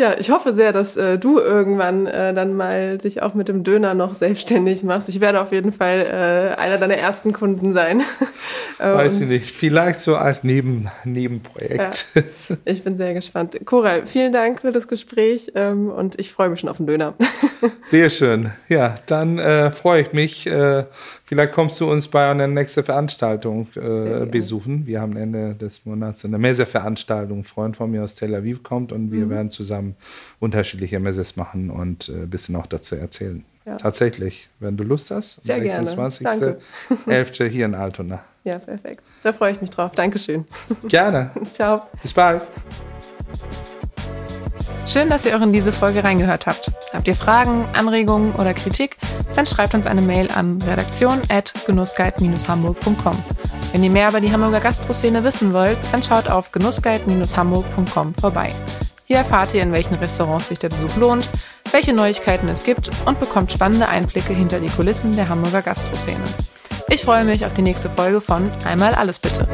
Ja, 0.00 0.16
ich 0.16 0.30
hoffe 0.30 0.54
sehr, 0.54 0.72
dass 0.72 0.96
äh, 0.96 1.18
du 1.18 1.40
irgendwann 1.40 2.06
äh, 2.06 2.32
dann 2.32 2.54
mal 2.54 2.98
dich 2.98 3.20
auch 3.20 3.34
mit 3.34 3.48
dem 3.48 3.64
Döner 3.64 3.94
noch 3.94 4.14
selbstständig 4.14 4.84
machst. 4.84 5.08
Ich 5.08 5.20
werde 5.20 5.40
auf 5.40 5.50
jeden 5.50 5.72
Fall 5.72 6.06
äh, 6.06 6.60
einer 6.60 6.78
deiner 6.78 6.96
ersten 6.96 7.32
Kunden 7.32 7.72
sein. 7.72 8.02
Weiß 8.78 9.20
ich 9.20 9.28
nicht, 9.28 9.50
vielleicht 9.50 9.98
so 9.98 10.14
als 10.14 10.44
Neben 10.44 10.88
Nebenprojekt. 11.02 12.06
Ja, 12.14 12.22
ich 12.64 12.84
bin 12.84 12.96
sehr 12.96 13.12
gespannt. 13.12 13.58
Koral, 13.64 14.06
vielen 14.06 14.32
Dank 14.32 14.60
für 14.60 14.70
das 14.70 14.86
Gespräch 14.86 15.50
ähm, 15.56 15.90
und 15.90 16.16
ich 16.20 16.32
freue 16.32 16.48
mich 16.48 16.60
schon 16.60 16.68
auf 16.68 16.76
den 16.76 16.86
Döner. 16.86 17.14
Sehr 17.86 18.08
schön. 18.08 18.52
Ja, 18.68 18.94
dann 19.06 19.40
äh, 19.40 19.72
freue 19.72 20.02
ich 20.02 20.12
mich. 20.12 20.46
Äh, 20.46 20.84
Vielleicht 21.28 21.52
kommst 21.52 21.78
du 21.78 21.90
uns 21.90 22.08
bei 22.08 22.30
einer 22.30 22.46
nächsten 22.46 22.82
Veranstaltung 22.82 23.68
äh, 23.76 24.24
besuchen. 24.24 24.86
Wir 24.86 25.02
haben 25.02 25.14
Ende 25.14 25.54
des 25.54 25.84
Monats 25.84 26.24
eine 26.24 26.38
Messeveranstaltung. 26.38 27.40
Ein 27.40 27.44
Freund 27.44 27.76
von 27.76 27.90
mir 27.90 28.02
aus 28.02 28.14
Tel 28.14 28.34
Aviv 28.34 28.62
kommt 28.62 28.92
und 28.92 29.12
wir 29.12 29.26
mhm. 29.26 29.30
werden 29.30 29.50
zusammen 29.50 29.87
unterschiedliche 30.40 30.98
Messes 31.00 31.36
machen 31.36 31.70
und 31.70 32.08
äh, 32.08 32.22
ein 32.22 32.30
bisschen 32.30 32.56
auch 32.56 32.66
dazu 32.66 32.96
erzählen. 32.96 33.44
Ja. 33.64 33.76
Tatsächlich, 33.76 34.48
wenn 34.60 34.78
du 34.78 34.84
Lust 34.84 35.10
hast, 35.10 35.44
Sehr 35.44 35.58
26.11. 35.58 37.44
hier 37.48 37.66
in 37.66 37.74
Altona. 37.74 38.24
Ja, 38.44 38.58
perfekt. 38.58 39.04
Da 39.22 39.32
freue 39.32 39.52
ich 39.52 39.60
mich 39.60 39.70
drauf. 39.70 39.92
Dankeschön. 39.94 40.46
Gerne. 40.88 41.30
Ciao. 41.52 41.82
Bis 42.02 42.12
bald. 42.14 42.42
Schön, 44.86 45.10
dass 45.10 45.26
ihr 45.26 45.36
auch 45.36 45.42
in 45.42 45.52
diese 45.52 45.70
Folge 45.70 46.02
reingehört 46.02 46.46
habt. 46.46 46.72
Habt 46.94 47.06
ihr 47.06 47.14
Fragen, 47.14 47.62
Anregungen 47.74 48.32
oder 48.36 48.54
Kritik? 48.54 48.96
Dann 49.36 49.44
schreibt 49.44 49.74
uns 49.74 49.86
eine 49.86 50.00
Mail 50.00 50.30
an 50.30 50.62
redaktion.genussguide-hamburg.com. 50.62 53.16
Wenn 53.72 53.84
ihr 53.84 53.90
mehr 53.90 54.08
über 54.08 54.22
die 54.22 54.32
Hamburger 54.32 54.60
Gastroszene 54.60 55.24
wissen 55.24 55.52
wollt, 55.52 55.76
dann 55.92 56.02
schaut 56.02 56.30
auf 56.30 56.52
genussguide-hamburg.com 56.52 58.14
vorbei. 58.14 58.50
Hier 59.08 59.16
erfahrt 59.16 59.54
ihr, 59.54 59.62
in 59.62 59.72
welchen 59.72 59.94
Restaurants 59.94 60.48
sich 60.48 60.58
der 60.58 60.68
Besuch 60.68 60.94
lohnt, 60.96 61.30
welche 61.72 61.94
Neuigkeiten 61.94 62.46
es 62.48 62.62
gibt 62.62 62.90
und 63.06 63.18
bekommt 63.18 63.50
spannende 63.50 63.88
Einblicke 63.88 64.34
hinter 64.34 64.60
die 64.60 64.68
Kulissen 64.68 65.16
der 65.16 65.30
Hamburger 65.30 65.62
Gastroszene. 65.62 66.22
Ich 66.90 67.04
freue 67.04 67.24
mich 67.24 67.46
auf 67.46 67.54
die 67.54 67.62
nächste 67.62 67.88
Folge 67.88 68.20
von 68.20 68.50
Einmal 68.66 68.94
alles 68.94 69.18
bitte. 69.18 69.48